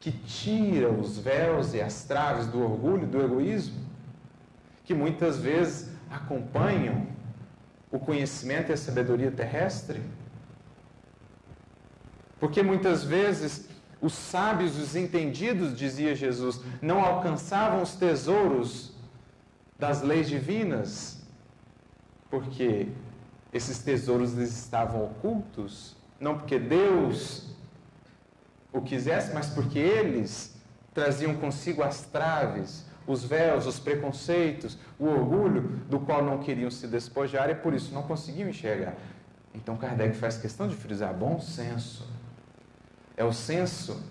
que 0.00 0.10
tira 0.12 0.90
os 0.90 1.18
véus 1.18 1.74
e 1.74 1.80
as 1.80 2.04
traves 2.04 2.46
do 2.46 2.62
orgulho, 2.62 3.06
do 3.06 3.20
egoísmo, 3.20 3.76
que 4.84 4.94
muitas 4.94 5.38
vezes 5.38 5.87
acompanham 6.10 7.06
o 7.90 7.98
conhecimento 7.98 8.70
e 8.70 8.74
a 8.74 8.76
sabedoria 8.76 9.30
terrestre. 9.30 10.02
Porque 12.38 12.62
muitas 12.62 13.02
vezes 13.02 13.68
os 14.00 14.12
sábios, 14.12 14.78
os 14.78 14.94
entendidos, 14.94 15.76
dizia 15.76 16.14
Jesus, 16.14 16.60
não 16.80 17.04
alcançavam 17.04 17.82
os 17.82 17.96
tesouros 17.96 18.92
das 19.78 20.02
leis 20.02 20.28
divinas, 20.28 21.20
porque 22.30 22.88
esses 23.52 23.78
tesouros 23.78 24.34
lhes 24.34 24.56
estavam 24.56 25.04
ocultos, 25.04 25.96
não 26.20 26.36
porque 26.36 26.58
Deus 26.58 27.48
o 28.72 28.82
quisesse, 28.82 29.32
mas 29.32 29.48
porque 29.48 29.78
eles 29.78 30.54
traziam 30.92 31.34
consigo 31.34 31.82
as 31.82 32.02
traves, 32.02 32.84
os 33.08 33.24
véus, 33.24 33.66
os 33.66 33.80
preconceitos, 33.80 34.78
o 34.98 35.06
orgulho 35.06 35.62
do 35.88 35.98
qual 35.98 36.22
não 36.22 36.38
queriam 36.38 36.70
se 36.70 36.86
despojar 36.86 37.48
e 37.48 37.54
por 37.54 37.72
isso 37.72 37.92
não 37.92 38.02
conseguiam 38.02 38.50
enxergar. 38.50 38.94
Então 39.54 39.76
Kardec 39.76 40.14
faz 40.14 40.36
questão 40.36 40.68
de 40.68 40.76
frisar 40.76 41.14
bom 41.14 41.40
senso. 41.40 42.06
É 43.16 43.24
o 43.24 43.32
senso 43.32 44.04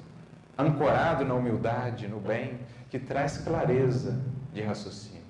ancorado 0.57 1.23
na 1.23 1.35
humildade, 1.35 2.07
no 2.07 2.19
bem, 2.19 2.59
que 2.89 2.97
traz 2.97 3.37
clareza 3.37 4.19
de 4.51 4.63
raciocínio. 4.63 5.21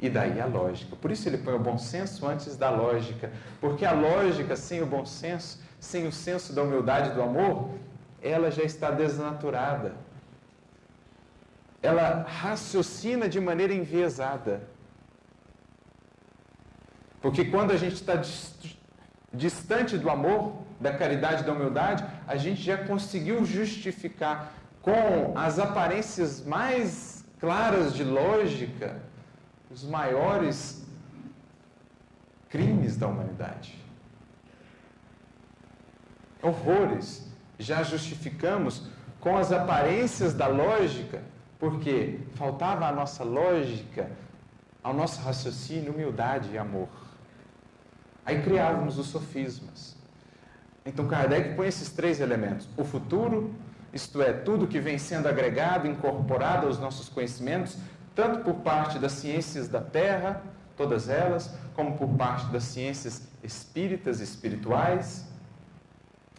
E 0.00 0.08
daí 0.08 0.40
a 0.40 0.46
lógica. 0.46 0.96
Por 0.96 1.10
isso 1.10 1.28
ele 1.28 1.38
põe 1.38 1.54
o 1.54 1.58
bom 1.58 1.76
senso 1.76 2.26
antes 2.26 2.56
da 2.56 2.70
lógica. 2.70 3.30
Porque 3.60 3.84
a 3.84 3.92
lógica, 3.92 4.56
sem 4.56 4.82
o 4.82 4.86
bom 4.86 5.04
senso, 5.04 5.62
sem 5.78 6.06
o 6.06 6.12
senso 6.12 6.54
da 6.54 6.62
humildade 6.62 7.10
e 7.10 7.12
do 7.12 7.22
amor, 7.22 7.70
ela 8.22 8.50
já 8.50 8.62
está 8.62 8.90
desnaturada. 8.90 9.92
Ela 11.84 12.24
raciocina 12.26 13.28
de 13.28 13.38
maneira 13.48 13.74
enviesada. 13.74 14.54
Porque 17.20 17.44
quando 17.44 17.72
a 17.72 17.76
gente 17.76 17.94
está 17.94 18.14
distante 19.32 19.98
do 19.98 20.08
amor, 20.08 20.64
da 20.80 20.92
caridade 21.00 21.44
da 21.44 21.52
humildade, 21.52 22.04
a 22.26 22.36
gente 22.36 22.60
já 22.62 22.76
conseguiu 22.90 23.44
justificar 23.44 24.52
com 24.80 25.32
as 25.36 25.58
aparências 25.58 26.44
mais 26.44 27.24
claras 27.38 27.94
de 27.94 28.04
lógica 28.04 29.00
os 29.70 29.84
maiores 29.84 30.86
crimes 32.48 32.96
da 32.96 33.08
humanidade. 33.08 33.76
Horrores. 36.40 37.28
Já 37.58 37.82
justificamos 37.82 38.88
com 39.20 39.36
as 39.36 39.52
aparências 39.52 40.34
da 40.34 40.46
lógica, 40.46 41.22
porque 41.58 42.20
faltava 42.34 42.86
a 42.86 42.92
nossa 42.92 43.24
lógica, 43.24 44.10
ao 44.82 44.92
nosso 44.92 45.20
raciocínio, 45.22 45.92
humildade 45.92 46.50
e 46.52 46.58
amor. 46.58 46.88
Aí 48.24 48.42
criávamos 48.42 48.98
os 48.98 49.06
sofismas. 49.06 49.96
Então 50.84 51.06
Kardec 51.06 51.54
põe 51.54 51.68
esses 51.68 51.90
três 51.90 52.20
elementos: 52.20 52.68
o 52.76 52.84
futuro, 52.84 53.54
isto 53.92 54.20
é, 54.20 54.32
tudo 54.32 54.66
que 54.66 54.80
vem 54.80 54.98
sendo 54.98 55.28
agregado, 55.28 55.86
incorporado 55.86 56.66
aos 56.66 56.78
nossos 56.78 57.08
conhecimentos, 57.08 57.78
tanto 58.14 58.44
por 58.44 58.56
parte 58.56 58.98
das 58.98 59.12
ciências 59.12 59.68
da 59.68 59.80
terra, 59.80 60.42
todas 60.76 61.08
elas, 61.08 61.54
como 61.74 61.96
por 61.96 62.08
parte 62.08 62.46
das 62.46 62.64
ciências 62.64 63.28
espíritas 63.42 64.20
e 64.20 64.24
espirituais, 64.24 65.26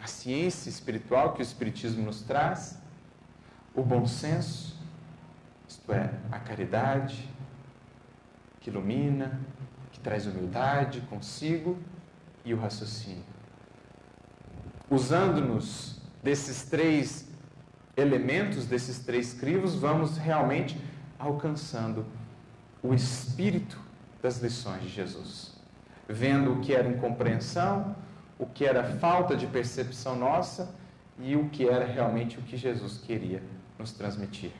a 0.01 0.07
ciência 0.07 0.69
espiritual 0.69 1.33
que 1.33 1.41
o 1.41 1.43
Espiritismo 1.43 2.05
nos 2.05 2.21
traz, 2.21 2.79
o 3.73 3.81
bom 3.81 4.05
senso, 4.05 4.74
isto 5.67 5.91
é, 5.91 6.11
a 6.31 6.39
caridade, 6.39 7.27
que 8.59 8.69
ilumina, 8.69 9.39
que 9.91 9.99
traz 9.99 10.25
humildade 10.25 11.01
consigo, 11.01 11.77
e 12.43 12.53
o 12.53 12.57
raciocínio. 12.57 13.23
Usando-nos 14.89 15.99
desses 16.21 16.63
três 16.63 17.27
elementos, 17.97 18.65
desses 18.65 18.99
três 18.99 19.33
crivos, 19.33 19.75
vamos 19.75 20.17
realmente 20.17 20.79
alcançando 21.17 22.05
o 22.83 22.93
espírito 22.93 23.79
das 24.21 24.39
lições 24.41 24.83
de 24.83 24.89
Jesus, 24.89 25.55
vendo 26.07 26.53
o 26.53 26.61
que 26.61 26.73
era 26.73 26.87
incompreensão, 26.87 27.95
o 28.37 28.45
que 28.45 28.65
era 28.65 28.83
falta 28.97 29.35
de 29.35 29.47
percepção 29.47 30.15
nossa 30.15 30.75
e 31.19 31.35
o 31.35 31.49
que 31.49 31.67
era 31.67 31.85
realmente 31.85 32.37
o 32.37 32.41
que 32.41 32.57
Jesus 32.57 32.97
queria 32.97 33.41
nos 33.79 33.91
transmitir. 33.91 34.51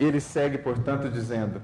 Ele 0.00 0.18
segue, 0.18 0.56
portanto, 0.56 1.10
dizendo: 1.10 1.60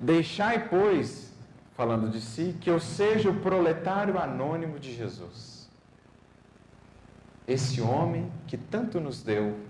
Deixai, 0.00 0.66
pois, 0.68 1.30
falando 1.74 2.08
de 2.08 2.22
si, 2.22 2.56
que 2.58 2.70
eu 2.70 2.80
seja 2.80 3.30
o 3.30 3.40
proletário 3.40 4.18
anônimo 4.18 4.78
de 4.78 4.94
Jesus. 4.94 5.70
Esse 7.46 7.82
homem 7.82 8.32
que 8.46 8.56
tanto 8.56 8.98
nos 8.98 9.22
deu 9.22 9.60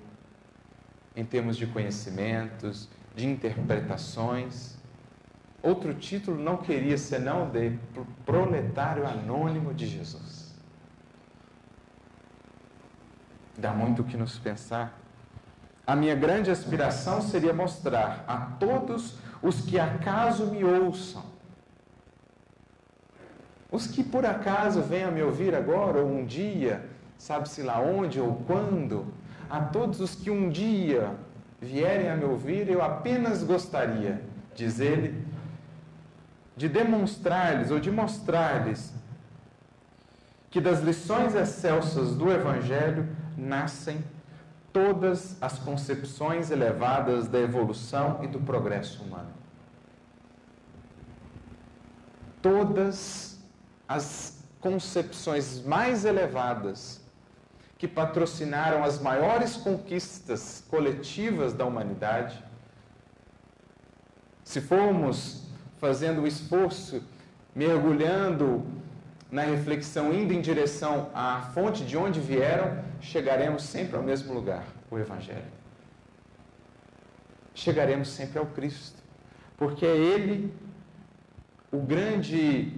em 1.16 1.24
termos 1.24 1.56
de 1.56 1.66
conhecimentos, 1.66 2.88
de 3.14 3.26
interpretações. 3.26 4.76
Outro 5.60 5.92
título 5.94 6.40
não 6.40 6.58
queria 6.58 6.96
senão 6.96 7.50
de 7.50 7.76
proletário 8.24 9.06
anônimo 9.06 9.74
de 9.74 9.86
Jesus. 9.86 10.54
Dá 13.58 13.72
muito 13.72 14.02
o 14.02 14.04
que 14.04 14.16
nos 14.16 14.38
pensar. 14.38 15.01
A 15.92 15.94
minha 15.94 16.14
grande 16.14 16.50
aspiração 16.50 17.20
seria 17.20 17.52
mostrar 17.52 18.24
a 18.26 18.38
todos 18.58 19.18
os 19.42 19.60
que 19.60 19.78
acaso 19.78 20.46
me 20.46 20.64
ouçam, 20.64 21.22
os 23.70 23.86
que 23.86 24.02
por 24.02 24.24
acaso 24.24 24.80
venham 24.80 25.12
me 25.12 25.22
ouvir 25.22 25.54
agora 25.54 25.98
ou 25.98 26.10
um 26.10 26.24
dia, 26.24 26.82
sabe-se 27.18 27.62
lá 27.62 27.78
onde 27.78 28.18
ou 28.18 28.36
quando, 28.46 29.12
a 29.50 29.60
todos 29.60 30.00
os 30.00 30.14
que 30.14 30.30
um 30.30 30.48
dia 30.48 31.14
vierem 31.60 32.08
a 32.08 32.16
me 32.16 32.24
ouvir, 32.24 32.70
eu 32.70 32.80
apenas 32.80 33.42
gostaria, 33.42 34.22
diz 34.54 34.80
ele, 34.80 35.22
de 36.56 36.70
demonstrar-lhes 36.70 37.70
ou 37.70 37.78
de 37.78 37.90
mostrar-lhes 37.90 38.94
que 40.50 40.58
das 40.58 40.80
lições 40.80 41.34
excelsas 41.34 42.16
do 42.16 42.32
Evangelho 42.32 43.06
nascem 43.36 44.02
todas 44.72 45.36
as 45.40 45.58
concepções 45.58 46.50
elevadas 46.50 47.28
da 47.28 47.38
evolução 47.38 48.20
e 48.22 48.26
do 48.26 48.40
progresso 48.40 49.02
humano. 49.02 49.30
Todas 52.40 53.38
as 53.86 54.42
concepções 54.60 55.62
mais 55.64 56.04
elevadas 56.04 57.00
que 57.76 57.86
patrocinaram 57.86 58.82
as 58.84 59.00
maiores 59.00 59.56
conquistas 59.56 60.64
coletivas 60.70 61.52
da 61.52 61.64
humanidade, 61.64 62.42
se 64.44 64.60
formos 64.60 65.42
fazendo 65.78 66.22
o 66.22 66.26
esforço, 66.26 67.02
mergulhando 67.54 68.64
na 69.30 69.42
reflexão, 69.42 70.12
indo 70.12 70.32
em 70.32 70.40
direção 70.40 71.10
à 71.14 71.40
fonte 71.54 71.84
de 71.84 71.96
onde 71.96 72.20
vieram, 72.20 72.84
chegaremos 73.02 73.64
sempre 73.64 73.96
ao 73.96 74.02
mesmo 74.02 74.32
lugar, 74.32 74.64
o 74.90 74.98
Evangelho. 74.98 75.52
Chegaremos 77.54 78.08
sempre 78.08 78.38
ao 78.38 78.46
Cristo, 78.46 79.02
porque 79.58 79.84
é 79.84 79.94
Ele 79.94 80.54
o 81.70 81.78
grande 81.78 82.72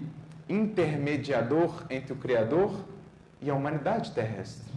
intermediador 0.48 1.84
entre 1.90 2.12
o 2.12 2.16
Criador 2.16 2.84
e 3.40 3.50
a 3.50 3.54
humanidade 3.54 4.12
terrestre. 4.12 4.72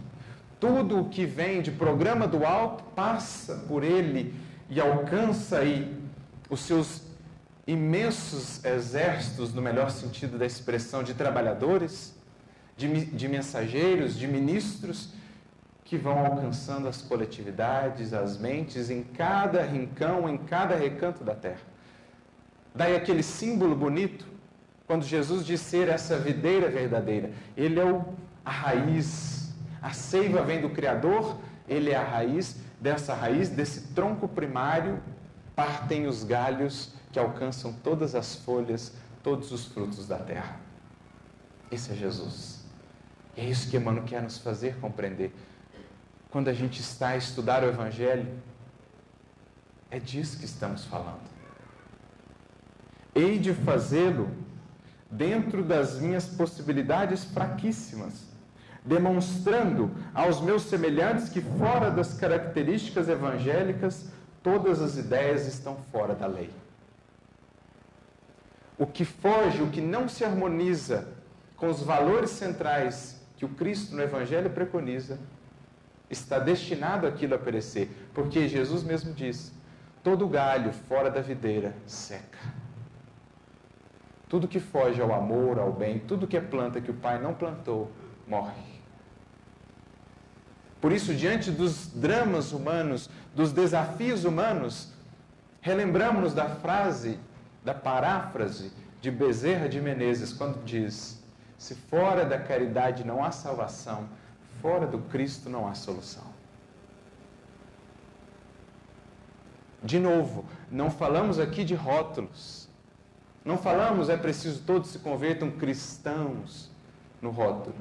Tudo 0.60 1.00
o 1.00 1.08
que 1.08 1.24
vem 1.24 1.62
de 1.62 1.70
programa 1.70 2.26
do 2.26 2.44
alto 2.44 2.84
passa 2.94 3.64
por 3.68 3.84
ele 3.84 4.34
e 4.68 4.80
alcança 4.80 5.58
aí 5.58 5.96
os 6.50 6.60
seus 6.60 7.02
imensos 7.66 8.64
exércitos, 8.64 9.54
no 9.54 9.62
melhor 9.62 9.90
sentido 9.90 10.36
da 10.36 10.46
expressão, 10.46 11.02
de 11.02 11.14
trabalhadores, 11.14 12.14
de, 12.76 13.04
de 13.04 13.28
mensageiros, 13.28 14.16
de 14.18 14.26
ministros, 14.26 15.12
que 15.88 15.96
vão 15.96 16.24
alcançando 16.24 16.86
as 16.86 17.02
coletividades, 17.02 18.12
as 18.14 18.38
mentes 18.38 18.90
em 18.90 19.02
cada 19.02 19.62
rincão, 19.62 20.28
em 20.28 20.38
cada 20.38 20.76
recanto 20.76 21.24
da 21.24 21.34
terra. 21.34 21.62
Daí 22.74 22.94
aquele 22.94 23.22
símbolo 23.22 23.74
bonito, 23.74 24.26
quando 24.86 25.04
Jesus 25.04 25.44
diz 25.44 25.60
ser 25.60 25.88
essa 25.88 26.16
videira 26.18 26.68
verdadeira. 26.68 27.32
Ele 27.56 27.80
é 27.80 27.84
o, 27.84 28.04
a 28.44 28.50
raiz 28.50 29.38
a 29.80 29.92
seiva 29.92 30.42
vem 30.42 30.60
do 30.60 30.70
Criador, 30.70 31.38
ele 31.68 31.90
é 31.90 31.96
a 31.96 32.04
raiz, 32.04 32.56
dessa 32.80 33.14
raiz, 33.14 33.48
desse 33.48 33.92
tronco 33.94 34.28
primário, 34.28 35.00
partem 35.54 36.06
os 36.06 36.24
galhos 36.24 36.92
que 37.12 37.18
alcançam 37.18 37.72
todas 37.72 38.14
as 38.14 38.36
folhas, 38.36 38.92
todos 39.22 39.52
os 39.52 39.66
frutos 39.66 40.06
da 40.06 40.18
terra. 40.18 40.60
Esse 41.70 41.92
é 41.92 41.94
Jesus. 41.94 42.64
E 43.36 43.40
é 43.40 43.44
isso 43.44 43.70
que 43.70 43.76
Emmanuel 43.76 44.04
quer 44.04 44.22
nos 44.22 44.38
fazer 44.38 44.76
compreender. 44.76 45.32
Quando 46.30 46.48
a 46.48 46.52
gente 46.52 46.80
está 46.80 47.08
a 47.08 47.16
estudar 47.16 47.64
o 47.64 47.68
Evangelho, 47.68 48.28
é 49.90 49.98
disso 49.98 50.38
que 50.38 50.44
estamos 50.44 50.84
falando. 50.84 51.26
Hei 53.14 53.38
de 53.38 53.54
fazê-lo 53.54 54.30
dentro 55.10 55.64
das 55.64 55.98
minhas 55.98 56.26
possibilidades 56.26 57.24
fraquíssimas, 57.24 58.26
demonstrando 58.84 59.90
aos 60.12 60.40
meus 60.42 60.64
semelhantes 60.64 61.30
que, 61.30 61.40
fora 61.40 61.90
das 61.90 62.12
características 62.12 63.08
evangélicas, 63.08 64.10
todas 64.42 64.82
as 64.82 64.96
ideias 64.96 65.46
estão 65.46 65.76
fora 65.90 66.14
da 66.14 66.26
lei. 66.26 66.50
O 68.76 68.86
que 68.86 69.04
foge, 69.04 69.62
o 69.62 69.70
que 69.70 69.80
não 69.80 70.08
se 70.08 70.24
harmoniza 70.24 71.08
com 71.56 71.68
os 71.70 71.82
valores 71.82 72.30
centrais 72.30 73.20
que 73.36 73.44
o 73.44 73.48
Cristo 73.48 73.96
no 73.96 74.02
Evangelho 74.02 74.50
preconiza, 74.50 75.18
está 76.10 76.38
destinado 76.38 77.06
aquilo 77.06 77.34
a 77.34 77.38
perecer, 77.38 77.88
porque 78.14 78.48
Jesus 78.48 78.82
mesmo 78.82 79.12
diz: 79.12 79.52
todo 80.02 80.28
galho 80.28 80.72
fora 80.72 81.10
da 81.10 81.20
videira 81.20 81.74
seca. 81.86 82.38
Tudo 84.28 84.48
que 84.48 84.60
foge 84.60 85.00
ao 85.00 85.14
amor, 85.14 85.58
ao 85.58 85.72
bem, 85.72 85.98
tudo 85.98 86.26
que 86.26 86.36
é 86.36 86.40
planta 86.40 86.80
que 86.80 86.90
o 86.90 86.94
Pai 86.94 87.20
não 87.20 87.32
plantou, 87.32 87.90
morre. 88.26 88.78
Por 90.80 90.92
isso, 90.92 91.14
diante 91.14 91.50
dos 91.50 91.88
dramas 91.88 92.52
humanos, 92.52 93.10
dos 93.34 93.52
desafios 93.52 94.24
humanos, 94.24 94.92
relembramos 95.60 96.34
da 96.34 96.46
frase, 96.46 97.18
da 97.64 97.74
paráfrase 97.74 98.72
de 99.00 99.10
Bezerra 99.10 99.68
de 99.68 99.80
Menezes, 99.80 100.32
quando 100.32 100.62
diz: 100.64 101.22
Se 101.56 101.74
fora 101.74 102.24
da 102.24 102.38
caridade 102.38 103.04
não 103.04 103.24
há 103.24 103.30
salvação, 103.30 104.08
fora 104.60 104.86
do 104.86 104.98
Cristo 104.98 105.48
não 105.48 105.66
há 105.66 105.74
solução. 105.74 106.24
De 109.82 109.98
novo, 109.98 110.44
não 110.70 110.90
falamos 110.90 111.38
aqui 111.38 111.64
de 111.64 111.74
rótulos. 111.74 112.68
Não 113.44 113.56
falamos 113.56 114.08
é 114.08 114.16
preciso 114.16 114.62
todos 114.64 114.90
se 114.90 114.98
convertam 114.98 115.50
cristãos 115.50 116.70
no 117.22 117.30
rótulo. 117.30 117.76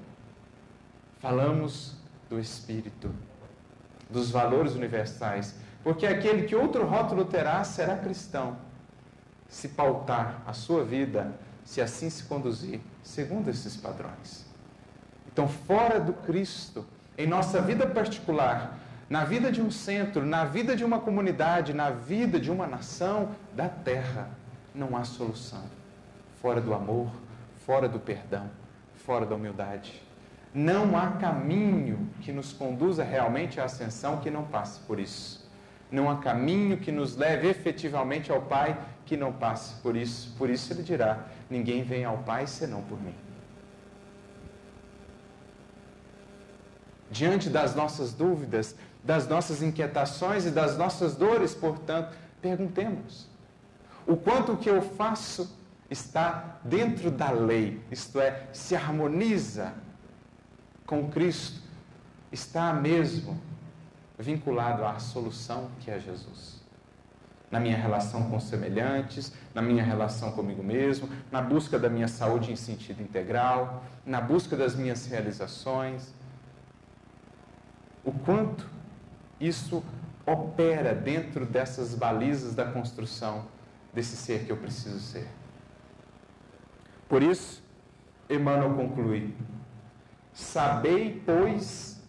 Falamos 1.20 1.96
do 2.30 2.40
Espírito, 2.40 3.14
dos 4.10 4.30
valores 4.30 4.76
universais. 4.76 5.56
Porque 5.84 6.06
aquele 6.06 6.44
que 6.44 6.56
outro 6.56 6.86
rótulo 6.86 7.26
terá 7.26 7.64
será 7.64 7.98
cristão, 7.98 8.58
se 9.48 9.70
pautar 9.70 10.42
a 10.46 10.54
sua 10.54 10.84
vida, 10.84 11.34
se 11.64 11.82
assim 11.82 12.10
se 12.10 12.24
conduzir, 12.24 12.80
segundo 13.04 13.50
esses 13.50 13.76
padrões. 13.76 14.47
Então, 15.38 15.48
fora 15.48 16.00
do 16.00 16.14
Cristo, 16.14 16.84
em 17.16 17.28
nossa 17.28 17.62
vida 17.62 17.86
particular, 17.86 18.76
na 19.08 19.24
vida 19.24 19.52
de 19.52 19.62
um 19.62 19.70
centro, 19.70 20.26
na 20.26 20.44
vida 20.46 20.76
de 20.76 20.84
uma 20.84 21.00
comunidade, 21.00 21.76
na 21.76 21.92
vida 21.92 22.40
de 22.40 22.50
uma 22.50 22.66
nação 22.66 23.30
da 23.54 23.70
terra, 23.70 24.32
não 24.74 24.98
há 24.98 25.04
solução. 25.04 25.64
Fora 26.42 26.60
do 26.60 26.74
amor, 26.74 27.12
fora 27.68 27.88
do 27.88 28.00
perdão, 28.00 28.50
fora 29.06 29.28
da 29.28 29.36
humildade. 29.36 30.02
Não 30.56 30.98
há 30.98 31.12
caminho 31.12 32.10
que 32.22 32.32
nos 32.32 32.52
conduza 32.52 33.04
realmente 33.04 33.62
à 33.62 33.66
ascensão 33.66 34.18
que 34.18 34.32
não 34.32 34.44
passe 34.44 34.80
por 34.88 35.00
isso. 35.00 35.48
Não 35.92 36.10
há 36.10 36.18
caminho 36.18 36.78
que 36.78 36.92
nos 36.92 37.16
leve 37.16 37.48
efetivamente 37.48 38.32
ao 38.32 38.42
Pai 38.42 38.76
que 39.06 39.16
não 39.16 39.32
passe 39.32 39.76
por 39.84 39.96
isso. 39.96 40.34
Por 40.36 40.50
isso 40.50 40.74
ele 40.74 40.82
dirá: 40.82 41.20
Ninguém 41.48 41.84
vem 41.84 42.06
ao 42.06 42.18
Pai 42.18 42.48
senão 42.48 42.82
por 42.82 43.00
mim. 43.00 43.27
Diante 47.10 47.50
das 47.50 47.76
nossas 47.76 48.14
dúvidas, 48.14 48.76
das 49.04 49.28
nossas 49.28 49.62
inquietações 49.62 50.46
e 50.46 50.52
das 50.52 50.78
nossas 50.78 51.16
dores, 51.16 51.54
portanto, 51.54 52.16
perguntemos: 52.42 53.28
o 54.06 54.18
quanto 54.18 54.58
que 54.58 54.70
eu 54.70 54.82
faço 54.82 55.58
está 55.90 56.60
dentro 56.64 57.10
da 57.10 57.32
lei, 57.32 57.82
isto 57.92 58.20
é, 58.20 58.48
se 58.52 58.76
harmoniza 58.76 59.74
com 60.86 61.10
Cristo 61.10 61.62
está 62.32 62.74
mesmo 62.74 63.40
vinculado 64.18 64.86
à 64.86 65.00
solução 65.00 65.70
que 65.80 65.92
é 65.92 66.00
Jesus. 66.00 66.62
Na 67.52 67.60
minha 67.60 67.78
relação 67.78 68.30
com 68.30 68.40
semelhantes, 68.40 69.32
na 69.54 69.62
minha 69.62 69.84
relação 69.84 70.32
comigo 70.32 70.62
mesmo, 70.62 71.10
na 71.32 71.42
busca 71.42 71.80
da 71.80 71.90
minha 71.90 72.08
saúde 72.08 72.52
em 72.52 72.56
sentido 72.56 73.02
integral, 73.02 73.84
na 74.06 74.20
busca 74.20 74.56
das 74.58 74.76
minhas 74.76 75.06
realizações. 75.06 76.14
O 78.08 78.12
quanto 78.14 78.66
isso 79.38 79.84
opera 80.26 80.96
dentro 80.96 81.46
dessas 81.46 81.94
balizas 81.94 82.56
da 82.56 82.64
construção 82.64 83.46
desse 83.94 84.16
ser 84.16 84.46
que 84.46 84.50
eu 84.50 84.56
preciso 84.56 84.98
ser. 85.02 85.28
Por 87.10 87.22
isso, 87.22 87.62
Emmanuel 88.30 88.74
conclui: 88.76 89.36
Sabei, 90.34 91.22
pois, 91.26 92.02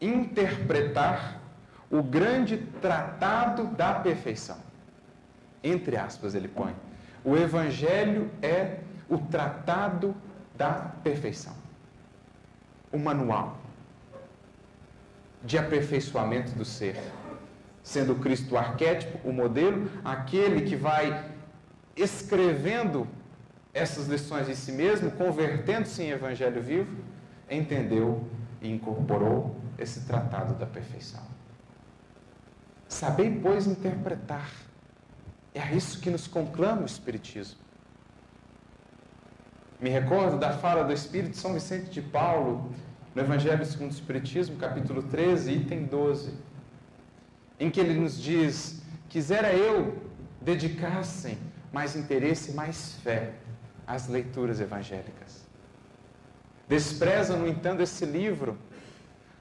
interpretar 0.00 1.40
o 1.90 2.00
grande 2.00 2.58
tratado 2.80 3.64
da 3.74 3.94
perfeição. 3.94 4.58
Entre 5.64 5.96
aspas, 5.96 6.36
ele 6.36 6.46
põe. 6.46 6.76
O 7.24 7.36
Evangelho 7.36 8.30
é 8.40 8.78
o 9.08 9.18
tratado 9.18 10.14
da 10.56 10.92
perfeição. 11.02 11.56
O 12.92 12.98
manual 12.98 13.59
de 15.42 15.58
aperfeiçoamento 15.58 16.52
do 16.52 16.64
ser. 16.64 16.96
Sendo 17.82 18.14
Cristo 18.16 18.54
o 18.54 18.58
arquétipo, 18.58 19.26
o 19.26 19.32
modelo, 19.32 19.90
aquele 20.04 20.62
que 20.62 20.76
vai 20.76 21.30
escrevendo 21.96 23.06
essas 23.72 24.06
lições 24.06 24.48
em 24.48 24.54
si 24.54 24.72
mesmo, 24.72 25.10
convertendo-se 25.12 26.02
em 26.02 26.10
evangelho 26.10 26.62
vivo, 26.62 26.96
entendeu 27.50 28.24
e 28.60 28.70
incorporou 28.70 29.56
esse 29.78 30.00
tratado 30.02 30.54
da 30.54 30.66
perfeição. 30.66 31.22
Sabei, 32.88 33.30
pois, 33.40 33.66
interpretar. 33.66 34.50
É 35.54 35.74
isso 35.74 36.00
que 36.00 36.10
nos 36.10 36.26
conclama 36.26 36.82
o 36.82 36.86
Espiritismo. 36.86 37.58
Me 39.80 39.88
recordo 39.88 40.38
da 40.38 40.52
fala 40.52 40.84
do 40.84 40.92
Espírito 40.92 41.36
São 41.36 41.54
Vicente 41.54 41.90
de 41.90 42.02
Paulo, 42.02 42.72
no 43.14 43.22
Evangelho 43.22 43.64
segundo 43.64 43.90
o 43.90 43.94
Espiritismo, 43.94 44.56
capítulo 44.56 45.02
13, 45.02 45.52
item 45.52 45.84
12, 45.84 46.34
em 47.58 47.70
que 47.70 47.80
ele 47.80 47.98
nos 47.98 48.20
diz: 48.20 48.82
Quisera 49.08 49.52
eu 49.52 49.98
dedicassem 50.40 51.38
mais 51.72 51.96
interesse, 51.96 52.52
mais 52.52 52.94
fé 53.02 53.32
as 53.86 54.08
leituras 54.08 54.60
evangélicas. 54.60 55.44
Desprezam, 56.68 57.38
no 57.38 57.48
entanto, 57.48 57.82
esse 57.82 58.04
livro. 58.04 58.56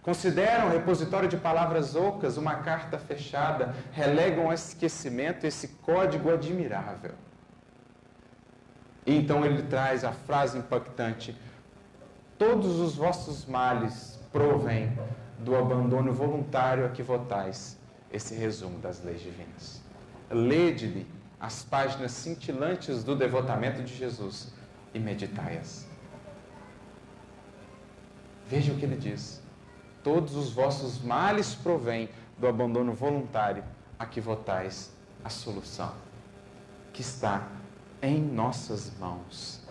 Consideram 0.01 0.69
repositório 0.69 1.29
de 1.29 1.37
palavras 1.37 1.95
ocas 1.95 2.37
uma 2.37 2.55
carta 2.55 2.97
fechada, 2.97 3.75
relegam 3.91 4.47
ao 4.47 4.53
esquecimento 4.53 5.45
esse 5.45 5.67
código 5.67 6.31
admirável. 6.31 7.11
E 9.05 9.15
então 9.15 9.45
ele 9.45 9.61
traz 9.63 10.03
a 10.03 10.11
frase 10.11 10.57
impactante: 10.57 11.37
Todos 12.39 12.79
os 12.79 12.95
vossos 12.95 13.45
males 13.45 14.17
provêm 14.31 14.97
do 15.39 15.57
abandono 15.57 16.13
voluntário 16.13 16.85
a 16.85 16.89
que 16.89 17.03
votais. 17.03 17.77
Esse 18.13 18.33
resumo 18.33 18.79
das 18.79 19.03
leis 19.03 19.19
divinas. 19.19 19.81
Lede-lhe 20.31 21.05
as 21.37 21.63
páginas 21.63 22.13
cintilantes 22.13 23.03
do 23.03 23.13
devotamento 23.13 23.83
de 23.83 23.93
Jesus 23.93 24.53
e 24.93 24.99
meditai-as. 24.99 25.85
Veja 28.47 28.71
o 28.71 28.77
que 28.77 28.85
ele 28.85 28.95
diz. 28.95 29.43
Todos 30.01 30.33
os 30.35 30.53
vossos 30.53 31.01
males 31.03 31.53
provêm 31.53 32.09
do 32.37 32.47
abandono 32.47 32.93
voluntário 32.93 33.65
a 33.99 34.05
que 34.05 34.21
votais 34.21 34.91
a 35.25 35.29
solução, 35.29 35.93
que 36.93 37.01
está 37.01 37.49
em 38.01 38.21
nossas 38.21 38.97
mãos, 38.97 39.61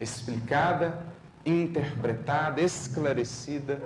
explicada, 0.00 0.98
interpretada, 1.44 2.60
esclarecida 2.60 3.82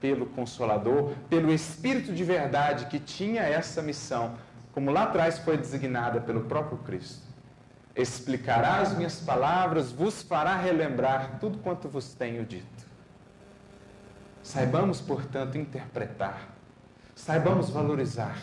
pelo 0.00 0.26
Consolador, 0.26 1.14
pelo 1.28 1.52
Espírito 1.52 2.12
de 2.12 2.24
verdade 2.24 2.86
que 2.86 2.98
tinha 2.98 3.42
essa 3.42 3.82
missão 3.82 4.36
como 4.74 4.90
lá 4.90 5.04
atrás 5.04 5.38
foi 5.38 5.56
designada 5.56 6.20
pelo 6.20 6.44
próprio 6.44 6.78
Cristo. 6.78 7.22
Explicará 7.94 8.78
as 8.78 8.96
minhas 8.96 9.20
palavras, 9.20 9.92
vos 9.92 10.20
fará 10.20 10.56
relembrar 10.56 11.38
tudo 11.38 11.58
quanto 11.58 11.88
vos 11.88 12.12
tenho 12.12 12.44
dito. 12.44 12.84
Saibamos, 14.42 15.00
portanto, 15.00 15.56
interpretar, 15.56 16.48
saibamos 17.14 17.70
valorizar 17.70 18.36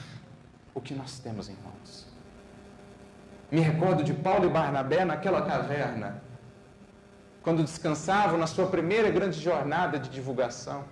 o 0.73 0.79
que 0.79 0.93
nós 0.93 1.19
temos 1.19 1.49
em 1.49 1.55
mãos. 1.63 2.07
Me 3.51 3.59
recordo 3.59 4.01
de 4.01 4.13
Paulo 4.13 4.45
e 4.45 4.49
Barnabé 4.49 5.03
naquela 5.03 5.41
caverna, 5.41 6.23
quando 7.41 7.63
descansavam 7.63 8.37
na 8.37 8.47
sua 8.47 8.67
primeira 8.67 9.09
grande 9.09 9.39
jornada 9.39 9.97
de 9.97 10.09
divulgação, 10.09 10.85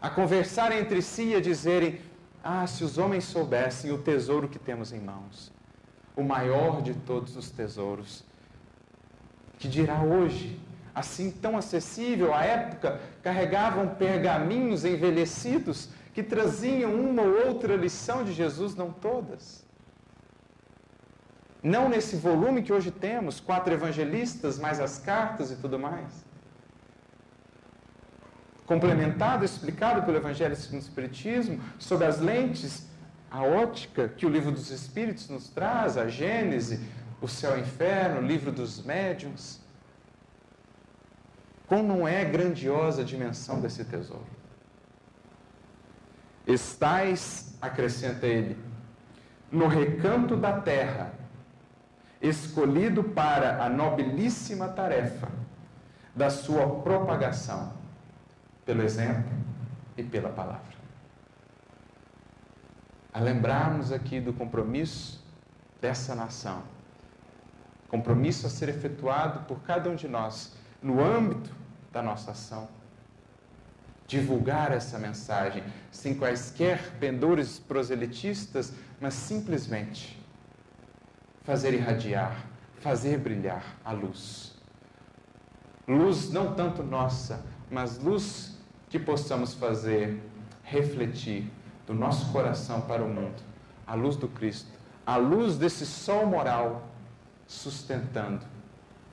a 0.00 0.08
conversarem 0.08 0.78
entre 0.78 1.02
si 1.02 1.24
e 1.30 1.34
a 1.34 1.40
dizerem: 1.40 2.00
ah, 2.42 2.66
se 2.66 2.82
os 2.82 2.96
homens 2.96 3.24
soubessem 3.24 3.92
o 3.92 3.98
tesouro 3.98 4.48
que 4.48 4.58
temos 4.58 4.92
em 4.92 5.00
mãos, 5.00 5.52
o 6.16 6.22
maior 6.22 6.82
de 6.82 6.94
todos 6.94 7.36
os 7.36 7.50
tesouros, 7.50 8.24
Que 9.58 9.68
dirá 9.68 10.02
hoje, 10.02 10.58
assim 10.94 11.30
tão 11.30 11.54
acessível 11.58 12.32
à 12.32 12.42
época, 12.42 12.98
carregavam 13.22 13.88
pergaminhos 13.88 14.86
envelhecidos 14.86 15.90
que 16.14 16.22
traziam 16.22 16.94
uma 16.94 17.20
ou 17.20 17.48
outra 17.48 17.76
lição 17.76 18.24
de 18.24 18.32
Jesus, 18.32 18.74
não 18.74 18.90
todas. 18.90 19.62
Não 21.62 21.88
nesse 21.88 22.16
volume 22.16 22.62
que 22.62 22.72
hoje 22.72 22.90
temos, 22.90 23.38
quatro 23.38 23.72
evangelistas, 23.72 24.58
mais 24.58 24.80
as 24.80 24.98
cartas 24.98 25.50
e 25.50 25.56
tudo 25.56 25.78
mais. 25.78 26.24
Complementado, 28.64 29.44
explicado 29.44 30.02
pelo 30.04 30.16
Evangelho 30.16 30.54
segundo 30.54 30.80
o 30.80 30.84
Espiritismo, 30.84 31.60
sob 31.78 32.04
as 32.04 32.20
lentes, 32.20 32.88
a 33.28 33.42
ótica 33.42 34.08
que 34.08 34.24
o 34.24 34.28
livro 34.28 34.52
dos 34.52 34.70
Espíritos 34.70 35.28
nos 35.28 35.48
traz, 35.48 35.98
a 35.98 36.06
Gênese, 36.06 36.80
o 37.20 37.28
céu 37.28 37.56
e 37.56 37.60
o 37.60 37.62
inferno, 37.62 38.20
o 38.20 38.24
livro 38.24 38.52
dos 38.52 38.82
médiuns. 38.84 39.60
Como 41.66 41.82
não 41.82 42.08
é 42.08 42.24
grandiosa 42.24 43.02
a 43.02 43.04
dimensão 43.04 43.60
desse 43.60 43.84
tesouro? 43.84 44.26
Estais, 46.46 47.56
acrescenta 47.60 48.26
ele, 48.26 48.56
no 49.50 49.66
recanto 49.66 50.36
da 50.36 50.60
terra, 50.60 51.12
escolhido 52.20 53.02
para 53.02 53.64
a 53.64 53.68
nobilíssima 53.68 54.68
tarefa 54.68 55.28
da 56.14 56.28
sua 56.28 56.80
propagação, 56.80 57.72
pelo 58.64 58.82
exemplo 58.82 59.32
e 59.96 60.02
pela 60.02 60.28
palavra. 60.28 60.78
A 63.12 63.18
lembrarmos 63.18 63.90
aqui 63.90 64.20
do 64.20 64.32
compromisso 64.32 65.24
dessa 65.80 66.14
nação, 66.14 66.62
compromisso 67.88 68.46
a 68.46 68.50
ser 68.50 68.68
efetuado 68.68 69.46
por 69.46 69.62
cada 69.62 69.88
um 69.88 69.96
de 69.96 70.06
nós 70.06 70.54
no 70.82 71.02
âmbito 71.02 71.54
da 71.90 72.02
nossa 72.02 72.32
ação. 72.32 72.68
Divulgar 74.06 74.72
essa 74.72 74.98
mensagem 74.98 75.62
sem 75.90 76.14
quaisquer 76.14 76.80
pendores 77.00 77.58
proselitistas, 77.58 78.72
mas 79.00 79.14
simplesmente 79.14 80.19
fazer 81.42 81.74
irradiar, 81.74 82.46
fazer 82.80 83.18
brilhar 83.18 83.64
a 83.84 83.92
luz. 83.92 84.54
Luz 85.86 86.30
não 86.30 86.54
tanto 86.54 86.82
nossa, 86.82 87.44
mas 87.70 87.98
luz 87.98 88.58
que 88.88 88.98
possamos 88.98 89.54
fazer 89.54 90.22
refletir 90.62 91.50
do 91.86 91.94
nosso 91.94 92.30
coração 92.32 92.80
para 92.82 93.02
o 93.02 93.08
mundo, 93.08 93.42
a 93.86 93.94
luz 93.94 94.16
do 94.16 94.28
Cristo, 94.28 94.70
a 95.04 95.16
luz 95.16 95.56
desse 95.56 95.84
sol 95.84 96.26
moral 96.26 96.88
sustentando 97.46 98.46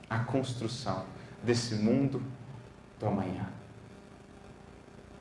a 0.08 0.20
construção 0.20 1.04
desse 1.42 1.74
mundo 1.74 2.22
do 2.98 3.06
amanhã. 3.06 3.48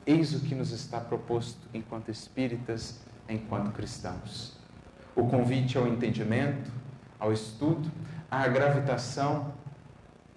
Eis 0.06 0.34
o 0.34 0.40
que 0.40 0.56
nos 0.56 0.72
está 0.72 1.02
proposto 1.02 1.68
enquanto 1.74 2.10
espíritas, 2.10 3.00
enquanto 3.28 3.72
cristãos. 3.72 4.56
O 5.16 5.28
convite 5.28 5.78
ao 5.78 5.88
entendimento, 5.88 6.72
ao 7.20 7.32
estudo, 7.32 7.92
à 8.30 8.48
gravitação 8.48 9.54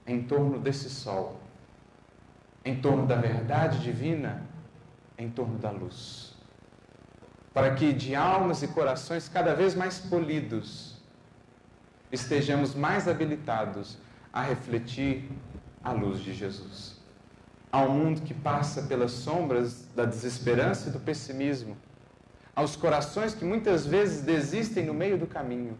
em 0.06 0.22
torno 0.22 0.58
desse 0.58 0.88
sol, 0.88 1.40
em 2.64 2.80
torno 2.80 3.06
da 3.06 3.16
verdade 3.16 3.78
divina, 3.78 4.42
em 5.16 5.30
torno 5.30 5.58
da 5.58 5.70
luz. 5.70 6.34
Para 7.52 7.74
que 7.74 7.92
de 7.92 8.14
almas 8.14 8.62
e 8.62 8.68
corações 8.68 9.28
cada 9.28 9.54
vez 9.54 9.74
mais 9.74 9.98
polidos 9.98 10.98
estejamos 12.10 12.74
mais 12.74 13.06
habilitados 13.06 13.98
a 14.32 14.42
refletir 14.42 15.28
a 15.82 15.92
luz 15.92 16.20
de 16.20 16.32
Jesus. 16.32 16.98
Ao 17.70 17.88
mundo 17.88 18.22
que 18.22 18.34
passa 18.34 18.82
pelas 18.82 19.12
sombras 19.12 19.86
da 19.94 20.04
desesperança 20.04 20.88
e 20.88 20.92
do 20.92 20.98
pessimismo, 20.98 21.76
aos 22.54 22.74
corações 22.74 23.34
que 23.34 23.44
muitas 23.44 23.86
vezes 23.86 24.22
desistem 24.22 24.86
no 24.86 24.94
meio 24.94 25.16
do 25.16 25.26
caminho 25.26 25.78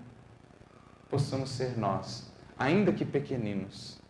possamos 1.11 1.50
ser 1.50 1.76
nós, 1.76 2.30
ainda 2.56 2.92
que 2.92 3.04
pequeninos, 3.04 4.00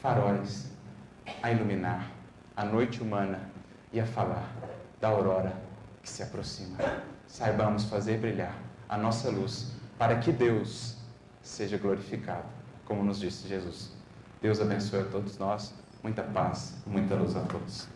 faróis 0.00 0.72
a 1.42 1.52
iluminar 1.52 2.10
a 2.56 2.64
noite 2.64 3.02
humana 3.02 3.38
e 3.92 4.00
a 4.00 4.06
falar 4.06 4.50
da 5.00 5.08
aurora 5.08 5.52
que 6.02 6.08
se 6.08 6.22
aproxima. 6.22 6.78
Saibamos 7.26 7.84
fazer 7.84 8.18
brilhar 8.18 8.56
a 8.88 8.96
nossa 8.96 9.30
luz 9.30 9.72
para 9.98 10.18
que 10.18 10.32
Deus 10.32 10.96
seja 11.42 11.76
glorificado, 11.76 12.48
como 12.84 13.04
nos 13.04 13.20
disse 13.20 13.46
Jesus. 13.46 13.92
Deus 14.40 14.60
abençoe 14.60 15.00
a 15.00 15.04
todos 15.04 15.38
nós, 15.38 15.72
muita 16.02 16.22
paz, 16.22 16.82
muita 16.86 17.14
luz 17.14 17.36
a 17.36 17.40
todos. 17.42 17.86